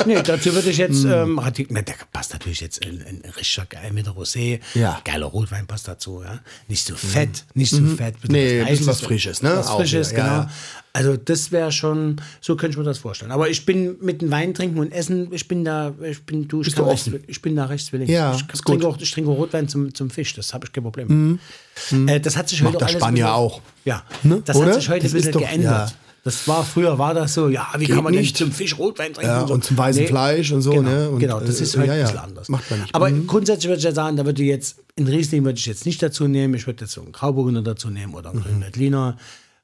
[0.05, 3.65] Nee, dazu würde ich jetzt, ähm, Radicchio- na, da passt natürlich jetzt ein, ein richtiger
[3.65, 4.59] geil mit Rosé.
[4.73, 5.01] Ja.
[5.03, 6.39] Geiler Rotwein passt dazu, ja.
[6.67, 8.19] Nicht so fett, nicht so fett.
[8.21, 9.57] bitte Nee, ein bisschen was Frisches, ne?
[9.57, 10.33] Was Frisches, wieder, genau.
[10.43, 10.49] ja.
[10.93, 13.31] Also das wäre schon, so könnte ich mir das vorstellen.
[13.31, 16.61] Aber ich bin mit dem Wein trinken und essen, ich bin da, ich bin, du,
[16.61, 18.09] ich, Bist du rechts, ich bin da rechtswillig.
[18.09, 20.83] Ja, ich, ist trinke auch, ich trinke Rotwein zum, zum Fisch, das habe ich kein
[20.83, 21.39] Problem.
[22.07, 23.61] Äh, das hat sich Macht heute der alles Spanier bisschen- auch.
[23.85, 24.41] Ja, Ne?
[24.43, 24.67] das Oder?
[24.67, 25.89] hat sich heute Das ein bisschen doch- geändert.
[25.91, 25.95] ja.
[26.27, 28.35] Das war früher war das so, ja, wie kann man nicht.
[28.35, 29.31] zum Fisch Rotwein trinken?
[29.31, 29.53] Ja, so.
[29.53, 31.09] und zum weißen Fleisch und so, Genau, ne?
[31.09, 32.49] Und, genau das äh, ist halt ja, ein bisschen anders.
[32.49, 32.93] Macht man nicht.
[32.93, 33.27] Aber Mhm.
[33.27, 36.03] grundsätzlich würde ich ja sagen, da würde ich jetzt, in Riesling würde ich jetzt nicht
[36.03, 36.53] dazu nehmen.
[36.55, 39.17] Ich würde jetzt so einen Grauburgunder dazu nehmen oder einen grünen Veltliner.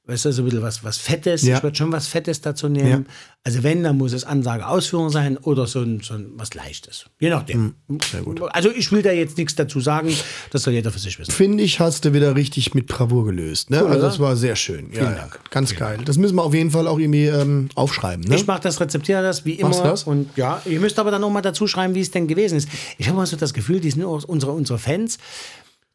[0.06, 1.44] Weißt du, so ein bisschen was, was Fettes.
[1.44, 1.58] Ja.
[1.58, 3.06] Ich würde schon was Fettes dazu nehmen.
[3.46, 7.06] Also wenn, dann muss es Ansage Ausführung sein oder so ein, so ein was Leichtes.
[7.22, 7.76] Je nachdem.
[7.88, 8.00] Mhm.
[8.12, 8.42] Sehr gut.
[8.54, 10.14] Also ich will da jetzt nichts dazu sagen.
[10.52, 11.32] Das soll jeder für sich wissen.
[11.32, 13.70] Finde ich, hast du wieder richtig mit Bravour gelöst.
[13.70, 13.78] Ne?
[13.78, 14.00] also oder?
[14.00, 14.88] das war sehr schön.
[14.88, 15.20] Ja, Vielen ja.
[15.20, 15.40] Dank.
[15.52, 16.00] Ganz geil.
[16.04, 18.26] Das müssen wir auf jeden Fall auch irgendwie ähm, aufschreiben.
[18.26, 18.36] Ne?
[18.36, 19.70] Ich mache das, rezeptiere das wie immer.
[19.70, 20.04] Machst du das?
[20.04, 22.68] Und ja, ihr müsst aber dann auch mal dazu schreiben, wie es denn gewesen ist.
[22.98, 25.18] Ich habe mal so das Gefühl, die sind auch unsere, unsere Fans,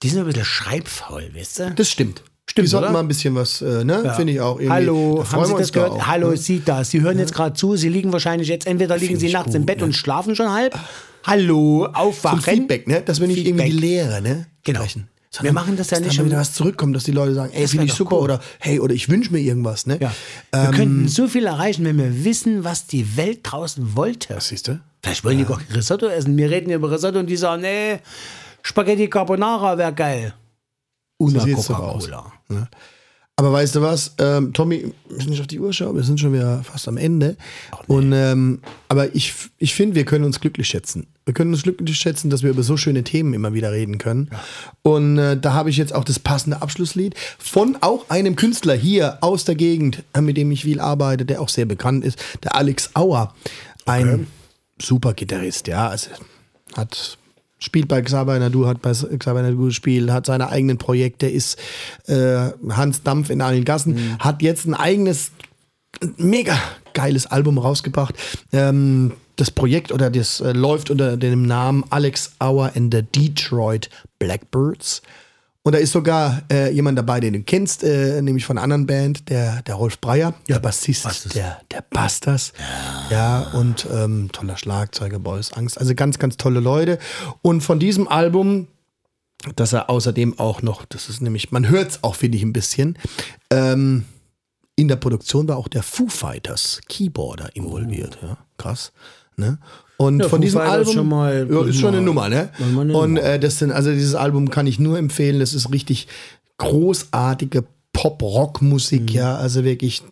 [0.03, 1.71] die sind ein bisschen schreibfaul, wisst ihr?
[1.71, 2.23] Das stimmt.
[2.59, 2.93] Stimmt, Die sollten oder?
[2.93, 4.13] mal ein bisschen was, äh, ne?
[4.17, 4.57] Finde ich auch.
[4.59, 4.71] Irgendwie.
[4.73, 5.93] Hallo, haben Sie das gehört?
[5.93, 6.37] auch, Hallo, ne?
[6.37, 6.83] Sie da.
[6.83, 7.77] Sie hören jetzt gerade zu.
[7.77, 9.85] Sie liegen wahrscheinlich jetzt, entweder liegen Sie nachts im gut, Bett ne?
[9.85, 10.77] und schlafen schon halb.
[11.25, 12.41] Hallo, Zum aufwachen.
[12.41, 13.03] Feedback, ne?
[13.03, 13.81] Dass wir nicht irgendwie die Feedback.
[13.81, 14.47] Lehre, ne?
[14.65, 14.81] Genau.
[14.81, 15.09] Sprechen.
[15.41, 17.63] Wir machen das ja dass nicht mal wieder was zurückkommt, dass die Leute sagen, ey,
[17.63, 18.23] Das finde ich super cool.
[18.25, 19.99] oder hey, oder ich wünsche mir irgendwas, ne?
[20.01, 20.11] Ja.
[20.53, 24.35] Wir könnten so viel erreichen, wenn wir wissen, was die Welt draußen wollte.
[24.35, 24.81] Was siehst du?
[25.05, 26.37] Vielleicht wollen die gar kein Risotto essen.
[26.37, 27.99] Wir reden über Risotto und die sagen, nee,
[28.63, 30.35] Spaghetti Carbonara wäre geil.
[31.19, 31.71] Una So sieht's
[32.49, 32.69] Coca-Cola.
[33.37, 36.19] Aber weißt du was, ähm, Tommy, wir müssen nicht auf die Uhr schauen, wir sind
[36.19, 37.37] schon wieder fast am Ende.
[37.87, 41.07] Und ähm, aber ich, ich finde, wir können uns glücklich schätzen.
[41.25, 44.29] Wir können uns glücklich schätzen, dass wir über so schöne Themen immer wieder reden können.
[44.83, 49.19] Und äh, da habe ich jetzt auch das passende Abschlusslied von auch einem Künstler hier
[49.21, 52.57] aus der Gegend, äh, mit dem ich viel arbeite, der auch sehr bekannt ist, der
[52.57, 53.37] Alex Auer.
[53.87, 54.27] Ein
[54.83, 55.89] super Gitarrist, ja.
[55.91, 56.11] Also
[56.77, 57.18] hat
[57.59, 61.59] spielt bei Xavier Nadu, hat bei Xavier Nadu gespielt, hat seine eigenen Projekte, ist
[62.07, 65.33] äh, Hans Dampf in allen Gassen, hat jetzt ein eigenes
[66.17, 66.57] mega
[66.95, 68.15] geiles Album rausgebracht.
[68.53, 73.89] Ähm, das Projekt oder das äh, läuft unter dem Namen Alex Hour and the Detroit
[74.19, 75.03] Blackbirds.
[75.65, 78.87] Und da ist sogar äh, jemand dabei, den du kennst, äh, nämlich von einer anderen
[78.87, 81.33] Band, der, der Rolf Breyer, der Bassist, Bastas.
[81.33, 82.53] der, der Bastas.
[83.11, 85.79] Ja, und ähm, toller Schlagzeuger, Boys Angst.
[85.79, 86.99] Also ganz, ganz tolle Leute.
[87.43, 88.69] Und von diesem Album,
[89.57, 92.53] dass er außerdem auch noch, das ist nämlich, man hört es auch, finde ich, ein
[92.53, 92.97] bisschen,
[93.51, 94.05] ähm,
[94.75, 98.19] in der Produktion war auch der Foo Fighters Keyboarder involviert.
[98.23, 98.93] Ja, krass.
[99.37, 99.59] Ne?
[100.01, 102.51] Und Ja, von Foo diesem Fighters Album schon mal- ja, ist schon eine Nummer, ne?
[102.61, 105.41] eine Und äh, das sind, also dieses Album kann ich nur empfehlen.
[105.41, 106.07] Das ist richtig
[106.59, 110.03] großartige Pop-Rock-Musik, ja, also wirklich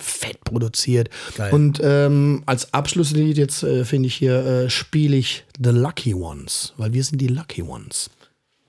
[0.00, 1.10] fett produziert.
[1.36, 1.52] Geil.
[1.52, 6.72] Und ähm, als Abschlusslied jetzt äh, finde ich hier äh, spiele ich The Lucky Ones,
[6.78, 8.08] weil wir sind die Lucky Ones.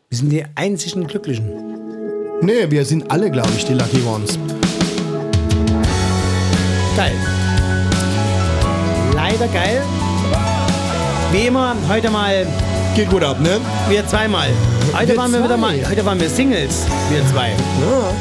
[0.10, 1.50] Wir sind die einzigen Glücklichen.
[2.42, 4.38] Nee, wir sind alle, glaube ich, die Lucky Ones.
[6.98, 7.14] Geil.
[9.14, 9.82] Leider geil.
[11.32, 12.46] Wie immer, heute mal
[12.96, 13.60] Geht gut ab, ne?
[13.90, 14.48] wir zweimal.
[14.94, 15.46] Heute Wir waren wir zwei.
[15.46, 17.50] wieder mal, heute waren wir Singles, wir zwei.
[17.50, 18.12] Ja.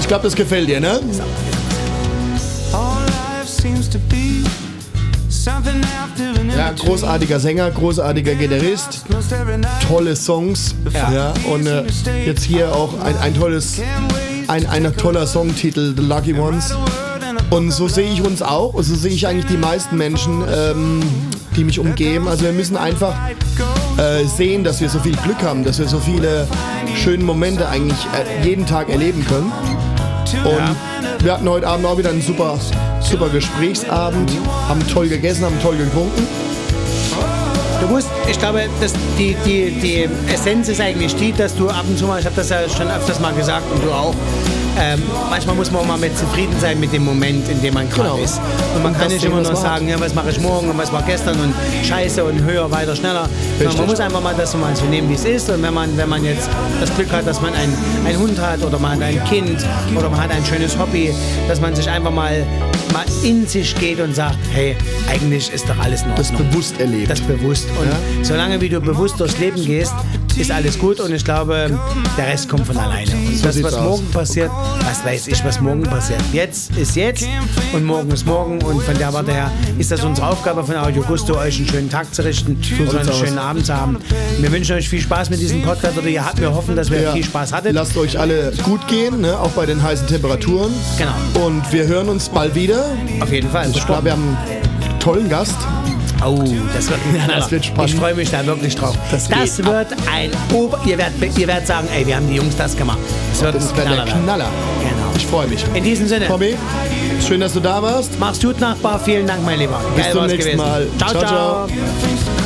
[0.00, 1.00] Ich glaube, das gefällt dir, ne?
[6.56, 9.04] Ja, großartiger Sänger, großartiger Gitarrist,
[9.88, 10.74] tolle Songs.
[10.92, 11.82] Ja, und äh,
[12.24, 13.80] jetzt hier auch ein, ein tolles,
[14.48, 16.74] ein, ein toller Songtitel, The Lucky Ones.
[17.50, 21.00] Und so sehe ich uns auch, und so sehe ich eigentlich die meisten Menschen, ähm,
[21.56, 22.28] die mich umgeben.
[22.28, 23.14] Also wir müssen einfach
[23.98, 26.46] äh, sehen, dass wir so viel Glück haben, dass wir so viele
[26.96, 29.52] schöne Momente eigentlich äh, jeden Tag erleben können.
[30.44, 32.58] Und wir hatten heute Abend auch wieder einen super,
[33.00, 34.30] super Gesprächsabend,
[34.68, 36.26] haben toll gegessen, haben toll getrunken.
[37.82, 41.84] Du musst, ich glaube, dass die, die, die Essenz ist eigentlich die, dass du ab
[41.88, 44.14] und zu mal, ich habe das ja schon öfters mal gesagt und du auch,
[44.78, 47.88] ähm, manchmal muss man auch mal mit zufrieden sein mit dem Moment, in dem man
[47.90, 48.22] gerade Genau.
[48.22, 48.40] ist.
[48.74, 49.56] Und man Und kann nicht immer nur hat.
[49.58, 51.54] sagen, ja, was mache ich morgen und was war gestern und
[51.84, 53.28] scheiße und höher, weiter, schneller.
[53.60, 53.78] Richtig.
[53.78, 55.50] man muss einfach mal das mal so nehmen, wie es ist.
[55.50, 56.48] Und wenn man, wenn man jetzt
[56.80, 57.76] das Glück hat, dass man einen,
[58.06, 59.58] einen Hund hat oder man hat ein Kind
[59.96, 61.12] oder man hat ein schönes Hobby,
[61.48, 62.44] dass man sich einfach mal,
[62.92, 64.76] mal in sich geht und sagt, hey,
[65.10, 67.08] eigentlich ist doch alles in Das bewusst erleben.
[67.08, 67.66] Das bewusst.
[67.78, 67.96] Und Ja.
[68.24, 69.92] solange wie du bewusst durchs Leben gehst,
[70.36, 71.78] ist alles gut und ich glaube,
[72.16, 73.10] der Rest kommt von alleine.
[73.12, 73.82] Und das, was aus.
[73.84, 74.50] morgen passiert,
[74.84, 76.20] was weiß ich, was morgen passiert.
[76.32, 77.26] Jetzt ist jetzt
[77.72, 81.02] und morgen ist morgen und von der Warte her ist das unsere Aufgabe von Audio
[81.02, 83.18] Gusto, euch einen schönen Tag zu richten oder einen aus.
[83.18, 83.98] schönen Abend zu haben.
[84.38, 87.00] Wir wünschen euch viel Spaß mit diesem Podcast oder ihr habt, wir hoffen, dass wir
[87.02, 87.12] Ja.
[87.12, 87.74] viel Spaß hattet.
[87.74, 89.38] Lasst euch alle gut gehen, ne?
[89.38, 90.72] auch bei den heißen Temperaturen.
[90.98, 91.46] Genau.
[91.46, 92.84] Und wir hören uns bald wieder.
[93.20, 93.70] Auf jeden Fall.
[93.70, 95.56] Ich glaube, wir haben einen tollen Gast.
[96.26, 96.42] Oh,
[96.74, 97.34] das wird Knaller.
[97.40, 97.90] Das wird spannend.
[97.90, 98.96] Ich freue mich da wirklich drauf.
[99.10, 100.80] Das Das, wird ein Ober...
[100.84, 102.98] Ihr werdet, ihr werdet sagen, ey, wir haben die Jungs das gemacht.
[103.32, 104.04] Das wird Das ein wird Knaller.
[104.04, 104.50] Knaller.
[104.80, 105.12] Genau.
[105.16, 105.64] Ich freue mich.
[105.74, 106.56] In diesem Sinne, Tommy,
[107.26, 108.18] schön, dass du da warst.
[108.18, 108.98] mach's gut, Nachbar.
[109.00, 109.80] Vielen Dank, mein Lieber.
[109.94, 110.58] Bis Geil zum nächsten gewesen.
[110.58, 110.86] Mal.
[110.98, 111.68] Ciao, ciao.
[111.68, 112.41] ciao.